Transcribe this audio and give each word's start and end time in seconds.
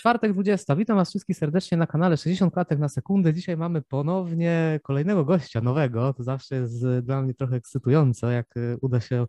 Czwartek 0.00 0.32
20. 0.32 0.76
Witam 0.76 0.96
Was 0.96 1.10
wszystkich 1.10 1.36
serdecznie 1.36 1.78
na 1.78 1.86
kanale 1.86 2.16
60 2.16 2.54
klatek 2.54 2.78
na 2.78 2.88
sekundę. 2.88 3.34
Dzisiaj 3.34 3.56
mamy 3.56 3.82
ponownie 3.82 4.80
kolejnego 4.82 5.24
gościa 5.24 5.60
nowego. 5.60 6.14
To 6.14 6.22
zawsze 6.22 6.54
jest 6.54 6.84
e, 6.84 7.02
dla 7.02 7.22
mnie 7.22 7.34
trochę 7.34 7.56
ekscytujące, 7.56 8.32
jak 8.32 8.56
e, 8.56 8.76
uda 8.80 9.00
się, 9.00 9.26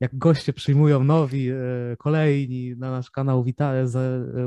jak 0.00 0.18
goście 0.18 0.52
przyjmują 0.52 1.04
nowi, 1.04 1.50
e, 1.50 1.56
kolejni 1.98 2.76
na 2.76 2.90
nasz 2.90 3.10
kanał 3.10 3.44
wita, 3.44 3.72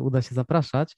uda 0.02 0.22
się 0.22 0.36
zapraszać. 0.36 0.98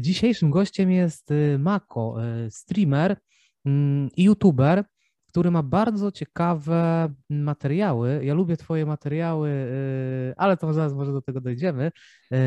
Dzisiejszym 0.00 0.50
gościem 0.50 0.90
jest 0.90 1.28
Mako, 1.58 2.16
streamer 2.50 3.16
mm, 3.64 4.08
i 4.16 4.24
youtuber 4.24 4.84
który 5.28 5.50
ma 5.50 5.62
bardzo 5.62 6.12
ciekawe 6.12 7.08
materiały. 7.30 8.20
Ja 8.24 8.34
lubię 8.34 8.56
Twoje 8.56 8.86
materiały, 8.86 9.48
y, 9.50 10.34
ale 10.36 10.56
to 10.56 10.72
zaraz 10.72 10.94
może 10.94 11.12
do 11.12 11.22
tego 11.22 11.40
dojdziemy. 11.40 11.92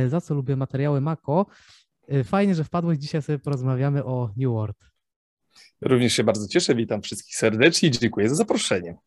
Y, 0.06 0.10
za 0.10 0.22
co 0.22 0.34
lubię 0.34 0.56
materiały 0.56 1.02
Mako? 1.02 1.46
Y, 2.14 2.24
fajnie, 2.24 2.56
że 2.56 2.64
wpadłeś. 2.64 2.98
Dzisiaj 2.98 3.22
sobie 3.22 3.40
porozmawiamy 3.40 4.06
o 4.06 4.30
New 4.38 4.52
World. 4.52 4.78
Również 5.82 6.14
się 6.14 6.24
bardzo 6.24 6.48
cieszę. 6.48 6.76
Witam 6.76 7.02
wszystkich 7.02 7.36
serdecznie 7.36 7.90
i 7.90 7.92
dziękuję 7.92 8.30
za 8.30 8.36
zaproszenie. 8.36 8.98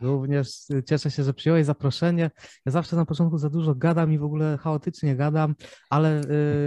Również 0.00 0.66
cieszę 0.86 1.10
się, 1.10 1.24
że 1.24 1.34
przyjąłeś 1.34 1.66
zaproszenie. 1.66 2.30
Ja 2.66 2.72
zawsze 2.72 2.96
na 2.96 3.04
początku 3.04 3.38
za 3.38 3.50
dużo 3.50 3.74
gadam 3.74 4.12
i 4.12 4.18
w 4.18 4.24
ogóle 4.24 4.58
chaotycznie 4.58 5.16
gadam, 5.16 5.54
ale 5.90 6.20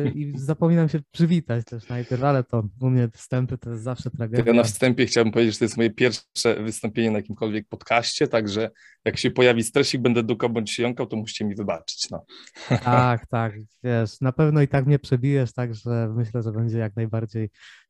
yy, 0.05 0.11
i 0.11 0.33
zapominam 0.49 0.89
się 0.89 0.99
przywitać 1.11 1.65
też 1.65 1.89
najpierw, 1.89 2.23
ale 2.23 2.43
to 2.43 2.63
u 2.81 2.89
mnie 2.89 3.09
wstępy 3.13 3.57
to 3.57 3.69
jest 3.69 3.83
zawsze 3.83 4.09
tragedia. 4.09 4.43
Ja 4.47 4.53
na 4.53 4.63
wstępie 4.63 5.05
chciałbym 5.05 5.33
powiedzieć, 5.33 5.53
że 5.53 5.59
to 5.59 5.65
jest 5.65 5.77
moje 5.77 5.89
pierwsze 5.89 6.63
wystąpienie 6.63 7.11
na 7.11 7.17
jakimkolwiek 7.17 7.67
podcaście, 7.67 8.27
także 8.27 8.69
jak 9.05 9.17
się 9.17 9.31
pojawi 9.31 9.63
stresik, 9.63 10.01
będę 10.01 10.23
dukał 10.23 10.49
bądź 10.49 10.71
się 10.71 10.83
jąkał, 10.83 11.07
to 11.07 11.15
musicie 11.15 11.45
mi 11.45 11.55
wybaczyć. 11.55 12.09
No. 12.11 12.25
Tak, 12.83 13.27
tak, 13.27 13.53
wiesz, 13.83 14.21
na 14.21 14.31
pewno 14.31 14.61
i 14.61 14.67
tak 14.67 14.85
mnie 14.85 14.99
przebijesz, 14.99 15.53
także 15.53 16.13
myślę, 16.15 16.41
że 16.41 16.51
będzie 16.51 16.77
jak 16.77 16.95
najbardziej 16.95 17.43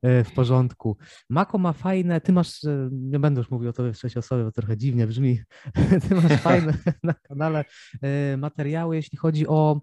y, 0.05 0.23
w 0.23 0.31
porządku. 0.31 0.97
Mako 1.29 1.57
ma 1.57 1.73
fajne, 1.73 2.21
ty 2.21 2.33
masz, 2.33 2.63
y, 2.63 2.89
nie 2.91 3.19
będę 3.19 3.39
już 3.39 3.51
mówił 3.51 3.69
o 3.69 3.73
tobie 3.73 3.93
w 3.93 3.97
trzeciej 3.97 4.19
osobie, 4.19 4.43
bo 4.43 4.51
trochę 4.51 4.77
dziwnie 4.77 5.07
brzmi, 5.07 5.32
ty 6.09 6.15
masz 6.15 6.41
fajne 6.41 6.73
na 7.03 7.13
kanale 7.13 7.65
e, 8.01 8.37
materiały, 8.37 8.95
jeśli 8.95 9.17
chodzi 9.17 9.47
o 9.47 9.81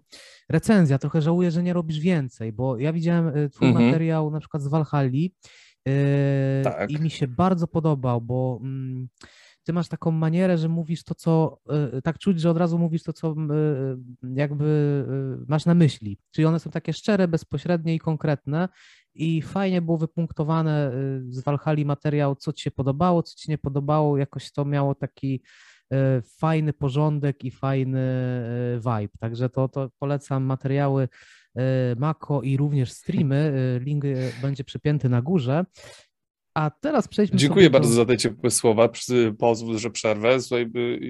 recenzję. 0.49 0.99
Trochę 0.99 1.21
żałuję, 1.21 1.51
że 1.51 1.63
nie 1.63 1.73
robisz 1.73 1.99
więcej, 1.99 2.53
bo 2.53 2.77
ja 2.77 2.93
widziałem 2.93 3.27
e, 3.27 3.49
twój 3.49 3.67
mhm. 3.67 3.85
materiał 3.85 4.31
na 4.31 4.39
przykład 4.39 4.63
z 4.63 4.67
Valhalli 4.67 5.35
e, 5.87 6.61
tak. 6.63 6.91
i 6.91 7.01
mi 7.01 7.09
się 7.09 7.27
bardzo 7.27 7.67
podobał, 7.67 8.21
bo 8.21 8.59
mm, 8.61 9.07
ty 9.63 9.73
masz 9.73 9.87
taką 9.87 10.11
manierę, 10.11 10.57
że 10.57 10.69
mówisz 10.69 11.03
to, 11.03 11.15
co 11.15 11.57
tak 12.03 12.19
czuć, 12.19 12.41
że 12.41 12.49
od 12.49 12.57
razu 12.57 12.79
mówisz 12.79 13.03
to, 13.03 13.13
co 13.13 13.35
jakby 14.35 15.05
masz 15.47 15.65
na 15.65 15.73
myśli. 15.73 16.17
Czyli 16.31 16.45
one 16.45 16.59
są 16.59 16.71
takie 16.71 16.93
szczere, 16.93 17.27
bezpośrednie 17.27 17.95
i 17.95 17.99
konkretne 17.99 18.69
i 19.15 19.41
fajnie 19.41 19.81
było 19.81 19.97
wypunktowane 19.97 20.91
y, 20.93 21.33
z 21.33 21.43
Walhali 21.43 21.85
materiał, 21.85 22.35
co 22.35 22.53
ci 22.53 22.63
się 22.63 22.71
podobało, 22.71 23.23
co 23.23 23.35
ci 23.35 23.51
nie 23.51 23.57
podobało, 23.57 24.17
jakoś 24.17 24.51
to 24.51 24.65
miało 24.65 24.95
taki 24.95 25.41
y, 25.93 25.97
fajny 26.39 26.73
porządek 26.73 27.43
i 27.45 27.51
fajny 27.51 27.99
y, 28.75 28.79
vibe. 28.79 29.17
Także 29.19 29.49
to, 29.49 29.67
to 29.67 29.89
polecam 29.99 30.43
materiały 30.43 31.07
Mako 31.97 32.41
i 32.41 32.57
również 32.57 32.91
streamy. 32.91 33.53
Link 33.83 34.03
będzie 34.41 34.63
przypięty 34.63 35.09
na 35.09 35.21
górze. 35.21 35.65
A 36.53 36.71
teraz 36.81 37.07
przejdźmy 37.07 37.37
Dziękuję 37.37 37.69
bardzo 37.69 37.89
do... 37.89 37.95
za 37.95 38.05
te 38.05 38.17
ciepłe 38.17 38.51
słowa. 38.51 38.89
Pozwól, 39.39 39.77
że 39.77 39.89
przerwę. 39.89 40.37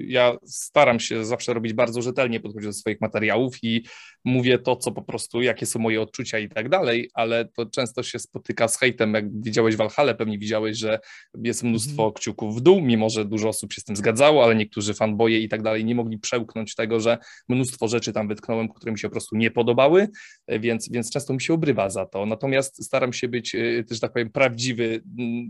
Ja 0.06 0.36
staram 0.46 1.00
się 1.00 1.24
zawsze 1.24 1.54
robić 1.54 1.72
bardzo 1.72 2.02
rzetelnie 2.02 2.40
podchodzić 2.40 2.66
do 2.66 2.72
swoich 2.72 3.00
materiałów 3.00 3.56
i 3.62 3.84
mówię 4.24 4.58
to, 4.58 4.76
co 4.76 4.92
po 4.92 5.02
prostu, 5.02 5.42
jakie 5.42 5.66
są 5.66 5.78
moje 5.78 6.02
odczucia 6.02 6.38
i 6.38 6.48
tak 6.48 6.68
dalej, 6.68 7.10
ale 7.14 7.44
to 7.44 7.66
często 7.66 8.02
się 8.02 8.18
spotyka 8.18 8.68
z 8.68 8.78
hejtem. 8.78 9.14
Jak 9.14 9.42
widziałeś 9.42 9.76
Walhale, 9.76 10.14
pewnie 10.14 10.38
widziałeś, 10.38 10.78
że 10.78 10.98
jest 11.44 11.62
mnóstwo 11.62 12.02
mm. 12.02 12.12
kciuków 12.12 12.56
w 12.56 12.60
dół, 12.60 12.80
mimo 12.80 13.10
że 13.10 13.24
dużo 13.24 13.48
osób 13.48 13.72
się 13.72 13.80
z 13.80 13.84
tym 13.84 13.96
zgadzało, 13.96 14.44
ale 14.44 14.54
niektórzy 14.54 14.94
fanboje 14.94 15.40
i 15.40 15.48
tak 15.48 15.62
dalej 15.62 15.84
nie 15.84 15.94
mogli 15.94 16.18
przełknąć 16.18 16.74
tego, 16.74 17.00
że 17.00 17.18
mnóstwo 17.48 17.88
rzeczy 17.88 18.12
tam 18.12 18.28
wytknąłem, 18.28 18.68
które 18.68 18.92
mi 18.92 18.98
się 18.98 19.08
po 19.08 19.12
prostu 19.12 19.36
nie 19.36 19.50
podobały, 19.50 20.08
więc, 20.48 20.88
więc 20.90 21.10
często 21.10 21.34
mi 21.34 21.40
się 21.40 21.54
obrywa 21.54 21.90
za 21.90 22.06
to. 22.06 22.26
Natomiast 22.26 22.84
staram 22.84 23.12
się 23.12 23.28
być 23.28 23.54
y, 23.54 23.84
też, 23.88 24.00
tak 24.00 24.12
powiem, 24.12 24.30
prawdziwy 24.30 25.02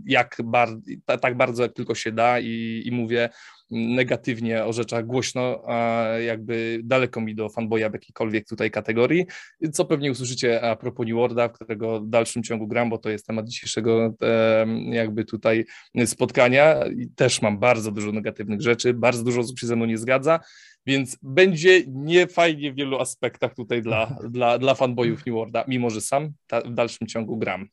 jak 0.05 0.37
bar, 0.43 0.69
tak 1.21 1.37
bardzo 1.37 1.63
jak 1.63 1.73
tylko 1.73 1.95
się 1.95 2.11
da 2.11 2.39
i, 2.39 2.83
i 2.85 2.91
mówię 2.91 3.29
negatywnie 3.71 4.65
o 4.65 4.73
rzeczach 4.73 5.05
głośno, 5.05 5.63
a 5.67 6.03
jakby 6.25 6.79
daleko 6.83 7.21
mi 7.21 7.35
do 7.35 7.49
fanboya 7.49 7.89
w 7.89 7.93
jakiejkolwiek 7.93 8.47
tutaj 8.47 8.71
kategorii, 8.71 9.25
co 9.73 9.85
pewnie 9.85 10.11
usłyszycie 10.11 10.61
a 10.61 10.75
propos 10.75 11.07
New 11.07 11.31
w 11.49 11.51
którego 11.51 11.99
w 12.01 12.09
dalszym 12.09 12.43
ciągu 12.43 12.67
gram, 12.67 12.89
bo 12.89 12.97
to 12.97 13.09
jest 13.09 13.27
temat 13.27 13.47
dzisiejszego 13.47 14.15
jakby 14.89 15.25
tutaj 15.25 15.65
spotkania 16.05 16.85
i 16.85 17.07
też 17.15 17.41
mam 17.41 17.59
bardzo 17.59 17.91
dużo 17.91 18.11
negatywnych 18.11 18.61
rzeczy, 18.61 18.93
bardzo 18.93 19.23
dużo 19.23 19.41
osób 19.41 19.59
się 19.59 19.67
ze 19.67 19.75
mną 19.75 19.85
nie 19.85 19.97
zgadza, 19.97 20.39
więc 20.85 21.17
będzie 21.21 21.83
niefajnie 21.87 22.71
w 22.71 22.75
wielu 22.75 22.99
aspektach 22.99 23.53
tutaj 23.53 23.81
dla, 23.81 24.17
dla, 24.29 24.57
dla 24.57 24.75
fanboyów 24.75 25.25
New 25.25 25.35
Worlda, 25.35 25.65
mimo 25.67 25.89
że 25.89 26.01
sam 26.01 26.33
ta, 26.47 26.61
w 26.61 26.73
dalszym 26.73 27.07
ciągu 27.07 27.37
gram. 27.37 27.67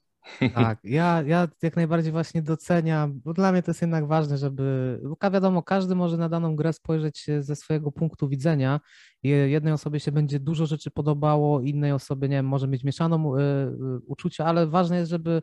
Tak, 0.55 0.79
ja, 0.85 1.23
ja 1.27 1.49
jak 1.63 1.77
najbardziej 1.77 2.13
właśnie 2.13 2.43
doceniam, 2.43 3.21
bo 3.25 3.33
dla 3.33 3.53
mnie 3.53 3.63
to 3.63 3.71
jest 3.71 3.81
jednak 3.81 4.07
ważne, 4.07 4.39
żeby, 4.39 5.01
bo 5.21 5.31
wiadomo, 5.31 5.63
każdy 5.63 5.95
może 5.95 6.17
na 6.17 6.29
daną 6.29 6.57
grę 6.57 6.73
spojrzeć 6.73 7.27
ze 7.41 7.57
swojego 7.57 7.93
punktu 7.93 8.29
widzenia. 8.29 8.81
Jednej 9.23 9.73
osobie 9.73 10.01
się 10.01 10.13
będzie 10.13 10.41
dużo 10.41 10.67
rzeczy 10.67 10.91
podobało, 10.91 11.61
innej 11.61 11.93
osobie, 11.93 12.29
nie 12.29 12.37
wiem, 12.37 12.47
może 12.47 12.69
mieć 12.69 12.85
mieszaną 12.85 13.37
y, 13.37 13.41
y, 13.41 13.75
uczucia, 14.07 14.45
ale 14.45 14.67
ważne 14.67 14.97
jest, 14.97 15.11
żeby 15.11 15.43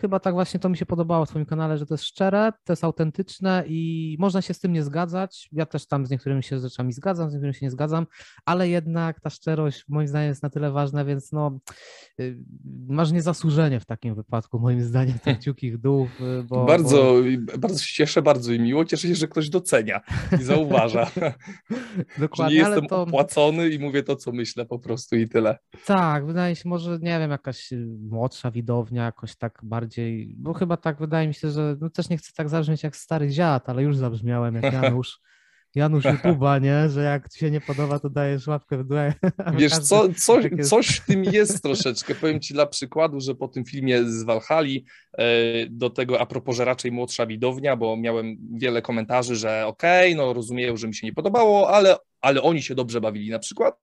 chyba 0.00 0.20
tak 0.20 0.34
właśnie 0.34 0.60
to 0.60 0.68
mi 0.68 0.76
się 0.76 0.86
podobało 0.86 1.26
w 1.26 1.28
Twoim 1.28 1.46
kanale, 1.46 1.78
że 1.78 1.86
to 1.86 1.94
jest 1.94 2.04
szczere, 2.04 2.52
to 2.64 2.72
jest 2.72 2.84
autentyczne 2.84 3.64
i 3.66 4.16
można 4.18 4.42
się 4.42 4.54
z 4.54 4.60
tym 4.60 4.72
nie 4.72 4.82
zgadzać. 4.82 5.48
Ja 5.52 5.66
też 5.66 5.86
tam 5.86 6.06
z 6.06 6.10
niektórymi 6.10 6.42
się 6.42 6.58
rzeczami 6.58 6.92
zgadzam, 6.92 7.30
z 7.30 7.32
niektórymi 7.32 7.54
się 7.54 7.66
nie 7.66 7.70
zgadzam, 7.70 8.06
ale 8.44 8.68
jednak 8.68 9.20
ta 9.20 9.30
szczerość 9.30 9.84
moim 9.88 10.08
zdaniem 10.08 10.28
jest 10.28 10.42
na 10.42 10.50
tyle 10.50 10.70
ważna, 10.70 11.04
więc 11.04 11.32
no 11.32 11.58
y, 12.20 12.38
masz 12.88 13.12
niezasłużenie 13.12 13.80
w 13.80 13.86
takim 13.86 14.14
wypadku, 14.14 14.58
moim 14.58 14.82
zdaniem, 14.82 15.18
te 15.18 15.34
kciuki 15.36 15.72
w 15.72 15.78
dół. 15.78 16.08
Y, 16.40 16.42
bo, 16.42 16.64
bardzo, 16.64 17.14
bo... 17.38 17.58
bardzo 17.58 17.78
się 17.78 17.94
cieszę, 17.94 18.22
bardzo 18.22 18.52
i 18.52 18.60
miło. 18.60 18.84
Cieszę 18.84 19.08
się, 19.08 19.14
że 19.14 19.28
ktoś 19.28 19.48
docenia 19.48 20.00
i 20.40 20.42
zauważa. 20.42 21.10
Dokładnie. 22.18 22.58
Że 22.58 22.64
nie 22.64 22.70
jestem 22.70 22.86
to... 22.86 23.02
opłacony 23.02 23.68
i 23.68 23.78
mówię 23.78 24.02
to, 24.02 24.16
co 24.16 24.32
myślę 24.32 24.66
po 24.66 24.78
prostu 24.78 25.16
i 25.16 25.28
tyle. 25.28 25.58
Tak, 25.86 26.26
wydaje 26.26 26.56
się, 26.56 26.68
może 26.68 26.98
nie 27.02 27.18
wiem, 27.18 27.30
jakaś 27.30 27.70
młodsza 28.10 28.50
widownia 28.50 29.04
jakoś 29.04 29.36
tak 29.36 29.47
tak 29.50 29.60
bardziej, 29.62 30.34
bo 30.38 30.54
chyba 30.54 30.76
tak 30.76 30.98
wydaje 30.98 31.28
mi 31.28 31.34
się, 31.34 31.50
że 31.50 31.76
no 31.80 31.90
też 31.90 32.08
nie 32.08 32.16
chcę 32.16 32.32
tak 32.36 32.48
zabrzmieć 32.48 32.82
jak 32.82 32.96
stary 32.96 33.28
dziad, 33.28 33.68
ale 33.68 33.82
już 33.82 33.96
zabrzmiałem 33.96 34.54
jak 34.54 34.72
Janusz. 34.72 35.20
Janusz 35.74 36.04
YouTube'a, 36.04 36.62
nie? 36.62 36.88
Że 36.88 37.02
jak 37.02 37.28
ci 37.28 37.38
się 37.38 37.50
nie 37.50 37.60
podoba, 37.60 37.98
to 37.98 38.10
dajesz 38.10 38.46
łapkę 38.46 38.78
w 38.78 38.84
dół. 38.84 38.98
Wiesz, 39.58 39.78
co, 39.78 40.08
coś, 40.14 40.44
coś 40.62 40.88
w 40.88 41.06
tym 41.06 41.24
jest 41.24 41.62
troszeczkę. 41.62 42.14
Powiem 42.14 42.40
ci 42.40 42.54
dla 42.54 42.66
przykładu, 42.66 43.20
że 43.20 43.34
po 43.34 43.48
tym 43.48 43.64
filmie 43.64 44.04
z 44.04 44.22
Walhali 44.22 44.84
e, 45.18 45.26
do 45.70 45.90
tego 45.90 46.20
a 46.20 46.26
propos, 46.26 46.56
że 46.56 46.64
raczej 46.64 46.92
młodsza 46.92 47.26
widownia, 47.26 47.76
bo 47.76 47.96
miałem 47.96 48.36
wiele 48.52 48.82
komentarzy, 48.82 49.36
że 49.36 49.66
okej, 49.66 50.12
okay, 50.14 50.26
no 50.26 50.32
rozumieją, 50.32 50.76
że 50.76 50.88
mi 50.88 50.94
się 50.94 51.06
nie 51.06 51.12
podobało, 51.12 51.70
ale 51.70 51.96
ale 52.20 52.42
oni 52.42 52.62
się 52.62 52.74
dobrze 52.74 53.00
bawili 53.00 53.30
na 53.30 53.38
przykład, 53.38 53.74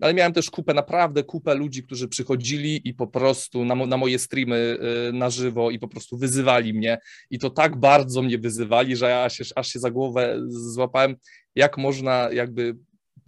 ale 0.00 0.14
miałem 0.14 0.32
też 0.32 0.50
kupę, 0.50 0.74
naprawdę 0.74 1.22
kupę 1.24 1.54
ludzi, 1.54 1.82
którzy 1.82 2.08
przychodzili 2.08 2.88
i 2.88 2.94
po 2.94 3.06
prostu 3.06 3.64
na, 3.64 3.74
mo 3.74 3.86
na 3.86 3.96
moje 3.96 4.18
streamy 4.18 4.78
y, 5.08 5.12
na 5.12 5.30
żywo 5.30 5.70
i 5.70 5.78
po 5.78 5.88
prostu 5.88 6.18
wyzywali 6.18 6.74
mnie. 6.74 6.98
I 7.30 7.38
to 7.38 7.50
tak 7.50 7.76
bardzo 7.76 8.22
mnie 8.22 8.38
wyzywali, 8.38 8.96
że 8.96 9.10
ja 9.10 9.28
się, 9.28 9.44
aż 9.56 9.68
się 9.68 9.78
za 9.78 9.90
głowę 9.90 10.40
złapałem, 10.48 11.16
jak 11.54 11.78
można 11.78 12.28
jakby 12.32 12.76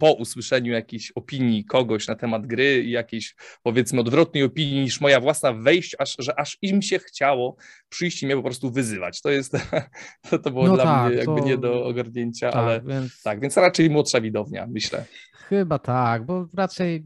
po 0.03 0.13
usłyszeniu 0.13 0.73
jakiejś 0.73 1.11
opinii 1.11 1.65
kogoś 1.65 2.07
na 2.07 2.15
temat 2.15 2.47
gry 2.47 2.83
i 2.83 2.91
jakiejś 2.91 3.35
powiedzmy 3.63 4.01
odwrotnej 4.01 4.43
opinii 4.43 4.81
niż 4.81 5.01
moja 5.01 5.19
własna 5.19 5.53
wejść, 5.53 5.95
aż, 5.99 6.15
że 6.19 6.39
aż 6.39 6.57
im 6.61 6.81
się 6.81 6.99
chciało 6.99 7.55
przyjść 7.89 8.23
i 8.23 8.25
mnie 8.25 8.35
po 8.35 8.43
prostu 8.43 8.71
wyzywać. 8.71 9.21
To 9.21 9.29
jest, 9.29 9.51
to, 10.29 10.39
to 10.39 10.51
było 10.51 10.67
no 10.67 10.75
dla 10.75 10.83
tak, 10.83 11.07
mnie 11.07 11.17
jakby 11.17 11.41
to... 11.41 11.47
nie 11.47 11.57
do 11.57 11.85
ogarnięcia, 11.85 12.51
tak, 12.51 12.55
ale 12.55 12.81
więc... 12.81 13.21
tak, 13.21 13.41
więc 13.41 13.57
raczej 13.57 13.89
młodsza 13.89 14.21
widownia, 14.21 14.67
myślę. 14.67 15.05
Chyba 15.33 15.79
tak, 15.79 16.25
bo 16.25 16.47
raczej 16.53 17.05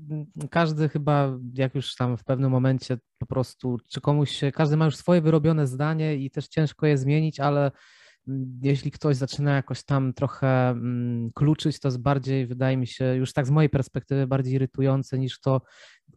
każdy 0.50 0.90
chyba, 0.90 1.38
jak 1.54 1.76
już 1.76 1.96
tam 1.96 2.18
w 2.18 2.24
pewnym 2.24 2.52
momencie 2.52 2.98
po 3.18 3.26
prostu, 3.26 3.78
czy 3.90 4.02
komuś 4.02 4.32
się, 4.32 4.52
każdy 4.52 4.78
ma 4.78 4.86
już 4.86 4.96
swoje 4.96 5.22
wyrobione 5.22 5.68
zdanie 5.68 6.16
i 6.16 6.32
też 6.32 6.48
ciężko 6.48 6.88
je 6.88 6.98
zmienić, 6.98 7.40
ale 7.40 7.72
jeśli 8.62 8.92
ktoś 8.92 9.16
zaczyna 9.16 9.56
jakoś 9.56 9.84
tam 9.84 10.14
trochę 10.14 10.70
mm, 10.70 11.32
kluczyć, 11.36 11.80
to 11.80 11.88
jest 11.88 12.02
bardziej, 12.02 12.48
wydaje 12.48 12.78
mi 12.78 12.88
się, 12.88 13.16
już 13.16 13.34
tak 13.34 13.48
z 13.48 13.50
mojej 13.50 13.70
perspektywy, 13.70 14.28
bardziej 14.28 14.54
irytujące 14.54 15.20
niż 15.20 15.40
to, 15.40 15.62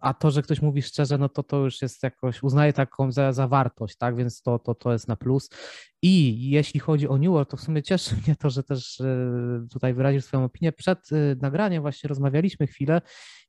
a 0.01 0.15
to, 0.15 0.31
że 0.31 0.43
ktoś 0.43 0.63
mówi 0.63 0.83
szczerze, 0.83 1.19
no 1.19 1.29
to 1.29 1.43
to 1.43 1.57
już 1.57 1.83
jest 1.83 2.03
jakoś, 2.03 2.43
uznaje 2.43 2.73
taką 2.73 3.13
za, 3.13 3.33
za 3.33 3.49
wartość, 3.49 3.97
tak, 3.97 4.17
więc 4.17 4.43
to, 4.43 4.59
to, 4.59 4.75
to 4.75 4.93
jest 4.93 5.09
na 5.09 5.17
plus. 5.17 5.51
I 6.03 6.51
jeśli 6.51 6.81
chodzi 6.81 7.09
o 7.09 7.19
New 7.19 7.31
World, 7.31 7.51
to 7.51 7.57
w 7.57 7.61
sumie 7.61 7.83
cieszy 7.83 8.17
mnie 8.27 8.37
to, 8.37 8.51
że 8.51 8.63
też 8.63 9.01
e, 9.01 9.67
tutaj 9.71 9.95
wyraził 9.95 10.21
swoją 10.21 10.45
opinię. 10.45 10.73
Przed 10.73 11.13
e, 11.13 11.37
nagraniem 11.41 11.83
właśnie 11.83 12.09
rozmawialiśmy 12.09 12.67
chwilę 12.67 13.01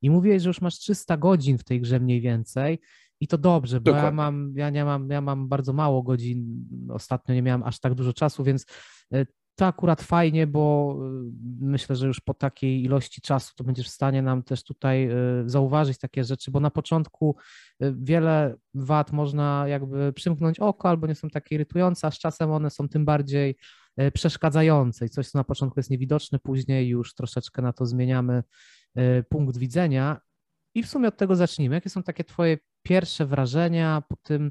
i 0.02 0.10
mówiłeś, 0.10 0.42
że 0.42 0.48
już 0.48 0.60
masz 0.60 0.78
300 0.78 1.16
godzin 1.16 1.58
w 1.58 1.64
tej 1.64 1.80
grze 1.80 2.00
mniej 2.00 2.20
więcej 2.20 2.78
i 3.22 3.26
to 3.26 3.38
dobrze, 3.38 3.80
bo 3.80 3.90
ja 3.90 4.10
mam, 4.10 4.52
ja 4.56 4.70
nie 4.70 4.84
mam, 4.84 5.10
ja 5.10 5.20
mam 5.20 5.48
bardzo 5.48 5.72
mało 5.72 6.02
godzin, 6.02 6.66
ostatnio 6.90 7.34
nie 7.34 7.42
miałem 7.42 7.62
aż 7.62 7.80
tak 7.80 7.94
dużo 7.94 8.12
czasu, 8.12 8.44
więc 8.44 8.66
e, 9.14 9.26
to 9.54 9.66
akurat 9.66 10.02
fajnie, 10.02 10.46
bo 10.46 10.96
y, 11.26 11.32
myślę, 11.60 11.96
że 11.96 12.06
już 12.06 12.20
po 12.20 12.34
takiej 12.34 12.82
ilości 12.84 13.20
czasu 13.20 13.52
to 13.56 13.64
będziesz 13.64 13.86
w 13.86 13.90
stanie 13.90 14.22
nam 14.22 14.42
też 14.42 14.64
tutaj 14.64 15.10
y, 15.10 15.48
zauważyć 15.50 15.98
takie 15.98 16.24
rzeczy, 16.24 16.50
bo 16.50 16.60
na 16.60 16.70
początku 16.70 17.36
wiele 17.80 18.56
wad 18.74 19.12
można 19.12 19.64
jakby 19.68 20.12
przymknąć 20.12 20.60
oko 20.60 20.88
albo 20.88 21.06
nie 21.06 21.14
są 21.14 21.28
takie 21.28 21.54
irytujące, 21.54 22.06
a 22.06 22.10
z 22.10 22.18
czasem 22.18 22.50
one 22.50 22.70
są 22.70 22.88
tym 22.88 23.04
bardziej 23.04 23.56
przeszkadzające 24.14 25.06
i 25.06 25.08
coś, 25.08 25.28
co 25.28 25.38
na 25.38 25.44
początku 25.44 25.78
jest 25.78 25.90
niewidoczne, 25.90 26.38
później 26.38 26.88
już 26.88 27.14
troszeczkę 27.14 27.62
na 27.62 27.72
to 27.72 27.86
zmieniamy 27.86 28.42
punkt 29.28 29.56
widzenia. 29.56 30.20
I 30.74 30.82
w 30.82 30.88
sumie 30.88 31.08
od 31.08 31.16
tego 31.16 31.36
zacznijmy. 31.36 31.74
Jakie 31.74 31.90
są 31.90 32.02
takie 32.02 32.24
Twoje 32.24 32.58
pierwsze 32.82 33.26
wrażenia 33.26 34.02
po 34.08 34.16
tym 34.16 34.50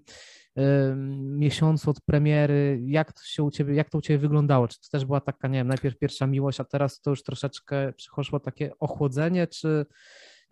miesiącu 1.37 1.89
od 1.89 2.01
premiery, 2.01 2.79
jak 2.85 3.13
to 3.13 3.21
się 3.23 3.43
u 3.43 3.51
ciebie, 3.51 3.75
jak 3.75 3.89
to 3.89 3.97
u 3.97 4.01
ciebie 4.01 4.17
wyglądało? 4.17 4.67
Czy 4.67 4.81
to 4.81 4.87
też 4.91 5.05
była 5.05 5.21
taka, 5.21 5.47
nie 5.47 5.57
wiem, 5.57 5.67
najpierw 5.67 5.97
pierwsza 5.97 6.27
miłość, 6.27 6.59
a 6.59 6.63
teraz 6.63 7.01
to 7.01 7.09
już 7.09 7.23
troszeczkę 7.23 7.93
przychodziło 7.93 8.39
takie 8.39 8.71
ochłodzenie, 8.79 9.47
czy, 9.47 9.85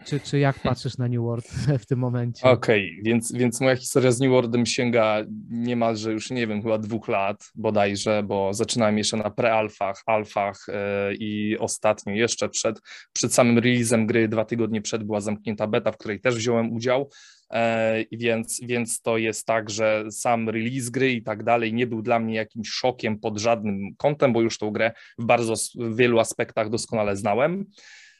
czy, 0.05 0.19
czy 0.19 0.39
jak 0.39 0.59
patrzysz 0.59 0.97
na 0.97 1.07
New 1.07 1.21
World 1.21 1.45
w 1.79 1.85
tym 1.85 1.99
momencie? 1.99 2.49
Okej, 2.49 2.91
okay, 2.91 3.03
więc, 3.03 3.31
więc 3.31 3.61
moja 3.61 3.75
historia 3.75 4.11
z 4.11 4.19
New 4.19 4.31
Worldem 4.31 4.65
sięga 4.65 5.17
niemalże 5.49 6.11
już, 6.11 6.29
nie 6.29 6.47
wiem, 6.47 6.61
chyba 6.61 6.77
dwóch 6.77 7.07
lat 7.07 7.51
bodajże, 7.55 8.23
bo 8.23 8.53
zaczynałem 8.53 8.97
jeszcze 8.97 9.17
na 9.17 9.29
prealfach, 9.29 10.03
alfach 10.05 10.65
yy, 10.67 11.15
i 11.19 11.57
ostatnio 11.57 12.13
jeszcze 12.13 12.49
przed, 12.49 12.81
przed 13.13 13.33
samym 13.33 13.59
releasem 13.59 14.07
gry, 14.07 14.27
dwa 14.27 14.45
tygodnie 14.45 14.81
przed 14.81 15.03
była 15.03 15.21
zamknięta 15.21 15.67
beta, 15.67 15.91
w 15.91 15.97
której 15.97 16.21
też 16.21 16.35
wziąłem 16.35 16.73
udział 16.73 17.09
E, 17.09 17.38
więc, 18.11 18.61
więc 18.63 19.01
to 19.01 19.17
jest 19.17 19.45
tak, 19.45 19.69
że 19.69 20.05
sam 20.11 20.49
release 20.49 20.89
gry 20.89 21.11
i 21.11 21.23
tak 21.23 21.43
dalej 21.43 21.73
nie 21.73 21.87
był 21.87 22.01
dla 22.01 22.19
mnie 22.19 22.35
jakimś 22.35 22.69
szokiem 22.69 23.19
pod 23.19 23.37
żadnym 23.37 23.95
kątem, 23.97 24.33
bo 24.33 24.41
już 24.41 24.57
tą 24.57 24.71
grę 24.71 24.91
w 25.19 25.25
bardzo 25.25 25.53
w 25.75 25.95
wielu 25.95 26.19
aspektach 26.19 26.69
doskonale 26.69 27.15
znałem. 27.15 27.65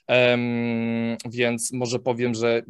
Um, 0.10 1.18
więc 1.31 1.74
może 1.74 2.00
powiem, 2.00 2.34
że 2.34 2.62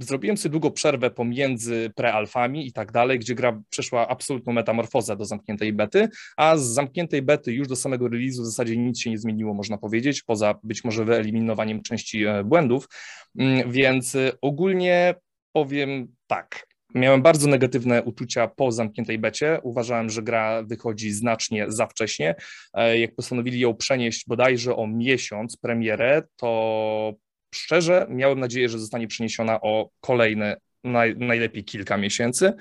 zrobiłem 0.00 0.36
sobie 0.36 0.50
długo 0.52 0.70
przerwę 0.70 1.10
pomiędzy 1.10 1.90
prealfami 1.96 2.66
i 2.66 2.72
tak 2.72 2.92
dalej, 2.92 3.18
gdzie 3.18 3.34
gra 3.34 3.62
przeszła 3.70 4.08
absolutną 4.08 4.52
metamorfozę 4.52 5.16
do 5.16 5.24
zamkniętej 5.24 5.72
bety, 5.72 6.08
a 6.36 6.56
z 6.56 6.62
zamkniętej 6.62 7.22
bety 7.22 7.52
już 7.52 7.68
do 7.68 7.76
samego 7.76 8.06
release'u 8.06 8.42
w 8.42 8.46
zasadzie 8.46 8.76
nic 8.76 9.00
się 9.00 9.10
nie 9.10 9.18
zmieniło, 9.18 9.54
można 9.54 9.78
powiedzieć, 9.78 10.22
poza 10.22 10.54
być 10.62 10.84
może 10.84 11.04
wyeliminowaniem 11.04 11.82
części 11.82 12.24
e, 12.24 12.44
błędów. 12.44 12.88
Um, 13.34 13.72
więc 13.72 14.14
e, 14.14 14.32
ogólnie 14.40 15.14
powiem 15.52 16.14
tak. 16.26 16.68
Miałem 16.94 17.22
bardzo 17.22 17.48
negatywne 17.48 18.02
uczucia 18.02 18.48
po 18.48 18.72
zamkniętej 18.72 19.18
becie. 19.18 19.58
Uważałem, 19.62 20.10
że 20.10 20.22
gra 20.22 20.62
wychodzi 20.62 21.10
znacznie 21.10 21.64
za 21.68 21.86
wcześnie. 21.86 22.34
E, 22.74 22.98
jak 22.98 23.14
postanowili 23.14 23.60
ją 23.60 23.74
przenieść 23.74 24.24
bodajże 24.26 24.76
o 24.76 24.86
miesiąc 24.86 25.56
premierę, 25.56 26.22
to 26.36 27.14
szczerze 27.54 28.06
miałem 28.10 28.40
nadzieję, 28.40 28.68
że 28.68 28.78
zostanie 28.78 29.06
przeniesiona 29.06 29.60
o 29.60 29.90
kolejne, 30.00 30.56
naj, 30.84 31.16
najlepiej 31.16 31.64
kilka 31.64 31.96
miesięcy 31.96 32.52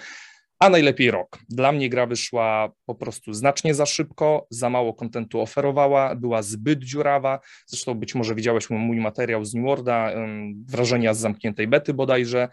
a 0.59 0.69
najlepiej 0.69 1.12
rok. 1.12 1.39
Dla 1.50 1.71
mnie 1.71 1.89
gra 1.89 2.06
wyszła 2.06 2.71
po 2.86 2.95
prostu 2.95 3.33
znacznie 3.33 3.74
za 3.74 3.86
szybko, 3.86 4.48
za 4.50 4.69
mało 4.69 4.94
kontentu 4.94 5.42
oferowała, 5.42 6.15
była 6.15 6.42
zbyt 6.42 6.80
dziurawa. 6.80 7.39
Zresztą 7.68 7.94
być 7.94 8.15
może 8.15 8.36
widziałeś 8.36 8.69
mój 8.69 8.98
materiał 8.98 9.45
z 9.45 9.54
New 9.54 9.65
Worlda, 9.65 10.12
wrażenia 10.65 11.13
z 11.13 11.19
zamkniętej 11.19 11.68
bety 11.68 11.94
bodajże. 11.94 12.50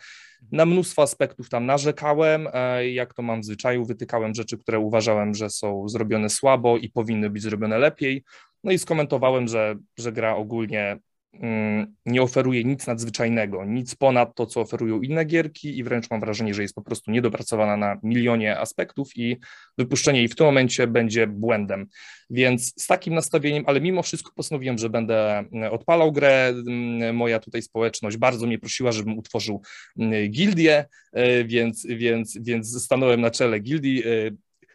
Na 0.53 0.67
mnóstwo 0.67 1.03
aspektów 1.03 1.49
tam 1.49 1.67
narzekałem, 1.67 2.49
e, 2.53 2.91
jak 2.91 3.15
to 3.15 3.23
mam 3.23 3.41
w 3.41 3.45
zwyczaju, 3.45 3.85
wytykałem 3.85 4.35
rzeczy, 4.35 4.59
które 4.59 4.79
uważałem, 4.79 5.35
że 5.35 5.51
są 5.51 5.89
zrobione 5.89 6.31
słabo 6.31 6.77
i 6.77 6.89
powinny 6.89 7.31
być 7.31 7.43
zrobione 7.43 7.79
lepiej. 7.79 8.25
No 8.65 8.73
i 8.73 8.79
skomentowałem, 8.79 9.49
że, 9.49 9.75
że 9.99 10.13
gra 10.13 10.37
ogólnie 10.37 10.99
nie 12.07 12.23
oferuje 12.23 12.65
nic 12.65 12.87
nadzwyczajnego, 12.87 13.65
nic 13.65 13.95
ponad 13.95 14.35
to, 14.35 14.47
co 14.47 14.61
oferują 14.61 15.01
inne 15.01 15.25
gierki 15.25 15.79
i 15.79 15.85
wręcz 15.85 16.11
mam 16.11 16.21
wrażenie, 16.21 16.55
że 16.55 16.63
jest 16.63 16.75
po 16.75 16.83
prostu 16.83 17.11
niedopracowana 17.11 17.77
na 17.77 17.99
milionie 18.03 18.59
aspektów 18.59 19.17
i 19.17 19.37
wypuszczenie 19.79 20.19
jej 20.19 20.29
w 20.29 20.37
tym 20.37 20.47
momencie 20.47 20.87
będzie 20.87 21.27
błędem. 21.27 21.87
Więc 22.31 22.83
z 22.83 22.87
takim 22.87 23.15
nastawieniem, 23.15 23.65
ale 23.67 23.81
mimo 23.81 24.03
wszystko 24.03 24.33
postanowiłem, 24.37 24.79
że 24.79 24.91
będę 24.91 25.39
mm, 25.39 25.73
odpalał 25.73 26.13
grę. 26.13 26.49
Mm, 26.49 27.17
moja 27.17 27.39
tutaj 27.39 27.63
społeczność 27.63 28.17
bardzo 28.17 28.47
mnie 28.47 28.59
prosiła, 28.59 28.93
żebym 28.93 29.19
utworzył 29.19 29.63
gildię, 30.31 30.85
e, 31.13 31.45
więc, 31.45 31.87
więc, 31.87 32.39
więc 32.41 32.83
stanąłem 32.85 33.21
na 33.21 33.31
czele 33.31 33.61
gildii. 33.61 34.03
E, 34.07 34.31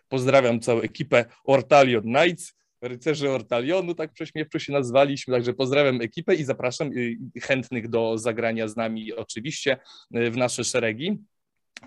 pozdrawiam 0.09 0.59
całą 0.59 0.81
ekipę 0.81 1.25
Ortalion 1.43 2.03
Knights 2.03 2.58
rycerzy 2.81 3.29
Ortalionu, 3.29 3.95
tak 3.95 4.13
prześmiewczo 4.13 4.59
się 4.59 4.73
nazwaliśmy, 4.73 5.33
także 5.33 5.53
pozdrawiam 5.53 6.01
ekipę 6.01 6.35
i 6.35 6.43
zapraszam 6.43 6.93
y, 6.97 7.17
chętnych 7.41 7.89
do 7.89 8.17
zagrania 8.17 8.67
z 8.67 8.75
nami 8.75 9.13
oczywiście 9.13 9.77
y, 10.15 10.31
w 10.31 10.37
nasze 10.37 10.63
szeregi. 10.63 11.17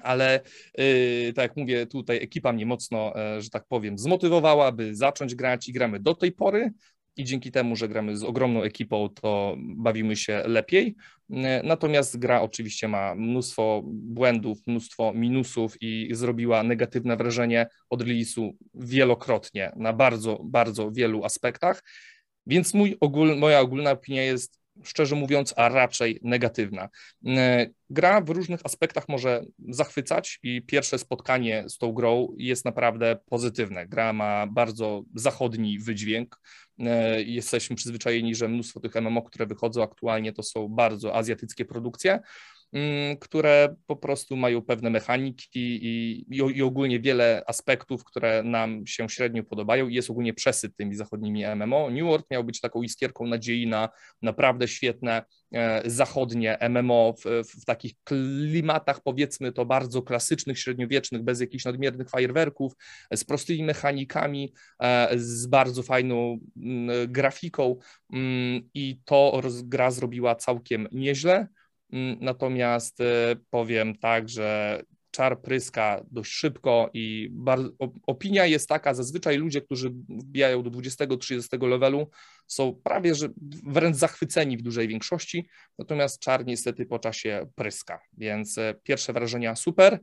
Ale 0.02 0.40
yy, 0.78 1.32
tak 1.32 1.42
jak 1.42 1.56
mówię, 1.56 1.86
tutaj 1.86 2.16
ekipa 2.16 2.52
mnie 2.52 2.66
mocno, 2.66 3.12
że 3.38 3.50
tak 3.50 3.64
powiem, 3.68 3.98
zmotywowała, 3.98 4.72
by 4.72 4.94
zacząć 4.94 5.34
grać 5.34 5.68
i 5.68 5.72
gramy 5.72 6.00
do 6.00 6.14
tej 6.14 6.32
pory 6.32 6.72
i 7.16 7.24
dzięki 7.24 7.52
temu, 7.52 7.76
że 7.76 7.88
gramy 7.88 8.16
z 8.16 8.24
ogromną 8.24 8.62
ekipą, 8.62 9.08
to 9.08 9.56
bawimy 9.58 10.16
się 10.16 10.42
lepiej. 10.46 10.94
Natomiast 11.64 12.18
gra 12.18 12.40
oczywiście 12.40 12.88
ma 12.88 13.14
mnóstwo 13.14 13.82
błędów, 13.84 14.58
mnóstwo 14.66 15.12
minusów 15.14 15.76
i 15.80 16.08
zrobiła 16.12 16.62
negatywne 16.62 17.16
wrażenie 17.16 17.66
od 17.90 18.02
release'u 18.02 18.50
wielokrotnie 18.74 19.72
na 19.76 19.92
bardzo, 19.92 20.40
bardzo 20.44 20.90
wielu 20.90 21.24
aspektach. 21.24 21.82
Więc 22.46 22.74
mój 22.74 22.96
ogól, 23.00 23.36
moja 23.36 23.60
ogólna 23.60 23.90
opinia 23.90 24.22
jest 24.22 24.61
szczerze 24.82 25.16
mówiąc, 25.16 25.54
a 25.56 25.68
raczej 25.68 26.20
negatywna. 26.22 26.88
E, 27.26 27.66
gra 27.90 28.20
w 28.20 28.30
różnych 28.30 28.60
aspektach 28.64 29.08
może 29.08 29.44
zachwycać 29.68 30.38
i 30.42 30.62
pierwsze 30.62 30.98
spotkanie 30.98 31.64
z 31.68 31.78
tą 31.78 31.92
grą 31.92 32.28
jest 32.36 32.64
naprawdę 32.64 33.18
pozytywne. 33.26 33.86
Gra 33.86 34.12
ma 34.12 34.46
bardzo 34.46 35.02
zachodni 35.14 35.78
wydźwięk. 35.78 36.40
E, 36.78 37.22
jesteśmy 37.22 37.76
przyzwyczajeni, 37.76 38.34
że 38.34 38.48
mnóstwo 38.48 38.80
tych 38.80 38.94
MMO, 38.94 39.22
które 39.22 39.46
wychodzą 39.46 39.82
aktualnie, 39.82 40.32
to 40.32 40.42
są 40.42 40.68
bardzo 40.68 41.16
azjatyckie 41.16 41.64
produkcje. 41.64 42.20
Mm, 42.72 43.16
które 43.16 43.76
po 43.86 43.96
prostu 43.96 44.36
mają 44.36 44.62
pewne 44.62 44.90
mechaniki 44.90 45.60
i, 45.60 46.24
i, 46.30 46.62
ogólnie 46.62 47.00
wiele 47.00 47.42
aspektów, 47.46 48.04
które 48.04 48.42
nam 48.42 48.86
się 48.86 49.08
średnio 49.08 49.44
podobają 49.44 49.88
i 49.88 49.94
jest 49.94 50.10
ogólnie 50.10 50.34
przesyt 50.34 50.76
tymi 50.76 50.94
zachodnimi 50.94 51.44
MMO. 51.56 51.90
New 51.90 52.04
World 52.04 52.26
miał 52.30 52.44
być 52.44 52.60
taką 52.60 52.82
iskierką 52.82 53.26
nadziei 53.26 53.66
na 53.66 53.88
naprawdę 54.22 54.68
świetne 54.68 55.24
e, 55.54 55.82
zachodnie 55.90 56.58
MMO 56.70 57.14
w, 57.24 57.48
w, 57.48 57.64
takich 57.64 57.92
klimatach 58.04 59.00
powiedzmy 59.02 59.52
to 59.52 59.64
bardzo 59.64 60.02
klasycznych, 60.02 60.58
średniowiecznych, 60.58 61.22
bez 61.22 61.40
jakichś 61.40 61.64
nadmiernych 61.64 62.10
fajerwerków, 62.10 62.72
z 63.14 63.24
prostymi 63.24 63.64
mechanikami, 63.64 64.52
e, 64.82 65.08
z 65.18 65.46
bardzo 65.46 65.82
fajną 65.82 66.38
mm, 66.56 67.12
grafiką 67.12 67.76
mm, 68.12 68.68
i 68.74 69.00
to 69.04 69.40
gra 69.64 69.90
zrobiła 69.90 70.34
całkiem 70.34 70.88
nieźle. 70.92 71.48
Natomiast 72.20 73.00
e, 73.00 73.36
powiem 73.50 73.98
tak, 73.98 74.28
że 74.28 74.82
czar 75.10 75.40
pryska 75.42 76.04
dość 76.10 76.32
szybko 76.32 76.90
i 76.94 77.28
bardzo, 77.32 77.70
opinia 78.06 78.46
jest 78.46 78.68
taka, 78.68 78.94
zazwyczaj 78.94 79.36
ludzie, 79.36 79.60
którzy 79.60 79.90
wbijają 80.08 80.62
do 80.62 80.70
20-30 80.70 81.68
levelu 81.68 82.10
są 82.46 82.80
prawie 82.84 83.14
że 83.14 83.28
wręcz 83.66 83.96
zachwyceni 83.96 84.56
w 84.56 84.62
dużej 84.62 84.88
większości, 84.88 85.48
natomiast 85.78 86.20
czar 86.20 86.46
niestety 86.46 86.86
po 86.86 86.98
czasie 86.98 87.46
pryska, 87.54 88.00
więc 88.18 88.58
e, 88.58 88.74
pierwsze 88.82 89.12
wrażenia 89.12 89.56
super, 89.56 90.00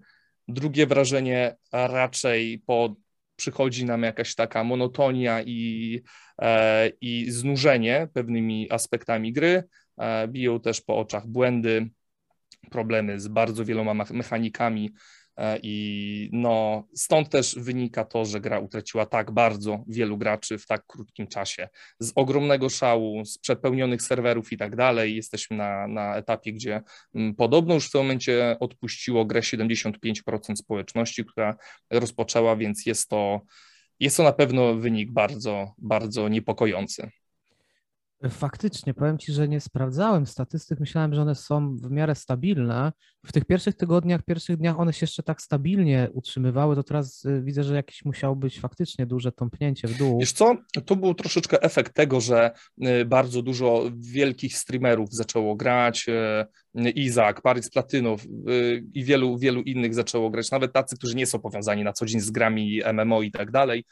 drugie 0.48 0.88
wrażenie 0.88 1.55
raczej 1.72 2.60
po 2.65 2.96
przychodzi 3.36 3.86
nam 3.86 4.03
jakaś 4.03 4.36
taka 4.36 4.63
monotonia 4.63 5.43
i, 5.43 6.01
e, 6.41 6.91
i 7.01 7.31
znużenie 7.31 8.08
pewnymi 8.13 8.72
aspektami 8.72 9.34
gry, 9.34 9.63
biją 10.27 10.60
też 10.60 10.82
po 10.82 10.98
oczach 10.98 11.27
błędy, 11.27 11.89
problemy 12.72 13.20
z 13.20 13.27
bardzo 13.27 13.65
wieloma 13.65 13.94
mechanikami 13.94 14.91
E, 15.39 15.60
I 15.63 16.29
no, 16.34 16.88
stąd 16.96 17.29
też 17.29 17.56
wynika 17.56 18.06
to, 18.06 18.25
że 18.25 18.41
gra 18.41 18.60
utraciła 18.60 19.06
tak 19.06 19.32
bardzo 19.32 19.84
wielu 19.88 20.18
graczy 20.18 20.58
w 20.58 20.65
tak 20.65 20.86
krótkim 20.88 21.27
czasie. 21.27 21.70
Z 22.00 22.12
ogromnego 22.15 22.70
szału, 22.70 23.25
z 23.25 23.38
przepełnionych 23.38 24.01
serwerów 24.01 24.51
i 24.51 24.58
tak 24.58 24.75
dalej, 24.75 25.15
jesteśmy 25.15 25.58
na, 25.58 25.88
na 25.88 26.15
etapie, 26.15 26.53
gdzie 26.53 26.82
mm, 27.15 27.36
podobno 27.36 27.74
już 27.74 27.88
w 27.88 27.91
tym 27.91 28.01
momencie 28.01 28.58
odpuściło 28.60 29.25
grę 29.25 29.41
75% 29.41 30.56
społeczności, 30.56 31.25
która 31.25 31.56
rozpoczęła, 31.89 32.56
więc 32.56 32.86
jest 32.86 33.10
to, 33.10 33.41
jest 34.00 34.18
to 34.18 34.24
na 34.24 34.34
pewno 34.34 34.75
wynik 34.75 35.12
bardzo, 35.12 35.74
bardzo 35.77 36.29
niepokojący. 36.29 37.10
Faktycznie, 38.29 38.93
powiem 38.93 39.17
Ci, 39.17 39.33
że 39.33 39.47
nie 39.47 39.59
sprawdzałem 39.59 40.25
statystyk, 40.25 40.79
myślałem, 40.79 41.13
że 41.13 41.21
one 41.21 41.35
są 41.35 41.75
w 41.77 41.91
miarę 41.91 42.15
stabilne. 42.15 42.91
W 43.25 43.31
tych 43.31 43.45
pierwszych 43.45 43.75
tygodniach, 43.75 44.23
pierwszych 44.23 44.57
dniach 44.57 44.79
one 44.79 44.93
się 44.93 45.03
jeszcze 45.03 45.23
tak 45.23 45.41
stabilnie 45.41 46.09
utrzymywały, 46.13 46.75
to 46.75 46.83
teraz 46.83 47.25
y, 47.25 47.41
widzę, 47.41 47.63
że 47.63 47.75
jakieś 47.75 48.05
musiało 48.05 48.35
być 48.35 48.59
faktycznie 48.59 49.05
duże 49.05 49.31
tąpnięcie 49.31 49.88
w 49.88 49.97
dół. 49.97 50.19
Wiesz 50.19 50.31
co, 50.31 50.55
to 50.85 50.95
był 50.95 51.13
troszeczkę 51.13 51.61
efekt 51.61 51.93
tego, 51.93 52.21
że 52.21 52.51
y, 53.01 53.05
bardzo 53.05 53.41
dużo 53.41 53.83
wielkich 53.97 54.57
streamerów 54.57 55.13
zaczęło 55.13 55.55
grać, 55.55 56.05
y, 56.09 56.89
Izak, 56.89 57.41
Paris 57.41 57.69
Platynów 57.69 58.25
i 58.93 59.03
wielu, 59.03 59.38
wielu 59.38 59.61
innych 59.61 59.93
zaczęło 59.93 60.29
grać, 60.29 60.51
nawet 60.51 60.73
tacy, 60.73 60.95
którzy 60.97 61.15
nie 61.15 61.25
są 61.25 61.39
powiązani 61.39 61.83
na 61.83 61.93
co 61.93 62.05
dzień 62.05 62.19
z 62.19 62.31
grami 62.31 62.81
MMO 62.93 63.21
i 63.21 63.31
tak 63.31 63.51
dalej, 63.51 63.83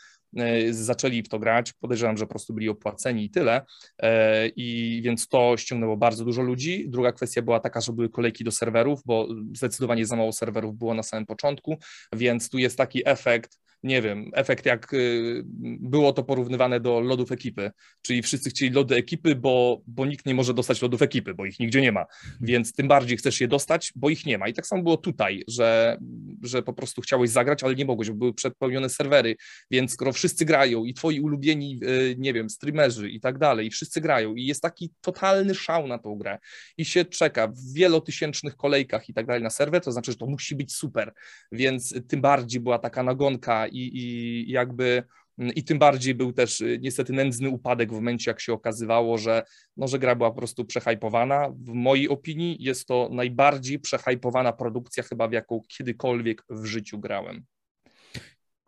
zaczęli 0.69 1.23
w 1.23 1.29
to 1.29 1.39
grać. 1.39 1.73
Podejrzewam, 1.73 2.17
że 2.17 2.25
po 2.25 2.29
prostu 2.29 2.53
byli 2.53 2.69
opłaceni 2.69 3.25
i 3.25 3.29
tyle. 3.29 3.61
E, 3.99 4.47
I 4.47 5.01
więc 5.03 5.27
to 5.27 5.57
ściągnęło 5.57 5.97
bardzo 5.97 6.25
dużo 6.25 6.41
ludzi. 6.41 6.85
Druga 6.89 7.11
kwestia 7.11 7.41
była 7.41 7.59
taka, 7.59 7.81
że 7.81 7.93
były 7.93 8.09
kolejki 8.09 8.43
do 8.43 8.51
serwerów, 8.51 9.01
bo 9.05 9.27
zdecydowanie 9.55 10.05
za 10.05 10.15
mało 10.15 10.31
serwerów 10.33 10.77
było 10.77 10.93
na 10.93 11.03
samym 11.03 11.25
początku, 11.25 11.77
więc 12.13 12.49
tu 12.49 12.57
jest 12.57 12.77
taki 12.77 13.09
efekt 13.09 13.59
nie 13.83 14.01
wiem, 14.01 14.31
efekt 14.33 14.65
jak 14.65 14.93
y, 14.93 15.41
było 15.79 16.13
to 16.13 16.23
porównywane 16.23 16.79
do 16.79 16.99
lodów 16.99 17.31
ekipy, 17.31 17.71
czyli 18.01 18.21
wszyscy 18.21 18.49
chcieli 18.49 18.71
lody 18.71 18.95
ekipy, 18.95 19.35
bo, 19.35 19.81
bo 19.87 20.05
nikt 20.05 20.25
nie 20.25 20.35
może 20.35 20.53
dostać 20.53 20.81
lodów 20.81 21.01
ekipy, 21.01 21.33
bo 21.33 21.45
ich 21.45 21.59
nigdzie 21.59 21.81
nie 21.81 21.91
ma, 21.91 22.05
więc 22.41 22.73
tym 22.73 22.87
bardziej 22.87 23.17
chcesz 23.17 23.41
je 23.41 23.47
dostać, 23.47 23.93
bo 23.95 24.09
ich 24.09 24.25
nie 24.25 24.37
ma. 24.37 24.47
I 24.47 24.53
tak 24.53 24.67
samo 24.67 24.83
było 24.83 24.97
tutaj, 24.97 25.43
że, 25.47 25.97
że 26.43 26.63
po 26.63 26.73
prostu 26.73 27.01
chciałeś 27.01 27.29
zagrać, 27.29 27.63
ale 27.63 27.75
nie 27.75 27.85
mogłeś, 27.85 28.09
bo 28.09 28.15
były 28.15 28.33
przepełnione 28.33 28.89
serwery, 28.89 29.35
więc 29.71 29.91
skoro 29.91 30.13
wszyscy 30.13 30.45
grają 30.45 30.85
i 30.85 30.93
twoi 30.93 31.19
ulubieni, 31.19 31.79
y, 31.83 32.15
nie 32.17 32.33
wiem, 32.33 32.49
streamerzy 32.49 33.09
i 33.09 33.19
tak 33.19 33.37
dalej, 33.37 33.67
i 33.67 33.69
wszyscy 33.69 34.01
grają 34.01 34.35
i 34.35 34.45
jest 34.45 34.61
taki 34.61 34.91
totalny 35.01 35.55
szał 35.55 35.87
na 35.87 35.97
tą 35.97 36.15
grę 36.15 36.37
i 36.77 36.85
się 36.85 37.05
czeka 37.05 37.47
w 37.47 37.73
wielotysięcznych 37.73 38.55
kolejkach 38.55 39.09
i 39.09 39.13
tak 39.13 39.25
dalej 39.25 39.43
na 39.43 39.49
serwer, 39.49 39.81
to 39.81 39.91
znaczy, 39.91 40.11
że 40.11 40.17
to 40.17 40.25
musi 40.25 40.55
być 40.55 40.73
super, 40.75 41.13
więc 41.51 41.95
tym 42.07 42.21
bardziej 42.21 42.61
była 42.61 42.79
taka 42.79 43.03
nagonka 43.03 43.66
i, 43.67 43.97
i 43.97 44.51
jakby 44.51 45.03
mm, 45.37 45.53
i 45.53 45.63
tym 45.63 45.79
bardziej 45.79 46.15
był 46.15 46.33
też 46.33 46.61
y, 46.61 46.79
niestety 46.81 47.13
nędzny 47.13 47.49
upadek 47.49 47.89
w 47.89 47.95
momencie, 47.95 48.31
jak 48.31 48.41
się 48.41 48.53
okazywało, 48.53 49.17
że, 49.17 49.43
no, 49.77 49.87
że 49.87 49.99
gra 49.99 50.15
była 50.15 50.31
po 50.31 50.37
prostu 50.37 50.65
przehajpowana. 50.65 51.49
W 51.49 51.73
mojej 51.73 52.09
opinii 52.09 52.57
jest 52.59 52.87
to 52.87 53.09
najbardziej 53.11 53.79
przehajpowana 53.79 54.53
produkcja 54.53 55.03
chyba, 55.03 55.27
w 55.27 55.31
jaką 55.31 55.61
kiedykolwiek 55.67 56.43
w 56.49 56.65
życiu 56.65 56.99
grałem. 56.99 57.45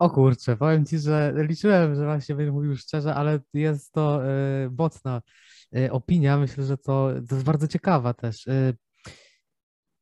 O 0.00 0.10
kurczę, 0.10 0.56
powiem 0.56 0.86
Ci, 0.86 0.98
że 0.98 1.34
liczyłem, 1.36 1.94
że 1.94 2.04
właśnie 2.04 2.34
będę 2.34 2.52
mówił 2.52 2.76
szczerze, 2.76 3.14
ale 3.14 3.40
jest 3.54 3.92
to 3.92 4.22
y, 4.24 4.70
mocna 4.78 5.22
y, 5.76 5.92
opinia. 5.92 6.38
Myślę, 6.38 6.64
że 6.64 6.76
to, 6.76 7.10
to 7.28 7.34
jest 7.34 7.44
bardzo 7.44 7.68
ciekawa 7.68 8.14
też. 8.14 8.46
Y, 8.46 8.76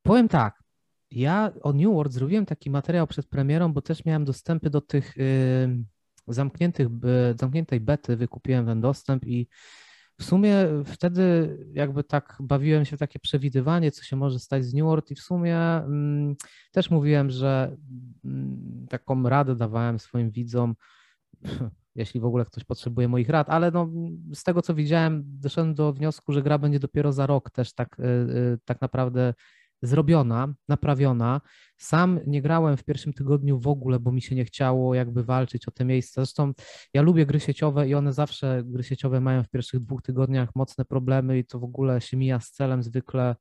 powiem 0.03 0.29
tak, 0.29 0.63
ja 1.11 1.53
o 1.63 1.73
New 1.73 1.93
World 1.93 2.13
zrobiłem 2.13 2.47
taki 2.47 2.71
materiał 2.71 3.07
przed 3.07 3.27
premierą, 3.27 3.73
bo 3.73 3.83
też 3.83 4.05
miałem 4.05 4.25
dostępy 4.25 4.71
do 4.71 4.81
tych 4.81 5.15
zamkniętych, 6.27 6.89
zamkniętej 7.41 7.81
bety, 7.81 8.17
wykupiłem 8.17 8.67
ten 8.67 8.81
dostęp 8.81 9.27
i 9.27 9.49
w 10.21 10.25
sumie 10.25 10.67
wtedy 10.85 11.57
jakby 11.73 12.05
tak 12.05 12.37
bawiłem 12.41 12.85
się 12.85 12.97
w 12.97 13.01
takie 13.01 13.19
przewidywanie, 13.19 13.91
co 13.91 14.03
się 14.03 14.17
może 14.17 14.39
stać 14.39 14.65
z 14.65 14.75
New 14.75 14.85
World 14.85 15.11
i 15.11 15.15
w 15.15 15.21
sumie 15.21 15.59
mm, 15.59 16.37
też 16.73 16.91
mówiłem, 16.91 17.31
że 17.31 17.77
mm, 18.25 18.87
taką 18.91 19.29
radę 19.29 19.57
dawałem 19.57 19.99
swoim 19.99 20.31
widzom, 20.31 20.75
jeśli 21.95 22.21
w 22.21 22.25
ogóle 22.25 22.45
ktoś 22.45 22.65
potrzebuje 22.65 23.09
moich 23.09 23.29
rad, 23.29 23.51
ale 23.51 23.71
no, 23.71 23.91
z 24.35 24.45
tego 24.45 24.63
co 24.63 24.75
widziałem, 24.75 25.23
doszedłem 25.27 25.75
do 25.75 25.93
wniosku, 25.93 26.33
że 26.33 26.43
gra 26.43 26.59
będzie 26.59 26.79
dopiero 26.79 27.13
za 27.13 27.27
rok 27.27 27.51
też 27.51 27.73
tak, 27.73 27.99
y, 27.99 28.03
y, 28.03 28.59
tak 28.65 28.81
naprawdę 28.81 29.35
zrobiona, 29.83 30.55
naprawiona. 30.69 31.41
Sam 31.77 32.21
nie 32.27 32.43
grałem 32.43 32.77
w 32.77 32.85
pierwszym 32.85 33.13
tygodniu 33.13 33.61
w 33.61 33.69
ogóle, 33.69 34.01
bo 34.01 34.13
mi 34.13 34.23
się 34.23 34.35
nie 34.35 34.45
chciało 34.45 34.95
jakby 34.95 35.25
walczyć 35.25 35.69
o 35.69 35.71
te 35.71 35.85
miejsca. 35.85 36.25
Zresztą 36.25 36.53
ja 36.95 37.03
lubię 37.03 37.27
gry 37.27 37.41
sieciowe 37.41 37.89
i 37.89 37.95
one 37.95 38.13
zawsze, 38.13 38.63
gry 38.65 38.83
sieciowe 38.83 39.21
mają 39.21 39.43
w 39.43 39.49
pierwszych 39.49 39.81
dwóch 39.81 40.03
tygodniach 40.03 40.49
mocne 40.55 40.85
problemy 40.85 41.39
i 41.39 41.45
to 41.45 41.59
w 41.59 41.65
ogóle 41.65 42.01
się 42.01 42.17
mija 42.17 42.41
z 42.41 42.51
celem 42.51 42.83
zwykle 42.83 43.37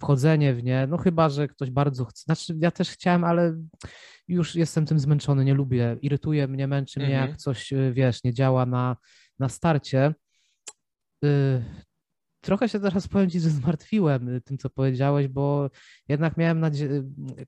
wchodzenie 0.00 0.54
w 0.54 0.64
nie, 0.64 0.86
no 0.86 0.98
chyba, 0.98 1.28
że 1.28 1.48
ktoś 1.48 1.70
bardzo 1.70 2.04
chce. 2.04 2.22
Znaczy 2.22 2.54
ja 2.60 2.70
też 2.70 2.90
chciałem, 2.90 3.24
ale 3.24 3.56
już 4.28 4.54
jestem 4.54 4.86
tym 4.86 4.98
zmęczony, 4.98 5.44
nie 5.44 5.54
lubię, 5.54 5.96
irytuje 6.02 6.48
mnie, 6.48 6.66
męczy 6.66 7.00
mnie, 7.00 7.08
mhm. 7.08 7.28
jak 7.28 7.38
coś, 7.38 7.72
wiesz, 7.92 8.24
nie 8.24 8.34
działa 8.34 8.66
na, 8.66 8.96
na 9.38 9.48
starcie. 9.48 10.14
Trochę 12.42 12.68
się 12.68 12.80
teraz 12.80 13.08
powiem 13.08 13.30
Ci, 13.30 13.40
że 13.40 13.50
zmartwiłem 13.50 14.28
y, 14.28 14.40
tym, 14.40 14.58
co 14.58 14.70
powiedziałeś, 14.70 15.28
bo 15.28 15.70
jednak 16.08 16.36
miałem 16.36 16.60
nadzieję, 16.60 16.90
y, 16.92 17.04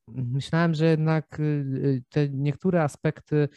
myślałem, 0.09 0.75
że 0.75 0.87
jednak 0.87 1.41
y, 1.41 2.03
te 2.09 2.29
niektóre 2.29 2.83
aspekty, 2.83 3.49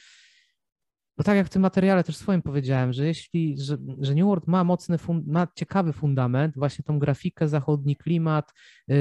bo 1.18 1.24
tak 1.24 1.38
jak 1.38 1.48
w 1.48 1.50
tym 1.50 1.62
materiale 1.62 2.04
też 2.04 2.18
swoim 2.18 2.42
powiedziałem, 2.42 2.94
że 2.94 3.08
jeśli, 3.08 3.56
że, 3.60 3.78
że 4.00 4.16
New 4.16 4.26
World 4.26 4.48
ma 4.48 4.64
mocny, 4.64 4.98
ma 5.28 5.48
ciekawy 5.56 5.94
fundament, 5.94 6.56
właśnie 6.56 6.84
tą 6.84 7.00
grafikę, 7.00 7.48
zachodni 7.48 7.96
klimat, 7.96 8.54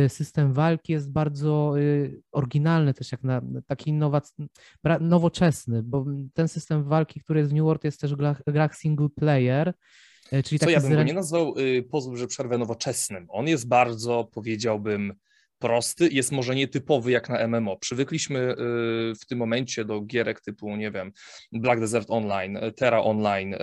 system 0.09 0.53
walki 0.53 0.93
jest 0.93 1.13
bardzo 1.13 1.75
oryginalny 2.33 2.95
też 2.95 3.13
jak 3.13 3.23
na 3.23 3.43
taki 3.67 3.93
innowac- 3.93 4.47
nowoczesny, 5.01 5.83
bo 5.83 6.05
ten 6.35 6.49
system 6.49 6.85
walki, 6.85 7.21
który 7.21 7.41
jest 7.41 7.53
w 7.53 7.55
New 7.55 7.65
World 7.65 7.85
jest 7.85 8.01
też 8.01 8.15
w 8.47 8.53
grach 8.53 8.77
single 8.77 9.09
player, 9.09 9.75
czyli 10.45 10.59
Co 10.59 10.71
ja 10.71 10.81
bym 10.81 10.95
go 10.95 11.03
nie 11.03 11.15
nazwał, 11.15 11.59
y, 11.59 11.83
pozwól, 11.83 12.17
że 12.17 12.27
przerwę 12.27 12.59
nowoczesnym. 12.59 13.27
On 13.31 13.49
jest 13.49 13.69
bardzo, 13.69 14.29
powiedziałbym, 14.33 15.15
prosty, 15.59 16.09
jest 16.13 16.33
może 16.33 16.55
nietypowy 16.55 17.11
jak 17.11 17.29
na 17.29 17.47
MMO. 17.49 17.77
Przywykliśmy 17.77 18.39
y, 18.39 18.55
w 19.21 19.27
tym 19.29 19.39
momencie 19.39 19.85
do 19.85 20.01
gierek 20.01 20.41
typu, 20.41 20.77
nie 20.77 20.91
wiem, 20.91 21.13
Black 21.53 21.81
Desert 21.81 22.11
Online, 22.11 22.59
Terra 22.77 23.03
Online, 23.03 23.55
y, 23.55 23.59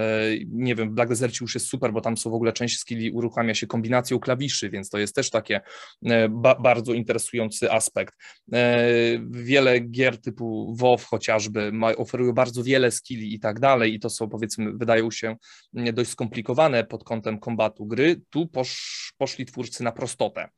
nie 0.50 0.76
wiem, 0.76 0.96
Black 0.96 1.10
Desert 1.10 1.42
już 1.42 1.54
jest 1.54 1.68
super, 1.68 1.94
bo 1.94 2.02
tam 2.02 2.18
są 2.18 2.30
w 2.30 2.34
ogóle 2.34 2.54
część 2.54 2.80
skilli 2.80 3.12
uruchamia 3.12 3.56
się 3.56 3.68
kombinacją 3.68 4.20
klawiszy, 4.20 4.70
więc 4.70 4.90
to 4.90 4.98
jest 4.98 5.16
też 5.16 5.30
takie 5.30 5.62
ba 6.30 6.56
bardzo 6.56 6.94
interesujący 6.94 7.72
aspekt. 7.72 8.14
Wiele 9.30 9.80
gier 9.80 10.22
typu 10.22 10.76
WoW 10.76 11.06
chociażby 11.06 11.72
oferują 11.98 12.34
bardzo 12.34 12.64
wiele 12.64 12.92
skilli 12.92 13.34
i 13.34 13.40
tak 13.40 13.60
dalej 13.60 13.94
i 13.94 14.00
to 14.00 14.10
są 14.10 14.30
powiedzmy, 14.30 14.72
wydają 14.74 15.12
się 15.12 15.36
dość 15.74 16.10
skomplikowane 16.10 16.84
pod 16.84 17.04
kątem 17.04 17.40
kombatu 17.40 17.86
gry. 17.86 18.22
Tu 18.30 18.48
posz, 18.48 19.14
poszli 19.18 19.46
twórcy 19.46 19.84
na 19.84 19.92
prostotę 19.92 20.50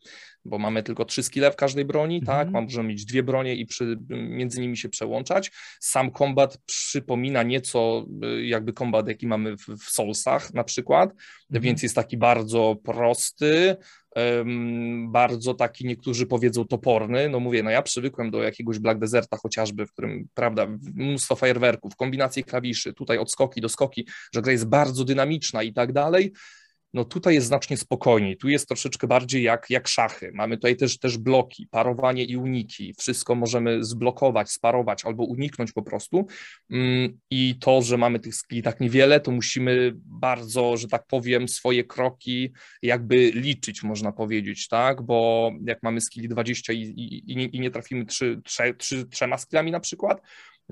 bo 0.45 0.57
mamy 0.59 0.83
tylko 0.83 1.05
trzy 1.05 1.23
skille 1.25 1.51
w 1.51 1.55
każdej 1.55 1.85
broni, 1.85 2.21
tak? 2.21 2.47
Mhm. 2.47 2.63
Możemy 2.63 2.89
mieć 2.89 3.05
dwie 3.05 3.23
bronie 3.23 3.55
i 3.55 3.65
przy, 3.65 3.97
między 4.09 4.61
nimi 4.61 4.77
się 4.77 4.89
przełączać. 4.89 5.51
Sam 5.79 6.11
kombat 6.11 6.57
przypomina 6.65 7.43
nieco 7.43 8.05
y, 8.23 8.45
jakby 8.45 8.73
kombat, 8.73 9.07
jaki 9.07 9.27
mamy 9.27 9.57
w, 9.57 9.67
w 9.67 9.89
Soulsach 9.89 10.53
na 10.53 10.63
przykład, 10.63 11.09
mhm. 11.11 11.61
więc 11.63 11.83
jest 11.83 11.95
taki 11.95 12.17
bardzo 12.17 12.75
prosty, 12.83 13.75
bardzo 15.07 15.53
taki, 15.53 15.85
niektórzy 15.85 16.25
powiedzą 16.25 16.65
toporny. 16.65 17.29
No 17.29 17.39
mówię, 17.39 17.63
no 17.63 17.69
ja 17.69 17.81
przywykłem 17.81 18.31
do 18.31 18.43
jakiegoś 18.43 18.79
Black 18.79 18.99
Deserta 18.99 19.37
chociażby, 19.37 19.85
w 19.85 19.91
którym, 19.91 20.27
prawda, 20.33 20.67
mnóstwo 20.95 21.35
fajerwerków, 21.35 21.95
kombinacje 21.95 22.43
klawiszy, 22.43 22.93
tutaj 22.93 23.17
odskoki 23.17 23.61
do 23.61 23.69
skoki, 23.69 24.07
że 24.33 24.41
gra 24.41 24.51
jest 24.51 24.67
bardzo 24.67 25.03
dynamiczna 25.03 25.63
i 25.63 25.73
tak 25.73 25.93
dalej 25.93 26.33
no 26.95 27.05
tutaj 27.05 27.33
jest 27.33 27.47
znacznie 27.47 27.77
spokojniej, 27.77 28.37
tu 28.37 28.49
jest 28.49 28.67
troszeczkę 28.67 29.07
bardziej 29.07 29.43
jak, 29.43 29.69
jak 29.69 29.87
szachy. 29.87 30.31
Mamy 30.33 30.57
tutaj 30.57 30.75
też, 30.75 30.99
też 30.99 31.17
bloki, 31.17 31.67
parowanie 31.71 32.23
i 32.23 32.37
uniki, 32.37 32.93
wszystko 32.99 33.35
możemy 33.35 33.83
zblokować, 33.83 34.51
sparować 34.51 35.05
albo 35.05 35.23
uniknąć 35.23 35.71
po 35.71 35.81
prostu. 35.81 36.27
Mm, 36.71 37.19
i 37.31 37.55
to, 37.59 37.81
że 37.81 37.97
mamy 37.97 38.19
tych 38.19 38.35
skilli 38.35 38.63
tak 38.63 38.79
niewiele, 38.79 39.19
to 39.19 39.31
musimy 39.31 39.91
bardzo, 39.95 40.77
że 40.77 40.87
tak 40.87 41.07
powiem, 41.07 41.47
swoje 41.47 41.83
kroki 41.83 42.53
jakby 42.81 43.31
liczyć, 43.31 43.83
można 43.83 44.11
powiedzieć, 44.11 44.67
tak, 44.67 45.01
bo 45.01 45.51
jak 45.65 45.83
mamy 45.83 46.01
skilli 46.01 46.27
20 46.27 46.73
i, 46.73 46.81
i, 46.81 47.55
i, 47.55 47.59
nie, 47.59 47.71
trafimy 47.71 48.05
trzy, 48.05 48.41
trzy, 48.77 49.05
trzema 49.05 49.37
skillami 49.37 49.71
na 49.71 49.79
przykład, 49.79 50.21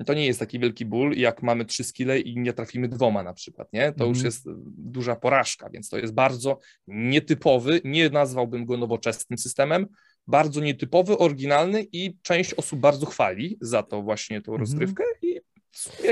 to 0.06 0.14
nie 0.14 0.26
jest 0.26 0.40
taki 0.40 0.58
wielki 0.58 0.84
ból, 0.84 1.12
jak 1.16 1.42
mamy 1.42 1.64
trzy 1.64 1.84
skille 1.84 2.20
i 2.20 2.40
nie 2.40 2.52
trafimy 2.52 2.88
dwoma 2.88 3.22
na 3.22 3.34
przykład, 3.34 3.72
nie? 3.72 3.92
To 3.92 4.04
mm. 4.04 4.08
już 4.08 4.18
mhm. 4.18 4.24
jest 4.24 4.44
duża 4.76 5.16
porażka, 5.16 5.70
więc 5.70 5.88
to 5.88 5.98
jest 5.98 6.14
bardzo 6.14 6.58
nietypowy, 6.86 7.80
nie 7.84 8.10
nazwałbym 8.10 8.64
go 8.64 8.76
nowoczesnym 8.76 9.38
systemem, 9.38 9.86
bardzo 10.26 10.60
nietypowy, 10.60 11.18
oryginalny 11.18 11.86
i 11.92 12.16
część 12.22 12.54
osób 12.54 12.80
bardzo 12.80 13.06
chwali 13.06 13.58
za 13.60 13.82
to 13.82 14.02
właśnie 14.02 14.42
tą 14.42 14.52
Mhm. 14.52 14.60
rozgrywkę 14.60 15.04
i 15.22 15.40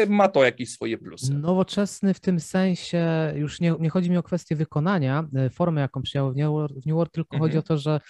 ma 0.09 0.29
to 0.29 0.45
jakieś 0.45 0.71
swoje 0.71 0.99
plusy. 0.99 1.35
Nowoczesny 1.35 2.15
w 2.15 2.21
tym 2.21 2.41
sensie, 2.41 3.33
już 3.37 3.61
nie, 3.61 3.75
nie 3.81 3.91
chodzi 3.91 4.11
mi 4.11 4.17
o 4.17 4.23
kwestię 4.23 4.57
wykonania, 4.57 5.29
e, 5.35 5.51
formy, 5.51 5.81
jaką 5.81 6.03
przyjął 6.03 6.33
w 6.33 6.37
New 6.37 6.51
World, 6.51 6.83
w 6.83 6.87
New 6.87 6.95
World 6.95 7.13
tylko 7.13 7.39
chodzi 7.39 7.57
Mhm. 7.57 7.59
o 7.59 7.63
to, 7.63 7.79
że 7.79 7.93
e, 7.95 8.01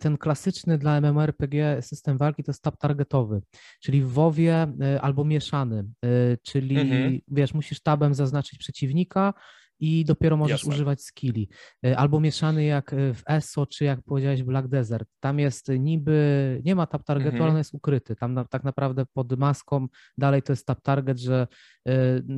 ten 0.00 0.18
klasyczny 0.18 0.78
dla 0.78 1.00
MMORPG 1.00 1.82
system 1.82 2.18
walki 2.18 2.44
to 2.44 2.50
jest 2.50 2.62
tab 2.62 2.76
targetowy, 2.76 3.42
czyli 3.80 4.02
w 4.02 4.12
WoWie 4.12 4.66
e, 4.80 5.00
albo 5.00 5.24
mieszany, 5.24 5.84
e, 6.04 6.36
czyli 6.42 6.80
Mhm. 6.80 7.18
wiesz, 7.28 7.54
musisz 7.54 7.80
tabem 7.82 8.14
zaznaczyć 8.14 8.58
przeciwnika 8.58 9.34
i 9.80 10.04
dopiero 10.04 10.36
możesz 10.36 10.60
Jasne. 10.60 10.74
używać 10.74 11.02
skilli. 11.02 11.48
E, 11.86 11.98
Albo 11.98 12.20
mieszany 12.20 12.64
jak 12.64 12.92
e, 12.92 13.14
w 13.14 13.22
ESO, 13.26 13.66
czy 13.66 13.84
jak 13.84 14.02
powiedziałeś 14.02 14.42
Black 14.42 14.68
Desert. 14.68 15.08
Tam 15.20 15.38
jest 15.38 15.68
niby, 15.68 16.60
nie 16.64 16.74
ma 16.74 16.86
tab 16.86 17.04
targetu, 17.04 17.28
Mhm. 17.30 17.42
ale 17.42 17.52
on 17.52 17.58
jest 17.58 17.74
ukryty. 17.74 18.16
Tam 18.16 18.34
na, 18.34 18.44
tak 18.44 18.64
naprawdę 18.64 19.04
pod 19.14 19.38
maską 19.38 19.86
dalej 20.18 20.42
to 20.42 20.52
jest 20.52 20.66
tab 20.66 20.80
target, 20.80 21.18
że 21.18 21.46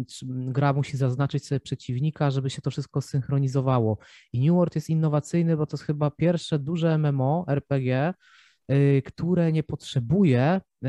czy- 0.09 0.27
gra 0.29 0.73
musi 0.73 0.97
zaznaczyć 0.97 1.47
sobie 1.47 1.61
przeciwnika, 1.61 2.31
żeby 2.31 2.51
się 2.51 2.63
to 2.63 2.71
wszystko 2.71 3.01
synchronizowało. 3.01 3.99
I 4.33 4.41
New 4.41 4.55
World 4.57 4.75
jest 4.75 4.91
innowacyjny, 4.91 5.57
bo 5.57 5.67
to 5.67 5.77
jest 5.77 5.85
chyba 5.85 6.11
pierwsze 6.11 6.59
duże 6.59 6.99
MMO 6.99 7.45
RPG, 7.49 8.09
y, 8.09 8.15
które 9.05 9.53
nie 9.53 9.63
potrzebuje 9.63 10.61
y, 10.85 10.89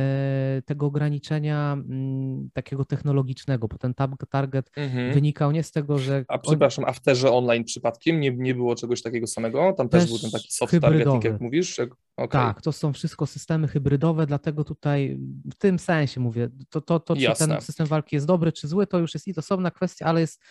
tego 0.62 0.86
ograniczenia 0.86 1.74
mm, 1.74 2.50
takiego 2.54 2.86
technologicznego, 2.86 3.68
bo 3.68 3.78
ten 3.78 3.94
target 4.30 4.72
Mhm. 4.76 5.14
wynikał 5.14 5.52
nie 5.52 5.64
z 5.64 5.72
tego, 5.72 5.98
że 6.00 6.26
A 6.28 6.38
przepraszam, 6.38 6.86
a 6.88 6.94
w 6.94 7.00
terze 7.02 7.32
online 7.32 7.64
przypadkiem 7.64 8.20
nie, 8.20 8.32
nie 8.32 8.56
było 8.56 8.76
czegoś 8.76 9.02
takiego 9.02 9.28
samego? 9.28 9.74
Tam 9.74 9.90
też, 9.90 10.02
Też 10.02 10.10
był 10.12 10.20
ten 10.20 10.32
taki 10.32 10.48
soft 10.52 10.72
targeting, 10.72 10.98
hybrydowy. 11.04 11.28
jak 11.28 11.42
mówisz? 11.42 11.78
Jak- 11.78 11.90
okej. 12.18 12.30
Tak, 12.42 12.62
to 12.62 12.72
są 12.72 12.94
wszystko 12.94 13.26
systemy 13.26 13.68
hybrydowe, 13.68 14.26
dlatego 14.26 14.64
tutaj 14.64 15.20
w 15.54 15.56
tym 15.58 15.80
sensie 15.80 16.20
mówię, 16.22 16.50
to, 16.70 16.82
to, 16.82 17.00
to 17.00 17.16
czy 17.16 17.22
Jasne. 17.22 17.48
ten 17.48 17.62
system 17.62 17.88
walki 17.88 18.16
jest 18.16 18.26
dobry, 18.28 18.52
czy 18.52 18.68
zły, 18.68 18.88
to 18.88 19.00
już 19.00 19.14
jest 19.14 19.28
i 19.28 19.36
osobna 19.38 19.72
kwestia, 19.72 20.06
ale 20.06 20.22
jest, 20.22 20.42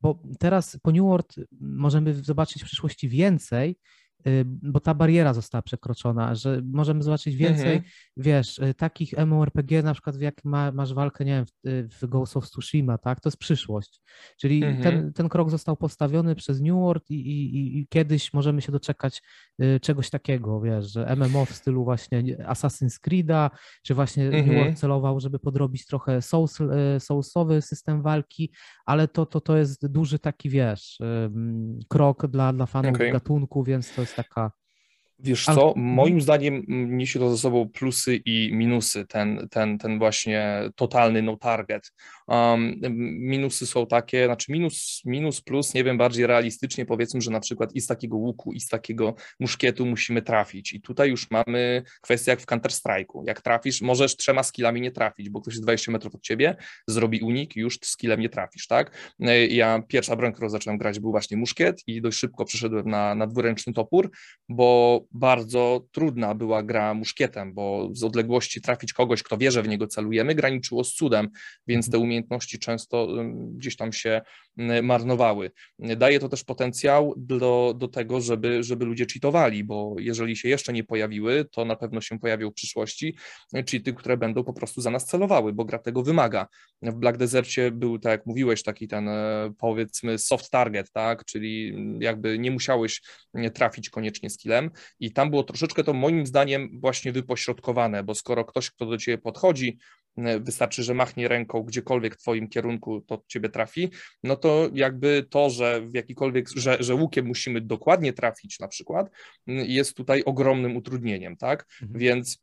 bo 0.00 0.22
teraz 0.38 0.78
po 0.82 0.90
New 0.92 1.02
World 1.02 1.34
możemy 1.60 2.14
zobaczyć 2.14 2.62
w 2.62 2.66
przyszłości 2.66 3.08
więcej, 3.08 3.70
y, 3.70 3.74
bo 4.62 4.80
ta 4.80 4.94
bariera 4.94 5.34
została 5.34 5.62
przekroczona, 5.62 6.34
że 6.34 6.60
możemy 6.64 7.02
zobaczyć 7.02 7.36
więcej, 7.36 7.76
Mhm. 7.76 7.82
wiesz, 8.16 8.58
y, 8.58 8.74
takich 8.74 9.14
MMORPG, 9.18 9.82
na 9.82 9.92
przykład 9.92 10.20
jak 10.20 10.44
ma, 10.44 10.72
masz 10.72 10.94
walkę, 10.94 11.24
nie 11.24 11.32
wiem, 11.32 11.46
w, 11.46 11.68
y, 11.68 11.88
w 11.88 12.06
Ghost 12.06 12.36
of 12.36 12.46
Tsushima, 12.50 12.98
tak, 12.98 13.20
to 13.20 13.28
jest 13.28 13.36
przyszłość, 13.38 14.00
czyli 14.40 14.64
Mhm. 14.64 14.82
ten, 14.82 15.12
ten 15.12 15.28
krok 15.28 15.50
został 15.50 15.76
postawiony 15.76 16.34
przez 16.34 16.60
New 16.60 16.74
World 16.74 17.10
i, 17.10 17.14
i, 17.14 17.78
i- 17.78 17.86
kiedyś 17.88 18.32
możemy 18.32 18.62
się 18.62 18.72
doczekać 18.72 19.22
y, 19.62 19.80
czegoś 19.80 20.10
takiego, 20.10 20.60
wiesz, 20.60 20.92
że 20.92 21.16
MMO 21.16 21.44
w 21.44 21.52
stylu 21.52 21.84
właśnie 21.84 22.22
Assassin's 22.36 23.00
Creed'a, 23.08 23.50
czy 23.82 23.94
właśnie 23.94 24.24
New 24.24 24.34
Mhm. 24.34 24.56
World 24.56 24.78
celował, 24.78 25.20
żeby 25.20 25.38
podrobić 25.38 25.86
trochę 25.86 26.22
Souls, 26.22 26.60
y, 26.60 26.66
Soulsowy 27.00 27.62
system 27.62 28.02
walki, 28.02 28.52
ale 28.86 29.08
to, 29.08 29.26
to, 29.26 29.40
to 29.40 29.56
jest 29.56 29.86
duży 29.86 30.18
taki, 30.18 30.50
wiesz, 30.50 30.98
krok 31.88 32.26
dla, 32.26 32.52
dla 32.52 32.66
fanów 32.66 32.94
Okej. 32.94 33.12
gatunku, 33.12 33.64
więc 33.64 33.94
to 33.94 34.00
jest 34.00 34.11
taka 34.16 34.52
Wiesz 35.24 35.48
Ale- 35.48 35.56
co, 35.56 35.68
mhm. 35.68 35.86
moim 35.86 36.20
zdaniem 36.20 36.54
mm, 36.68 36.96
niesie 36.96 37.18
to 37.18 37.30
ze 37.30 37.38
sobą 37.38 37.68
plusy 37.68 38.16
i 38.16 38.50
minusy, 38.54 39.06
ten, 39.06 39.48
ten, 39.50 39.78
ten 39.78 39.98
właśnie 39.98 40.62
totalny 40.76 41.22
no 41.22 41.36
target. 41.36 41.92
Um, 42.26 42.80
minusy 43.18 43.66
są 43.66 43.86
takie, 43.86 44.26
znaczy 44.26 44.52
minus, 44.52 45.02
minus 45.04 45.40
plus, 45.40 45.74
nie 45.74 45.84
wiem, 45.84 45.98
bardziej 45.98 46.26
realistycznie 46.26 46.86
powiedzmy, 46.86 47.20
że 47.20 47.30
na 47.30 47.40
przykład 47.40 47.74
i 47.74 47.80
z 47.80 47.86
takiego 47.86 48.16
łuku, 48.16 48.52
i 48.52 48.60
z 48.60 48.68
takiego 48.68 49.14
muszkietu 49.40 49.86
musimy 49.86 50.22
trafić 50.22 50.72
i 50.72 50.80
tutaj 50.80 51.10
już 51.10 51.30
mamy 51.30 51.82
kwestię 52.00 52.30
jak 52.30 52.40
w 52.40 52.46
Counter-Strike'u, 52.46 53.22
jak 53.26 53.40
trafisz, 53.40 53.82
możesz 53.82 54.16
trzema 54.16 54.42
skillami 54.42 54.80
nie 54.80 54.90
trafić, 54.90 55.28
bo 55.30 55.40
ktoś 55.40 55.54
jest 55.54 55.64
20 55.64 55.92
metrów 55.92 56.14
od 56.14 56.22
ciebie, 56.22 56.56
zrobi 56.86 57.20
unik 57.20 57.56
już 57.56 57.78
skillem 57.82 58.20
nie 58.20 58.28
trafisz, 58.28 58.66
tak? 58.66 59.14
E, 59.20 59.46
Ja 59.46 59.82
pierwsza 59.88 60.16
broń, 60.16 60.32
którą 60.32 60.48
zacząłem 60.48 60.78
grać 60.78 61.00
był 61.00 61.10
właśnie 61.10 61.36
muszkiet 61.36 61.82
i 61.86 62.02
dość 62.02 62.18
szybko 62.18 62.44
przeszedłem 62.44 62.90
na, 62.90 63.14
na 63.14 63.26
dwuręczny 63.26 63.72
topór, 63.72 64.10
bo 64.48 65.00
bardzo 65.14 65.86
trudna 65.92 66.34
była 66.34 66.62
gra 66.62 66.94
muszkietem, 66.94 67.54
bo 67.54 67.88
z 67.92 68.04
odległości 68.04 68.60
trafić 68.60 68.92
kogoś, 68.92 69.22
kto 69.22 69.38
wie, 69.38 69.50
że 69.50 69.62
w 69.62 69.68
niego 69.68 69.86
celujemy, 69.86 70.34
graniczyło 70.34 70.84
z 70.84 70.92
cudem, 70.92 71.28
więc 71.66 71.90
te 71.90 71.98
umiejętności 71.98 72.58
często 72.58 73.08
gdzieś 73.34 73.76
tam 73.76 73.92
się 73.92 74.20
marnowały. 74.82 75.50
Daje 75.78 76.20
to 76.20 76.28
też 76.28 76.44
potencjał 76.44 77.14
do, 77.16 77.74
do 77.78 77.88
tego, 77.88 78.20
żeby, 78.20 78.62
żeby 78.62 78.84
ludzie 78.84 79.06
cheatowali, 79.12 79.64
bo 79.64 79.94
jeżeli 79.98 80.36
się 80.36 80.48
jeszcze 80.48 80.72
nie 80.72 80.84
pojawiły, 80.84 81.44
to 81.44 81.64
na 81.64 81.76
pewno 81.76 82.00
się 82.00 82.18
pojawią 82.18 82.50
w 82.50 82.54
przyszłości 82.54 83.16
y, 83.56 83.64
cheaty, 83.70 83.92
które 83.92 84.16
będą 84.16 84.44
po 84.44 84.52
prostu 84.52 84.80
za 84.80 84.90
nas 84.90 85.06
celowały, 85.06 85.52
bo 85.52 85.64
gra 85.64 85.78
tego 85.78 86.02
wymaga. 86.02 86.46
W 86.82 86.94
Black 86.94 87.18
Desercie 87.18 87.70
był, 87.70 87.98
tak 87.98 88.10
jak 88.10 88.26
mówiłeś, 88.26 88.62
taki 88.62 88.88
ten 88.88 89.08
e, 89.08 89.52
powiedzmy 89.58 90.18
soft 90.18 90.50
target, 90.50 90.92
tak, 90.92 91.24
czyli 91.24 91.74
jakby 92.00 92.38
nie 92.38 92.50
musiałeś 92.50 93.02
trafić 93.54 93.90
koniecznie 93.90 94.30
skillem 94.30 94.70
i 95.02 95.12
tam 95.12 95.30
było 95.30 95.42
troszeczkę 95.42 95.84
to 95.84 95.92
moim 95.92 96.26
zdaniem 96.26 96.80
właśnie 96.80 97.12
wypośrodkowane, 97.12 98.04
bo 98.04 98.14
skoro 98.14 98.44
ktoś, 98.44 98.70
kto 98.70 98.86
do 98.86 98.98
ciebie 98.98 99.18
podchodzi, 99.18 99.78
e, 100.16 100.40
wystarczy, 100.40 100.82
że 100.82 100.94
machnie 100.94 101.28
ręką 101.28 101.62
gdziekolwiek 101.62 102.14
w 102.14 102.18
twoim 102.18 102.48
kierunku, 102.48 103.00
to 103.00 103.22
ciebie 103.28 103.48
trafi, 103.48 103.90
no 104.22 104.36
to 104.36 104.70
jakby 104.74 105.26
to, 105.30 105.50
że 105.50 105.80
w 105.80 105.94
jakikolwiek, 105.94 106.48
że, 106.56 106.76
że 106.80 106.94
łukiem 106.94 107.26
musimy 107.26 107.60
dokładnie 107.60 108.12
trafić 108.12 108.60
na 108.60 108.68
przykład, 108.68 109.10
jest 109.46 109.96
tutaj 109.96 110.22
ogromnym 110.24 110.76
utrudnieniem, 110.76 111.36
tak, 111.36 111.66
Mhm. 111.82 112.00
więc 112.00 112.38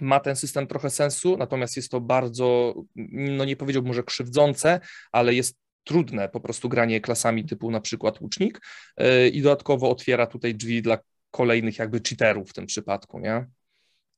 ma 0.00 0.20
ten 0.20 0.36
system 0.36 0.66
trochę 0.66 0.90
sensu, 0.90 1.36
natomiast 1.36 1.76
jest 1.76 1.90
to 1.90 2.00
bardzo, 2.00 2.74
no 3.12 3.44
nie 3.44 3.56
powiedziałbym 3.56 3.88
może 3.88 4.02
krzywdzące, 4.02 4.80
ale 5.12 5.34
jest 5.34 5.56
trudne 5.84 6.28
po 6.28 6.40
prostu 6.40 6.68
granie 6.68 7.00
klasami 7.00 7.44
typu 7.44 7.70
na 7.70 7.80
przykład 7.80 8.20
łucznik 8.20 8.60
yy, 8.98 9.28
i 9.28 9.42
dodatkowo 9.42 9.90
otwiera 9.90 10.26
tutaj 10.26 10.54
drzwi 10.54 10.82
dla 10.82 10.98
kolejnych 11.36 11.78
jakby 11.78 12.00
cheaterów 12.08 12.50
w 12.50 12.52
tym 12.52 12.66
przypadku, 12.66 13.18
nie? 13.18 13.46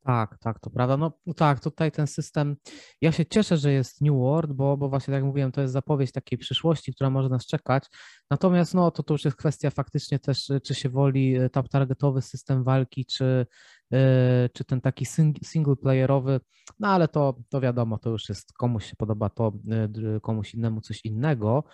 Tak, 0.04 0.38
tak, 0.38 0.61
to 0.61 0.70
prawda. 0.70 0.96
No 0.96 1.12
no 1.26 1.35
tak, 1.35 1.61
tutaj 1.61 1.92
ten 1.92 2.07
system. 2.07 2.57
Ja 3.00 3.12
się 3.12 3.26
cieszę, 3.26 3.57
że 3.57 3.72
jest 3.72 4.00
New 4.00 4.14
World, 4.14 4.52
bo, 4.52 4.76
bo 4.76 4.88
właśnie 4.88 5.07
tak 5.07 5.14
jak 5.14 5.24
mówiłem, 5.24 5.52
to 5.52 5.61
jest 5.61 5.72
zapowiedź 5.72 6.12
takiej 6.12 6.38
przyszłości, 6.38 6.94
która 6.94 7.11
może 7.11 7.28
nas 7.28 7.46
czekać. 7.46 7.85
Natomiast 8.31 8.74
no 8.74 8.90
to, 8.90 9.02
to 9.02 9.14
już 9.14 9.24
jest 9.24 9.37
kwestia 9.37 9.70
faktycznie 9.70 10.18
też, 10.18 10.52
czy 10.64 10.74
się 10.74 10.88
woli 10.88 11.37
e, 11.37 11.50
tab 11.50 11.68
targetowy 11.68 12.22
system 12.22 12.64
walki, 12.64 13.07
czy, 13.07 13.46
e, 13.92 14.48
czy 14.52 14.64
ten 14.64 14.81
taki 14.81 15.04
sing, 15.07 15.37
single 15.44 15.76
playerowy. 15.76 16.40
No 16.78 16.88
ale 16.88 17.09
to, 17.09 17.35
to 17.48 17.61
wiadomo, 17.61 17.98
to 17.98 18.11
już 18.11 18.28
jest 18.28 18.52
komuś 18.52 18.85
się 18.87 18.96
podoba 18.96 19.28
to, 19.31 19.52
d- 19.88 20.20
komuś 20.22 20.54
innemu 20.54 20.81
coś 20.81 21.04
innego. 21.04 21.64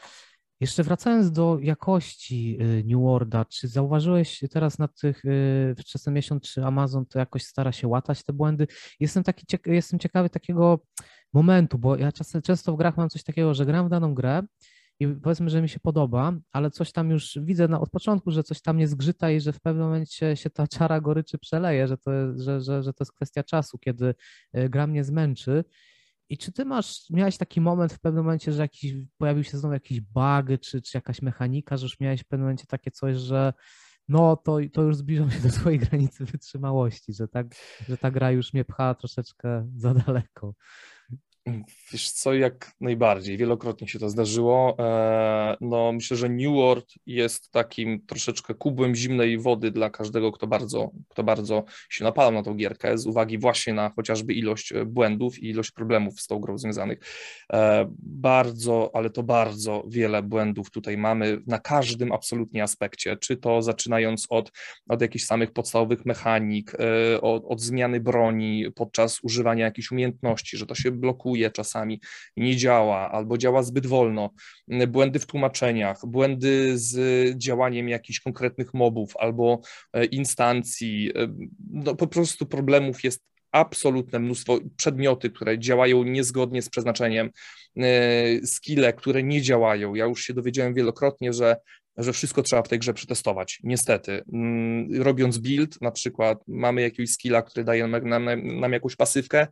Jeszcze 0.64 0.82
wracając 0.82 1.32
do 1.32 1.58
jakości 1.62 2.58
y, 2.60 2.84
New 2.86 3.00
Worlda, 3.00 3.44
czy 3.44 3.68
zauważyłeś 3.68 4.40
teraz 4.50 4.78
na 4.78 4.88
tych 4.88 5.24
y, 5.24 5.74
przez 5.84 6.02
ten 6.02 6.14
miesiąc, 6.14 6.42
czy 6.42 6.64
Amazon 6.64 7.06
to 7.06 7.18
jakoś 7.18 7.42
stara 7.42 7.72
się 7.72 7.88
łatać 7.88 8.24
te 8.24 8.32
błędy? 8.32 8.66
Jestem 9.00 9.22
taki 9.22 9.46
jestem 9.66 9.98
ciekawy 9.98 10.30
takiego 10.30 10.80
momentu, 11.32 11.78
bo 11.78 11.96
ja 11.96 12.12
często 12.42 12.72
w 12.72 12.76
grach 12.76 12.96
mam 12.96 13.08
coś 13.08 13.22
takiego, 13.22 13.54
że 13.54 13.66
gram 13.66 13.86
w 13.86 13.90
daną 13.90 14.14
grę 14.14 14.42
i 15.00 15.08
powiedzmy, 15.08 15.50
że 15.50 15.62
mi 15.62 15.68
się 15.68 15.80
podoba, 15.80 16.32
ale 16.52 16.70
coś 16.70 16.92
tam 16.92 17.10
już 17.10 17.38
widzę 17.42 17.68
na, 17.68 17.80
od 17.80 17.90
początku, 17.90 18.30
że 18.30 18.42
coś 18.42 18.62
tam 18.62 18.78
nie 18.78 18.88
zgrzyta 18.88 19.30
i 19.30 19.40
że 19.40 19.52
w 19.52 19.60
pewnym 19.60 19.84
momencie 19.84 20.36
się 20.36 20.50
ta 20.50 20.66
czara 20.66 21.00
goryczy 21.00 21.38
przeleje, 21.38 21.88
że 21.88 21.96
to, 21.96 22.10
że, 22.36 22.60
że, 22.60 22.82
że 22.82 22.92
to 22.92 23.02
jest 23.04 23.12
kwestia 23.12 23.42
czasu, 23.42 23.78
kiedy 23.78 24.14
y, 24.56 24.68
gra 24.68 24.86
mnie 24.86 25.04
zmęczy. 25.04 25.64
I 26.34 26.38
czy 26.38 26.52
ty 26.52 26.64
masz, 26.64 27.10
miałeś 27.10 27.36
taki 27.36 27.60
moment 27.60 27.92
w 27.92 28.00
pewnym 28.00 28.24
momencie, 28.24 28.52
że 28.52 28.62
jakiś, 28.62 28.94
pojawił 29.18 29.44
się 29.44 29.58
znowu 29.58 29.72
jakiś 29.72 30.00
bug, 30.00 30.60
czy, 30.60 30.82
czy 30.82 30.96
jakaś 30.98 31.22
mechanika, 31.22 31.76
że 31.76 31.84
już 31.84 32.00
miałeś 32.00 32.20
w 32.20 32.24
pewnym 32.24 32.44
momencie 32.44 32.66
takie 32.66 32.90
coś, 32.90 33.16
że 33.16 33.52
no 34.08 34.36
to, 34.36 34.58
to 34.72 34.82
już 34.82 34.96
zbliżam 34.96 35.30
się 35.30 35.40
do 35.40 35.50
swojej 35.50 35.78
granicy 35.78 36.24
wytrzymałości, 36.24 37.12
że, 37.12 37.28
tak, 37.28 37.46
że 37.88 37.98
ta 37.98 38.10
gra 38.10 38.30
już 38.30 38.52
mnie 38.52 38.64
pcha 38.64 38.94
troszeczkę 38.94 39.68
za 39.76 39.94
daleko. 39.94 40.54
Wiesz 41.92 42.10
co, 42.10 42.34
jak 42.34 42.72
najbardziej, 42.80 43.36
wielokrotnie 43.36 43.88
się 43.88 43.98
to 43.98 44.08
zdarzyło. 44.10 44.76
E, 44.78 45.56
No, 45.60 45.92
myślę, 45.92 46.16
że 46.16 46.28
New 46.28 46.54
World 46.54 46.94
jest 47.06 47.50
takim 47.50 48.06
troszeczkę 48.06 48.54
kubłem 48.54 48.94
zimnej 48.94 49.38
wody 49.38 49.70
dla 49.70 49.90
każdego, 49.90 50.32
kto 50.32 50.46
bardzo, 50.46 50.90
kto 51.08 51.22
bardzo 51.24 51.64
się 51.90 52.04
napala 52.04 52.30
na 52.30 52.42
tą 52.42 52.54
gierkę, 52.54 52.98
z 52.98 53.06
uwagi 53.06 53.38
właśnie 53.38 53.74
na 53.74 53.90
chociażby 53.96 54.34
ilość 54.34 54.72
e, 54.72 54.84
błędów 54.84 55.38
i 55.38 55.48
ilość 55.48 55.70
problemów 55.70 56.20
z 56.20 56.26
tą 56.26 56.38
grą 56.38 56.58
związanych. 56.58 56.98
E, 57.52 57.86
Bardzo, 57.98 58.90
ale 58.94 59.10
to 59.10 59.22
bardzo 59.22 59.84
wiele 59.88 60.22
błędów 60.22 60.70
tutaj 60.70 60.96
mamy 60.96 61.38
na 61.46 61.58
każdym 61.58 62.12
absolutnie 62.12 62.62
aspekcie, 62.62 63.16
czy 63.16 63.36
to 63.36 63.62
zaczynając 63.62 64.26
od, 64.30 64.52
od 64.88 65.00
jakichś 65.00 65.24
samych 65.24 65.52
podstawowych 65.52 66.06
mechanik, 66.06 66.72
od, 67.22 67.44
od 67.46 67.60
zmiany 67.60 68.00
broni 68.00 68.66
podczas 68.74 69.18
używania 69.24 69.64
jakichś 69.64 69.90
umiejętności, 69.90 70.56
że 70.56 70.66
to 70.66 70.74
się 70.74 70.90
blokuje 70.90 71.33
buguje 71.34 71.50
czasami, 71.50 72.00
nie 72.36 72.56
działa 72.56 73.10
albo 73.10 73.38
działa 73.38 73.62
zbyt 73.62 73.86
wolno, 73.86 74.30
błędy 74.88 75.18
w 75.18 75.26
tłumaczeniach, 75.26 76.06
błędy 76.06 76.78
z 76.78 77.38
działaniem 77.38 77.88
jakichś 77.88 78.20
konkretnych 78.20 78.74
mobów 78.74 79.16
albo 79.18 79.60
instancji, 80.10 81.12
no 81.70 81.94
po 81.94 82.06
prostu 82.06 82.46
problemów 82.46 83.04
jest 83.04 83.22
absolutne 83.52 84.18
mnóstwo 84.18 84.58
przedmioty, 84.76 85.30
które 85.30 85.58
działają 85.58 86.04
niezgodnie 86.04 86.62
z 86.62 86.68
przeznaczeniem, 86.68 87.30
e, 87.76 88.46
skille, 88.46 88.92
które 88.92 89.22
nie 89.22 89.42
działają. 89.42 89.94
Ja 89.94 90.04
już 90.04 90.22
się 90.22 90.34
dowiedziałem 90.34 90.74
wielokrotnie, 90.74 91.32
że 91.32 91.56
że 91.96 92.12
wszystko 92.12 92.42
trzeba 92.42 92.62
w 92.62 92.68
tej 92.68 92.78
grze 92.78 92.94
przetestować. 92.94 93.60
Niestety, 93.62 94.24
mm, 94.32 95.02
robiąc 95.02 95.38
build, 95.38 95.80
na 95.80 95.90
przykład 95.90 96.38
mamy 96.48 96.82
jakiegoś 96.82 97.10
skilla, 97.10 97.42
który 97.42 97.64
daje 97.64 97.86
nam, 97.86 98.08
nam, 98.08 98.24
nam 98.60 98.72
jakąś 98.72 98.96
pasywkę, 98.96 99.46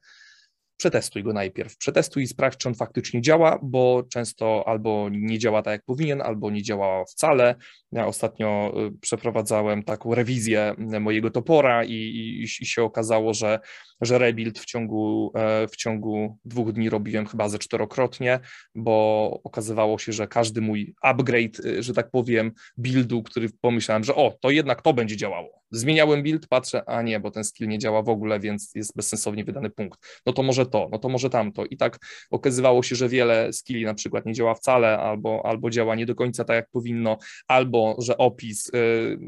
przetestuj 0.83 1.23
go 1.23 1.33
najpierw. 1.33 1.77
Przetestuj 1.77 2.23
i 2.23 2.27
sprawdź, 2.27 2.59
czy 2.59 2.69
on 2.69 2.75
faktycznie 2.75 3.23
działa, 3.23 3.59
bo 3.63 4.03
często 4.11 4.65
albo 4.67 5.09
nie 5.13 5.39
działa 5.39 5.63
tak, 5.63 5.73
jak 5.73 5.85
powinien, 5.85 6.23
albo 6.23 6.51
nie 6.51 6.63
działa 6.63 7.05
wcale. 7.05 7.55
Ja 7.93 8.07
ostatnio 8.07 8.75
y, 8.87 8.99
przeprowadzałem 9.01 9.83
taką 9.83 10.15
rewizję 10.15 10.75
mojego 11.01 11.31
topora 11.31 11.85
i, 11.85 11.93
i, 11.93 12.43
i 12.43 12.67
się 12.67 12.83
okazało, 12.83 13.35
że, 13.35 13.61
że 14.01 14.19
rebuild 14.19 14.59
w 14.59 14.65
ciągu, 14.65 15.33
e, 15.35 15.69
w 15.69 15.77
ciągu 15.77 16.39
dwóch 16.45 16.73
dni 16.73 16.91
robiłem 16.91 17.27
chyba 17.27 17.49
ze 17.49 17.59
czterokrotnie, 17.59 18.41
bo 18.75 19.41
okazywało 19.45 19.99
się, 19.99 20.13
że 20.13 20.29
każdy 20.29 20.61
mój 20.61 20.95
upgrade, 21.03 21.61
y, 21.67 21.83
że 21.83 21.95
tak 21.95 22.11
powiem, 22.11 22.53
buildu, 22.77 23.23
który 23.23 23.49
pomyślałem, 23.61 24.05
że 24.05 24.15
o, 24.15 24.35
to 24.41 24.51
jednak 24.51 24.83
to 24.83 24.93
będzie 24.93 25.17
działało. 25.17 25.63
Zmieniałem 25.71 26.23
build, 26.23 26.47
patrzę, 26.49 26.83
a 26.87 27.03
nie, 27.03 27.21
bo 27.21 27.31
ten 27.31 27.45
skill 27.45 27.69
nie 27.69 27.79
działa 27.79 28.03
w 28.03 28.09
ogóle, 28.09 28.41
więc 28.41 28.73
jest 28.75 28.97
bezsensownie 28.97 29.45
wydany 29.45 29.71
punkt. 29.71 30.01
No 30.27 30.33
to 30.33 30.43
może 30.43 30.67
to, 30.73 30.89
no 30.93 30.99
to 30.99 31.09
może 31.09 31.31
tamto. 31.31 31.65
I 31.65 31.77
tak 31.77 31.99
okazywało 32.31 32.83
się, 32.83 32.97
że 32.97 33.09
wiele 33.09 33.53
skilli 33.53 33.85
na 33.85 33.95
przykład 33.95 34.27
nie 34.27 34.33
działa 34.33 34.55
wcale, 34.55 34.99
albo, 34.99 35.43
albo 35.45 35.71
działa 35.71 35.95
nie 35.95 36.07
do 36.07 36.15
końca 36.15 36.45
tak, 36.45 36.57
jak 36.57 36.71
powinno, 36.71 37.19
albo 37.49 37.97
że 37.99 38.19
opis 38.19 38.69
y, 38.69 39.19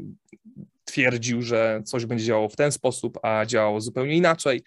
twierdził, 0.85 1.41
że 1.41 1.81
coś 1.85 2.05
będzie 2.05 2.25
działało 2.25 2.49
w 2.49 2.55
ten 2.55 2.71
sposób, 2.71 3.19
a 3.23 3.45
działało 3.45 3.81
zupełnie 3.81 4.15
inaczej. 4.15 4.61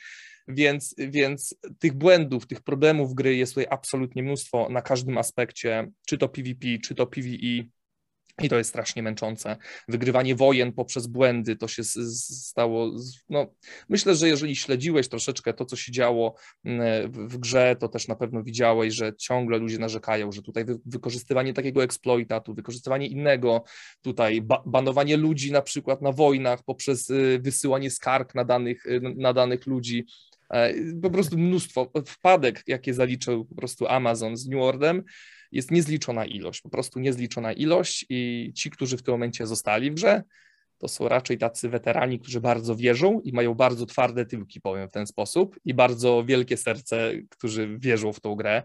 Więc, 0.48 0.94
więc 0.98 1.54
tych 1.78 1.92
błędów, 1.92 2.46
tych 2.46 2.60
problemów 2.60 3.14
gry 3.14 3.36
jest 3.36 3.54
tutaj 3.54 3.66
absolutnie 3.70 4.22
mnóstwo 4.22 4.68
na 4.70 4.82
każdym 4.82 5.18
aspekcie, 5.18 5.90
czy 6.06 6.18
to 6.18 6.28
PvP, 6.28 6.66
czy 6.84 6.94
to 6.94 7.06
PvE. 7.06 7.77
I 8.42 8.48
to 8.48 8.58
jest 8.58 8.70
strasznie 8.70 9.02
męczące. 9.02 9.56
Wygrywanie 9.88 10.34
wojen 10.34 10.72
poprzez 10.72 11.06
błędy 11.06 11.56
to 11.56 11.68
się 11.68 11.84
stało. 11.84 12.90
No, 13.28 13.46
myślę, 13.88 14.14
że 14.14 14.28
jeżeli 14.28 14.56
śledziłeś 14.56 15.08
troszeczkę 15.08 15.54
to, 15.54 15.64
co 15.64 15.76
się 15.76 15.92
działo 15.92 16.34
mm, 16.64 17.12
w 17.12 17.38
grze, 17.38 17.76
to 17.80 17.88
też 17.88 18.08
na 18.08 18.16
pewno 18.16 18.42
widziałeś, 18.42 18.94
że 18.94 19.16
ciągle 19.16 19.58
ludzie 19.58 19.78
narzekają, 19.78 20.32
że 20.32 20.42
tutaj 20.42 20.64
wykorzystywanie 20.86 21.54
takiego 21.54 21.82
eksploitatu, 21.82 22.54
wykorzystywanie 22.54 23.06
innego, 23.06 23.64
tutaj 24.02 24.42
ba 24.42 24.62
banowanie 24.66 25.16
ludzi 25.16 25.52
na 25.52 25.62
przykład 25.62 26.02
na 26.02 26.12
wojnach 26.12 26.62
poprzez 26.62 27.10
y, 27.10 27.38
wysyłanie 27.42 27.90
skarg 27.90 28.34
na 28.34 28.44
danych, 28.44 28.86
y, 28.86 29.00
na 29.16 29.32
danych 29.32 29.66
ludzi. 29.66 30.06
E, 30.50 30.74
po 31.02 31.10
prostu 31.10 31.38
mnóstwo 31.38 31.92
wpadek, 32.06 32.62
jakie 32.66 32.94
zaliczył 32.94 33.44
po 33.44 33.54
prostu 33.54 33.86
Amazon 33.86 34.36
z 34.36 34.48
New 34.48 34.60
jest 35.52 35.70
niezliczona 35.70 36.24
ilość, 36.24 36.60
po 36.60 36.68
prostu 36.68 37.00
niezliczona 37.00 37.52
ilość 37.52 38.06
i 38.08 38.52
ci, 38.54 38.70
którzy 38.70 38.96
w 38.96 39.02
tym 39.02 39.14
momencie 39.14 39.46
zostali 39.46 39.90
w 39.90 39.94
grze, 39.94 40.22
to 40.78 40.88
są 40.88 41.08
raczej 41.08 41.38
tacy 41.38 41.68
weterani, 41.68 42.20
którzy 42.20 42.40
bardzo 42.40 42.76
wierzą 42.76 43.20
i 43.20 43.32
mają 43.32 43.54
bardzo 43.54 43.86
twarde 43.86 44.26
tyłki, 44.26 44.60
powiem 44.60 44.88
w 44.88 44.92
ten 44.92 45.06
sposób, 45.06 45.56
i 45.64 45.74
bardzo 45.74 46.24
wielkie 46.24 46.56
serce, 46.56 47.12
którzy 47.30 47.78
wierzą 47.78 48.12
w 48.12 48.20
tą 48.20 48.34
grę. 48.34 48.62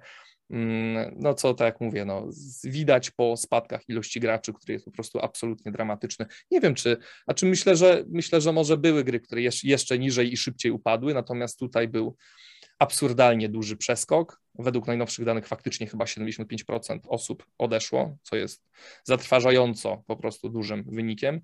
Mm, 0.50 1.16
no 1.20 1.34
co 1.34 1.54
tak 1.54 1.66
jak 1.66 1.82
mówię, 1.82 2.06
no, 2.06 2.30
widać 2.64 3.12
po 3.12 3.38
spadkach 3.38 3.90
ilości 3.90 4.20
graczy, 4.20 4.54
który 4.54 4.74
jest 4.74 4.86
po 4.86 4.92
prostu 4.92 5.20
absolutnie 5.20 5.72
dramatyczny. 5.72 6.26
Nie 6.52 6.62
wiem 6.62 6.76
czy, 6.76 6.98
a 7.28 7.34
czy 7.34 7.46
myślę, 7.46 7.76
że 7.76 8.04
myślę, 8.08 8.42
że 8.42 8.52
może 8.52 8.78
były 8.78 9.04
gry, 9.04 9.20
które 9.20 9.42
jeszcze 9.64 10.00
niżej 10.00 10.34
i 10.34 10.38
szybciej 10.38 10.72
upadły, 10.72 11.14
natomiast 11.14 11.60
tutaj 11.60 11.88
był 11.88 12.16
absurdalnie 12.80 13.50
duży 13.50 13.78
przeskok. 13.78 14.42
Według 14.60 14.88
najnowszych 14.88 15.26
danych 15.26 15.48
faktycznie 15.48 15.88
chyba 15.88 16.06
75% 16.06 17.00
osób 17.08 17.46
odeszło, 17.58 18.18
co 18.22 18.36
jest 18.36 18.64
zatrważająco 19.04 20.04
po 20.08 20.18
prostu 20.18 20.50
dużym 20.50 20.84
wynikiem. 20.88 21.42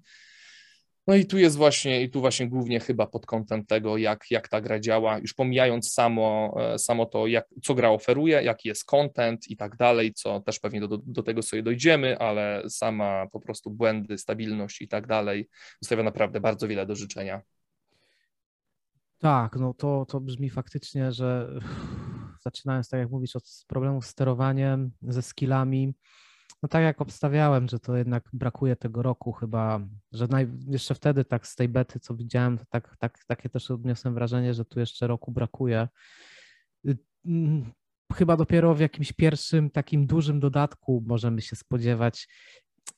No 1.09 1.15
i 1.15 1.25
tu 1.25 1.37
jest 1.37 1.55
właśnie, 1.55 2.01
i 2.01 2.09
tu 2.09 2.21
właśnie 2.21 2.47
głównie 2.47 2.79
chyba 2.79 3.07
pod 3.07 3.25
kątem 3.25 3.65
tego, 3.65 3.97
jak, 3.97 4.25
jak 4.31 4.47
ta 4.49 4.61
gra 4.61 4.79
działa, 4.79 5.17
już 5.17 5.33
pomijając 5.33 5.91
samo, 5.93 6.55
e, 6.59 6.79
samo 6.79 7.05
to, 7.05 7.27
jak, 7.27 7.45
co 7.63 7.75
gra 7.75 7.89
oferuje, 7.89 8.43
jaki 8.43 8.67
jest 8.67 8.85
content 8.85 9.47
i 9.47 9.57
tak 9.57 9.75
dalej, 9.75 10.13
co 10.13 10.39
też 10.39 10.59
pewnie 10.59 10.81
do, 10.81 10.97
do, 10.97 11.23
tego 11.23 11.41
sobie 11.41 11.63
dojdziemy, 11.63 12.19
ale 12.19 12.63
sama 12.69 13.27
po 13.31 13.39
prostu 13.39 13.71
błędy, 13.71 14.17
stabilność 14.17 14.81
i 14.81 14.87
tak 14.87 15.07
dalej 15.07 15.49
zostawia 15.81 16.03
naprawdę 16.03 16.39
bardzo 16.39 16.67
wiele 16.67 16.85
do 16.85 16.95
życzenia. 16.95 17.41
Tak, 19.19 19.55
no 19.55 19.73
to, 19.73 20.05
to 20.05 20.19
brzmi 20.19 20.49
faktycznie, 20.49 21.11
że 21.11 21.59
zaczynając 22.45 22.89
tak 22.89 22.99
jak 22.99 23.09
mówisz 23.09 23.35
od 23.35 23.43
problemów 23.67 24.05
z 24.05 24.09
sterowaniem, 24.09 24.91
ze 25.01 25.21
skillami, 25.21 25.93
no 26.63 26.69
tak 26.69 26.83
jak 26.83 27.01
obstawiałem, 27.01 27.67
że 27.67 27.79
to 27.79 27.97
jednak 27.97 28.29
brakuje 28.33 28.75
tego 28.75 29.01
roku 29.01 29.31
chyba, 29.31 29.79
że 30.11 30.27
naj, 30.27 30.47
jeszcze 30.67 30.95
wtedy 30.95 31.25
tak 31.25 31.47
z 31.47 31.55
tej 31.55 31.69
bety, 31.69 31.99
co 31.99 32.15
widziałem, 32.15 32.59
tak, 32.69 32.95
tak, 32.99 33.19
takie 33.27 33.49
też 33.49 33.71
odniosłem 33.71 34.13
wrażenie, 34.13 34.53
że 34.53 34.65
tu 34.65 34.79
jeszcze 34.79 35.07
roku 35.07 35.31
brakuje. 35.31 35.87
Y, 36.87 36.97
mm, 37.25 37.71
chyba 38.13 38.37
dopiero 38.37 38.75
w 38.75 38.79
jakimś 38.79 39.13
pierwszym 39.13 39.69
takim 39.69 40.07
dużym 40.07 40.39
dodatku 40.39 41.03
możemy 41.07 41.41
się 41.41 41.55
spodziewać 41.55 42.27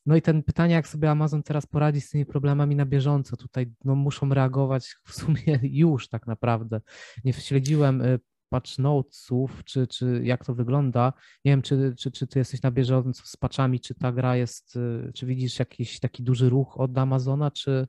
no 0.06 0.15
i 0.15 0.21
ten 0.21 0.43
pytanie, 0.43 0.73
jak 0.73 0.88
sobie 0.88 1.12
Amazon 1.12 1.43
teraz 1.43 1.65
poradzi 1.65 2.01
z 2.01 2.10
tymi 2.10 2.25
problemami 2.25 2.75
na 2.75 2.86
bieżąco, 2.86 3.38
tutaj 3.38 3.73
no, 3.84 3.95
muszą 3.95 4.30
reagować 4.30 4.95
w 5.08 5.13
sumie 5.13 5.60
już 5.63 6.10
tak 6.10 6.27
naprawdę. 6.27 6.82
Nie 7.23 7.34
śledziłem 7.34 8.01
y, 8.01 8.19
patch 8.49 8.77
notesów, 8.77 9.63
czy, 9.65 9.88
czy 9.88 10.21
jak 10.23 10.45
to 10.45 10.56
wygląda. 10.56 11.13
Nie 11.45 11.51
wiem, 11.51 11.62
czy, 11.62 11.93
czy, 11.97 12.12
czy 12.12 12.27
ty 12.27 12.39
jesteś 12.39 12.62
na 12.62 12.71
bieżąco 12.71 13.23
z 13.25 13.38
patchami, 13.38 13.80
czy 13.80 13.95
ta 13.95 14.12
gra 14.12 14.36
jest, 14.36 14.75
y, 14.75 15.12
czy 15.13 15.25
widzisz 15.25 15.60
jakiś 15.60 15.99
taki 15.99 16.23
duży 16.23 16.49
ruch 16.49 16.80
od 16.80 16.97
Amazona, 16.97 17.51
czy, 17.51 17.88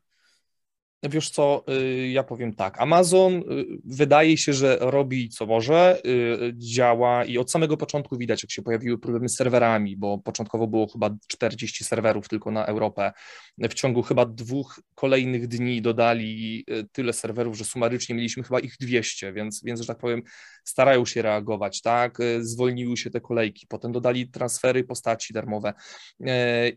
Wiesz 1.10 1.30
co, 1.30 1.64
y, 1.68 2.08
ja 2.08 2.22
powiem 2.22 2.54
tak. 2.54 2.80
Amazon 2.80 3.32
y, 3.34 3.42
wydaje 3.84 4.36
się, 4.36 4.52
że 4.52 4.76
robi 4.80 5.28
co 5.28 5.46
może, 5.46 6.02
y, 6.06 6.52
działa 6.56 7.24
i 7.24 7.38
od 7.38 7.50
samego 7.50 7.76
początku 7.76 8.18
widać, 8.18 8.42
jak 8.42 8.50
się 8.50 8.62
pojawiły 8.62 8.98
problemy 8.98 9.28
z 9.28 9.36
serwerami, 9.36 9.96
bo 9.96 10.18
początkowo 10.18 10.66
było 10.66 10.86
chyba 10.86 11.10
40 11.28 11.84
serwerów 11.84 12.28
tylko 12.28 12.50
na 12.50 12.66
Europę. 12.66 13.12
W 13.58 13.74
ciągu 13.74 14.02
chyba 14.02 14.26
dwóch 14.26 14.80
kolejnych 14.94 15.48
dni 15.48 15.82
dodali 15.82 16.64
tyle 16.92 17.12
serwerów, 17.12 17.56
że 17.56 17.64
sumarycznie 17.64 18.14
mieliśmy 18.14 18.42
chyba 18.42 18.60
ich 18.60 18.74
200, 18.80 19.32
więc, 19.32 19.62
więc 19.64 19.80
że 19.80 19.86
tak 19.86 19.98
powiem, 19.98 20.22
starają 20.64 21.06
się 21.06 21.22
reagować, 21.22 21.82
tak? 21.82 22.18
Zwolniły 22.40 22.96
się 22.96 23.10
te 23.10 23.20
kolejki, 23.20 23.66
potem 23.66 23.92
dodali 23.92 24.28
transfery 24.28 24.84
postaci 24.84 25.32
darmowe 25.32 25.74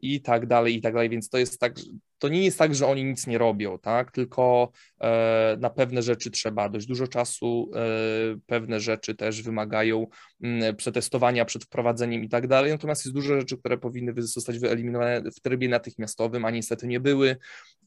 i 0.01 0.21
tak 0.21 0.45
dalej, 0.45 0.75
i 0.75 0.81
tak 0.81 0.93
dalej, 0.93 1.09
więc 1.09 1.29
to 1.29 1.37
jest 1.37 1.59
tak, 1.59 1.73
to 2.19 2.29
nie 2.29 2.43
jest 2.43 2.59
tak, 2.59 2.75
że 2.75 2.87
oni 2.87 3.03
nic 3.03 3.27
nie 3.27 3.37
robią, 3.37 3.79
tak? 3.79 4.11
Tylko 4.11 4.71
e, 5.01 5.57
na 5.59 5.69
pewne 5.69 6.01
rzeczy 6.01 6.31
trzeba 6.31 6.69
dość 6.69 6.87
dużo 6.87 7.07
czasu, 7.07 7.71
e, 7.75 7.79
pewne 8.45 8.79
rzeczy 8.79 9.15
też 9.15 9.41
wymagają 9.41 10.07
przetestowania 10.77 11.45
przed 11.45 11.63
wprowadzeniem 11.63 12.23
i 12.23 12.29
tak 12.29 12.47
dalej. 12.47 12.71
Natomiast 12.71 13.05
jest 13.05 13.15
dużo 13.15 13.39
rzeczy, 13.39 13.57
które 13.57 13.77
powinny 13.77 14.13
zostać 14.17 14.59
wyeliminowane 14.59 15.21
w 15.31 15.39
trybie 15.41 15.69
natychmiastowym, 15.69 16.45
a 16.45 16.51
niestety 16.51 16.87
nie 16.87 16.99
były. 16.99 17.37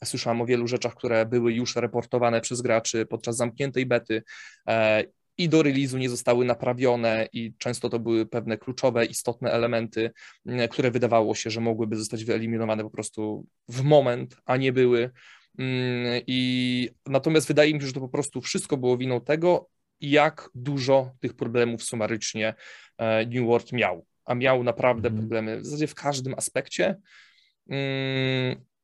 Słyszałam 0.05 0.41
o 0.41 0.47
wielu 0.47 0.69
rzeczach, 0.69 0.95
które 0.95 1.27
były 1.27 1.53
już 1.53 1.77
reportowane 1.77 2.41
przez 2.41 2.63
graczy 2.63 3.07
podczas 3.07 3.37
zamkniętej 3.37 3.87
bety 3.87 4.23
e, 4.69 5.05
i 5.39 5.49
do 5.49 5.63
release'u 5.63 5.99
nie 5.99 6.11
zostały 6.11 6.45
naprawione 6.45 7.29
i 7.33 7.53
często 7.59 7.89
to 7.89 7.99
były 7.99 8.27
pewne 8.27 8.59
kluczowe, 8.59 9.05
istotne 9.05 9.53
elementy, 9.53 10.11
mm, 10.47 10.69
które 10.69 10.91
wydawało 10.91 11.35
się, 11.35 11.51
że 11.51 11.61
mogłyby 11.61 11.97
zostać 11.97 12.25
wyeliminowane 12.25 12.83
po 12.83 12.91
prostu 12.91 13.47
w 13.69 13.83
moment, 13.83 14.37
a 14.45 14.57
nie 14.57 14.73
były. 14.73 15.11
Mm, 15.59 16.23
I 16.27 16.91
natomiast 17.07 17.49
wydaje 17.49 17.75
mi 17.75 17.81
się, 17.81 17.87
że 17.87 17.93
to 17.93 18.01
po 18.01 18.09
prostu 18.09 18.41
wszystko 18.41 18.77
było 18.77 18.97
winą 18.97 19.21
tego, 19.21 19.69
jak 20.01 20.51
dużo 20.55 21.13
tych 21.21 21.35
problemów 21.35 21.83
sumarycznie 21.83 22.55
e, 22.99 23.27
New 23.27 23.47
World 23.47 23.73
miał. 23.73 24.07
A 24.25 24.35
miał 24.35 24.65
naprawdę 24.65 25.09
mm. 25.09 25.21
problemy 25.21 25.61
w 25.61 25.65
zasadzie 25.65 25.87
w 25.87 25.95
każdym 25.95 26.35
aspekcie. 26.35 26.97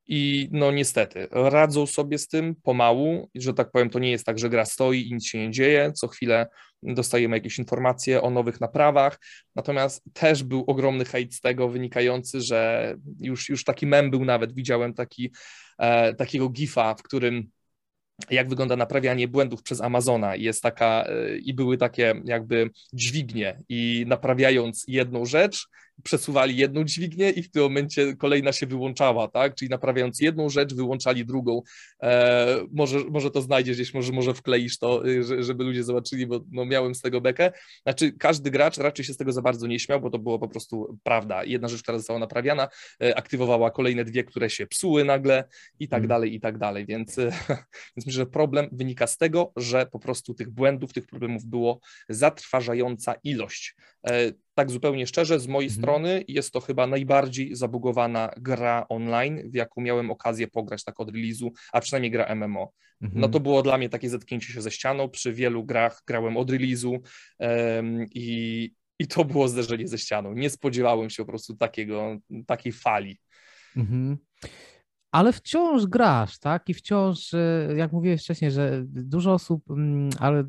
I 0.07 0.49
no 0.53 0.71
niestety, 0.71 1.29
radzą 1.31 1.87
sobie 1.87 2.19
z 2.19 2.29
tym 2.29 2.55
pomału, 2.63 3.31
że 3.35 3.55
tak 3.55 3.71
powiem, 3.71 3.91
to 3.91 3.99
nie 3.99 4.11
jest 4.11 4.27
tak, 4.27 4.39
że 4.39 4.51
gra 4.51 4.65
stoi 4.65 5.09
i 5.09 5.15
nic 5.15 5.27
się 5.27 5.39
nie 5.39 5.51
dzieje, 5.51 5.93
co 5.93 6.09
chwilę 6.09 6.47
dostajemy 6.83 7.37
jakieś 7.37 7.59
informacje 7.59 8.23
o 8.23 8.31
nowych 8.31 8.61
naprawach, 8.61 9.21
natomiast 9.57 10.03
też 10.13 10.43
był 10.43 10.65
ogromny 10.67 11.05
hejt 11.05 11.35
z 11.35 11.41
tego 11.41 11.69
wynikający, 11.69 12.41
że 12.41 12.95
już, 13.21 13.49
już 13.49 13.65
taki 13.65 13.87
mem 13.87 14.11
był 14.11 14.25
nawet, 14.25 14.53
widziałem 14.53 14.95
taki, 14.95 15.33
e, 15.79 16.15
takiego 16.15 16.49
gifa, 16.49 16.95
w 16.95 17.03
którym 17.03 17.51
jak 18.31 18.49
wygląda 18.49 18.77
naprawianie 18.77 19.29
błędów 19.29 19.63
przez 19.63 19.81
Amazona. 19.81 20.37
Jest 20.37 20.63
taka, 20.63 21.07
i 21.43 21.55
były 21.55 21.77
takie 21.77 22.15
jakby 22.25 22.71
dźwignie, 22.93 23.63
i 23.69 24.05
naprawiając 24.09 24.85
jedną 24.89 25.25
rzecz, 25.25 25.69
przesuwali 26.03 26.57
jedną 26.57 26.85
dźwignię 26.85 27.31
i 27.31 27.43
w 27.43 27.51
tym 27.51 27.63
momencie 27.63 28.17
kolejna 28.17 28.53
się 28.53 28.67
wyłączała, 28.67 29.29
tak? 29.29 29.55
Czyli 29.55 29.69
naprawiając 29.69 30.21
jedną 30.21 30.49
rzecz, 30.49 30.75
wyłączali 30.75 31.27
drugą. 31.27 31.63
E, 32.03 32.67
może, 32.73 32.99
może 32.99 33.31
to 33.31 33.43
znajdziesz 33.43 33.77
gdzieś, 33.77 33.95
może, 33.95 34.13
może 34.13 34.35
wkleisz 34.35 34.79
to, 34.79 35.09
y, 35.09 35.45
żeby 35.45 35.65
ludzie 35.65 35.85
zobaczyli, 35.85 36.27
bo 36.27 36.41
no, 36.53 36.65
miałem 36.65 36.95
z 36.95 37.01
tego 37.01 37.21
bekę. 37.21 37.53
Znaczy, 37.83 38.13
każdy 38.13 38.51
gracz 38.51 38.79
raczej 38.79 39.05
się 39.05 39.13
z 39.13 39.17
tego 39.17 39.33
za 39.33 39.43
bardzo 39.43 39.67
nie 39.67 39.79
śmiał, 39.79 40.01
bo 40.01 40.11
to 40.11 40.19
było 40.19 40.39
po 40.39 40.49
prostu 40.49 40.99
prawda. 41.03 41.45
Jedna 41.45 41.69
rzecz, 41.69 41.83
która 41.83 41.99
została 41.99 42.19
naprawiana, 42.19 42.69
e, 43.03 43.19
aktywowała 43.19 43.71
kolejne 43.71 44.05
dwie, 44.05 44.25
które 44.25 44.51
się 44.51 44.67
psuły 44.67 45.05
nagle 45.05 45.45
i 45.81 45.89
tak 45.89 45.99
hmm. 45.99 46.09
dalej, 46.09 46.35
i 46.35 46.41
tak 46.41 46.59
dalej. 46.59 46.87
Więc, 46.87 47.19
e, 47.19 47.23
więc 47.97 48.07
myślę, 48.07 48.13
że 48.13 48.27
problem 48.27 48.69
wynika 48.73 49.07
z 49.07 49.17
tego, 49.17 49.53
że 49.57 49.87
po 49.87 49.99
prostu 49.99 50.35
tych 50.35 50.51
błędów, 50.51 50.93
tych 50.93 51.07
problemów 51.07 51.45
było 51.45 51.81
zatrważająca 52.09 53.15
ilość. 53.25 53.75
Tak 54.55 54.71
zupełnie 54.71 55.07
szczerze, 55.07 55.41
z 55.41 55.47
mojej 55.47 55.69
mhm. 55.69 55.83
strony 55.83 56.25
jest 56.29 56.53
to 56.53 56.61
chyba 56.61 56.87
najbardziej 56.87 57.57
zabugowana 57.57 58.31
gra 58.37 58.87
online, 58.89 59.51
w 59.51 59.55
jaką 59.55 59.81
miałem 59.81 60.11
okazję 60.11 60.49
pograć 60.49 60.85
tak 60.85 61.01
od 61.01 61.13
release'u, 61.13 61.51
a 61.73 61.81
przynajmniej 61.81 62.11
gra 62.11 62.35
MMO. 62.35 62.73
Mhm. 63.03 63.21
No 63.21 63.29
to 63.29 63.41
było 63.41 63.63
dla 63.63 63.79
mnie 63.79 63.89
takie 63.89 64.11
zetknięcie 64.11 64.53
się 64.53 64.63
ze 64.63 64.71
ścianą. 64.71 65.09
Przy 65.09 65.33
wielu 65.33 65.65
grach 65.65 66.03
grałem 66.07 66.37
od 66.37 66.51
release'u 66.51 66.99
um, 67.39 68.07
i, 68.15 68.71
i 68.99 69.07
to 69.07 69.25
było 69.25 69.49
zderzenie 69.49 69.89
ze 69.89 69.99
ścianą. 69.99 70.35
Nie 70.35 70.51
spodziewałem 70.51 71.11
się 71.11 71.25
po 71.25 71.29
prostu 71.29 71.57
takiego, 71.57 72.17
takiej 72.47 72.73
fali. 72.73 73.19
Mhm. 73.77 74.17
Ale 75.13 75.33
wciąż 75.33 75.87
grasz, 75.87 76.39
tak? 76.39 76.69
I 76.69 76.75
wciąż, 76.75 77.35
e, 77.35 77.69
jak 77.77 77.93
mówiłeś 77.93 78.23
wcześniej, 78.23 78.51
że 78.51 78.83
dużo 78.87 79.33
osób, 79.33 79.71
mm, 79.71 80.11
ale 80.19 80.45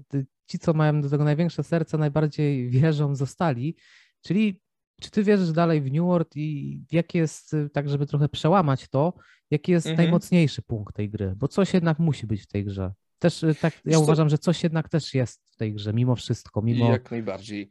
ci, 0.47 0.60
co 0.60 0.73
mają 0.73 1.01
do 1.01 1.10
tego 1.10 1.23
największe 1.23 1.63
serce, 1.63 1.97
najbardziej 1.97 2.69
wierzą, 2.69 3.15
zostali. 3.15 3.75
Czyli 4.21 4.62
czy 5.01 5.12
ty 5.12 5.23
wierzysz 5.23 5.51
dalej 5.51 5.81
w 5.81 5.91
New 5.91 6.03
World 6.03 6.36
i 6.36 6.79
jaki 6.91 7.17
jest, 7.17 7.53
y, 7.53 7.69
tak 7.69 7.89
żeby 7.89 8.05
trochę 8.05 8.29
przełamać 8.29 8.88
to, 8.88 9.13
jaki 9.51 9.71
jest 9.71 9.88
mhm. 9.88 9.97
najmocniejszy 10.05 10.62
punkt 10.62 10.95
tej 10.95 11.10
gry? 11.10 11.34
Bo 11.38 11.47
coś 11.47 11.73
jednak 11.73 11.99
musi 11.99 12.27
być 12.27 12.41
w 12.41 12.47
tej 12.47 12.65
grze. 12.65 12.93
Też 13.19 13.43
y, 13.43 13.55
tak, 13.55 13.81
ja 13.86 13.99
uważam, 13.99 14.29
że 14.29 14.38
coś 14.38 14.63
jednak 14.63 14.89
też 14.89 15.13
jest 15.13 15.49
w 15.51 15.55
tej 15.55 15.73
grze, 15.73 15.93
mimo 15.93 16.15
wszystko, 16.15 16.62
mimo... 16.62 16.91
Jak 16.91 17.12
najbardziej. 17.12 17.69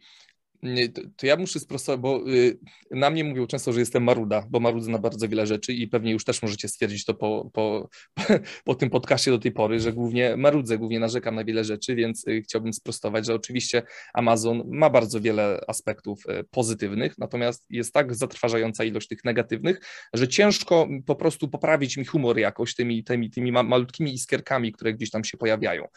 To, 1.16 1.26
ja 1.26 1.36
muszę 1.36 1.60
sprostować, 1.60 2.00
bo 2.00 2.30
y, 2.30 2.58
na 2.90 3.10
mnie 3.10 3.24
mówią 3.24 3.46
często, 3.46 3.72
że 3.72 3.80
jestem 3.80 4.02
maruda, 4.02 4.46
bo 4.50 4.60
marudzę 4.60 4.90
na 4.90 4.98
bardzo 4.98 5.28
wiele 5.28 5.46
rzeczy 5.46 5.72
i 5.72 5.88
pewnie 5.88 6.12
już 6.12 6.24
też 6.24 6.42
możecie 6.42 6.68
stwierdzić 6.68 7.04
to 7.04 7.14
po, 7.14 7.50
po, 7.52 7.88
po 8.64 8.74
tym 8.74 8.90
podcaście 8.90 9.30
do 9.30 9.38
tej 9.38 9.52
pory, 9.52 9.80
że 9.80 9.92
głównie 9.92 10.36
marudzę, 10.36 10.78
głównie 10.78 11.00
narzekam 11.00 11.34
na 11.34 11.44
wiele 11.44 11.64
rzeczy, 11.64 11.94
więc 11.94 12.28
y, 12.28 12.42
chciałbym 12.42 12.72
sprostować, 12.72 13.26
że 13.26 13.34
oczywiście 13.34 13.82
Amazon 14.14 14.62
ma 14.66 14.90
bardzo 14.90 15.20
wiele 15.20 15.60
aspektów 15.68 16.22
y, 16.26 16.44
pozytywnych, 16.44 17.18
natomiast 17.18 17.64
jest 17.70 17.92
tak 17.92 18.14
zatrważająca 18.14 18.84
ilość 18.84 19.08
tych 19.08 19.24
negatywnych, 19.24 19.80
że 20.14 20.28
ciężko 20.28 20.88
po 21.06 21.16
prostu 21.16 21.48
poprawić 21.48 21.96
mi 21.96 22.04
humor 22.04 22.38
jakoś 22.38 22.74
tymi, 22.74 23.04
tymi, 23.04 23.30
tymi 23.30 23.52
malutkimi 23.52 24.14
iskierkami, 24.14 24.72
które 24.72 24.94
gdzieś 24.94 25.10
tam 25.10 25.24
się 25.24 25.38
pojawiają. 25.38 25.88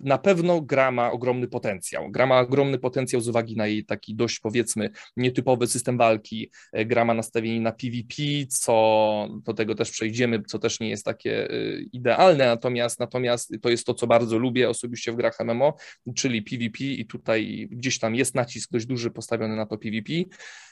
Na 0.00 0.18
pewno 0.18 0.60
gra 0.60 0.90
ma 0.90 1.12
ogromny 1.12 1.48
potencjał. 1.48 2.10
Gra 2.10 2.26
ma 2.26 2.40
ogromny 2.40 2.78
potencjał 2.78 3.20
z 3.28 3.30
uwagi 3.30 3.56
na 3.56 3.66
jej 3.66 3.84
taki 3.84 4.14
dość 4.14 4.40
powiedzmy 4.40 4.90
nietypowy 5.16 5.66
system 5.66 5.98
walki. 5.98 6.50
E, 6.72 6.84
gra 6.84 7.04
ma 7.04 7.14
nastawienie 7.14 7.60
na 7.60 7.72
PvP, 7.72 8.14
co 8.48 9.28
do 9.44 9.54
tego 9.54 9.74
też 9.74 9.90
przejdziemy, 9.90 10.42
co 10.42 10.58
też 10.58 10.80
nie 10.80 10.88
jest 10.88 11.04
takie 11.04 11.50
e, 11.50 11.80
idealne, 11.92 12.46
natomiast, 12.46 13.00
natomiast 13.00 13.52
to 13.62 13.68
jest 13.68 13.86
to, 13.86 13.94
co 13.94 14.06
bardzo 14.06 14.38
lubię 14.38 14.68
osobiście 14.68 15.12
w 15.12 15.16
grach 15.16 15.38
MMO, 15.40 15.74
czyli 16.14 16.42
PvP 16.42 16.84
i 16.84 17.06
tutaj 17.06 17.68
gdzieś 17.70 17.98
tam 17.98 18.14
jest 18.14 18.34
nacisk 18.34 18.70
dość 18.72 18.86
duży 18.86 19.10
postawiony 19.10 19.56
na 19.56 19.66
to 19.66 19.78
PvP. 19.78 20.12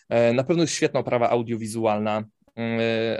E, 0.08 0.32
na 0.32 0.44
pewno 0.44 0.62
jest 0.62 0.74
świetna 0.74 1.00
oprawa 1.00 1.30
audiowizualna, 1.30 2.24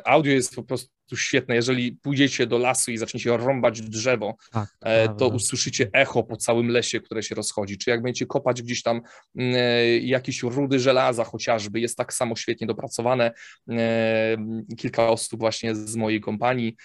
Audio 0.05 0.33
jest 0.33 0.55
po 0.55 0.63
prostu 0.63 1.17
świetne. 1.17 1.55
Jeżeli 1.55 1.93
pójdziecie 1.93 2.47
do 2.47 2.59
lasu 2.59 2.91
i 2.91 2.99
zaczniecie 2.99 3.37
rąbać 3.37 3.81
drzewo, 3.81 4.37
tak, 4.53 4.69
e, 4.83 5.09
to 5.09 5.29
usłyszycie 5.29 5.91
echo 5.93 6.23
po 6.23 6.37
całym 6.37 6.69
lesie, 6.69 7.01
które 7.01 7.23
się 7.23 7.35
rozchodzi. 7.35 7.79
Czy 7.79 7.91
jak 7.91 8.03
będziecie 8.03 8.27
kopać 8.27 8.63
gdzieś 8.63 8.83
tam 8.83 9.01
e, 9.39 9.99
jakieś 9.99 10.43
rudy 10.43 10.79
żelaza 10.79 11.25
chociażby, 11.25 11.81
jest 11.81 11.97
tak 11.97 12.15
samo 12.15 12.37
świetnie 12.37 12.67
dopracowane. 12.67 13.33
E, 13.71 14.37
kilka 14.77 15.09
osób 15.09 15.41
właśnie 15.41 15.75
z 15.75 15.97
mojej 15.97 16.21
kompanii 16.21 16.77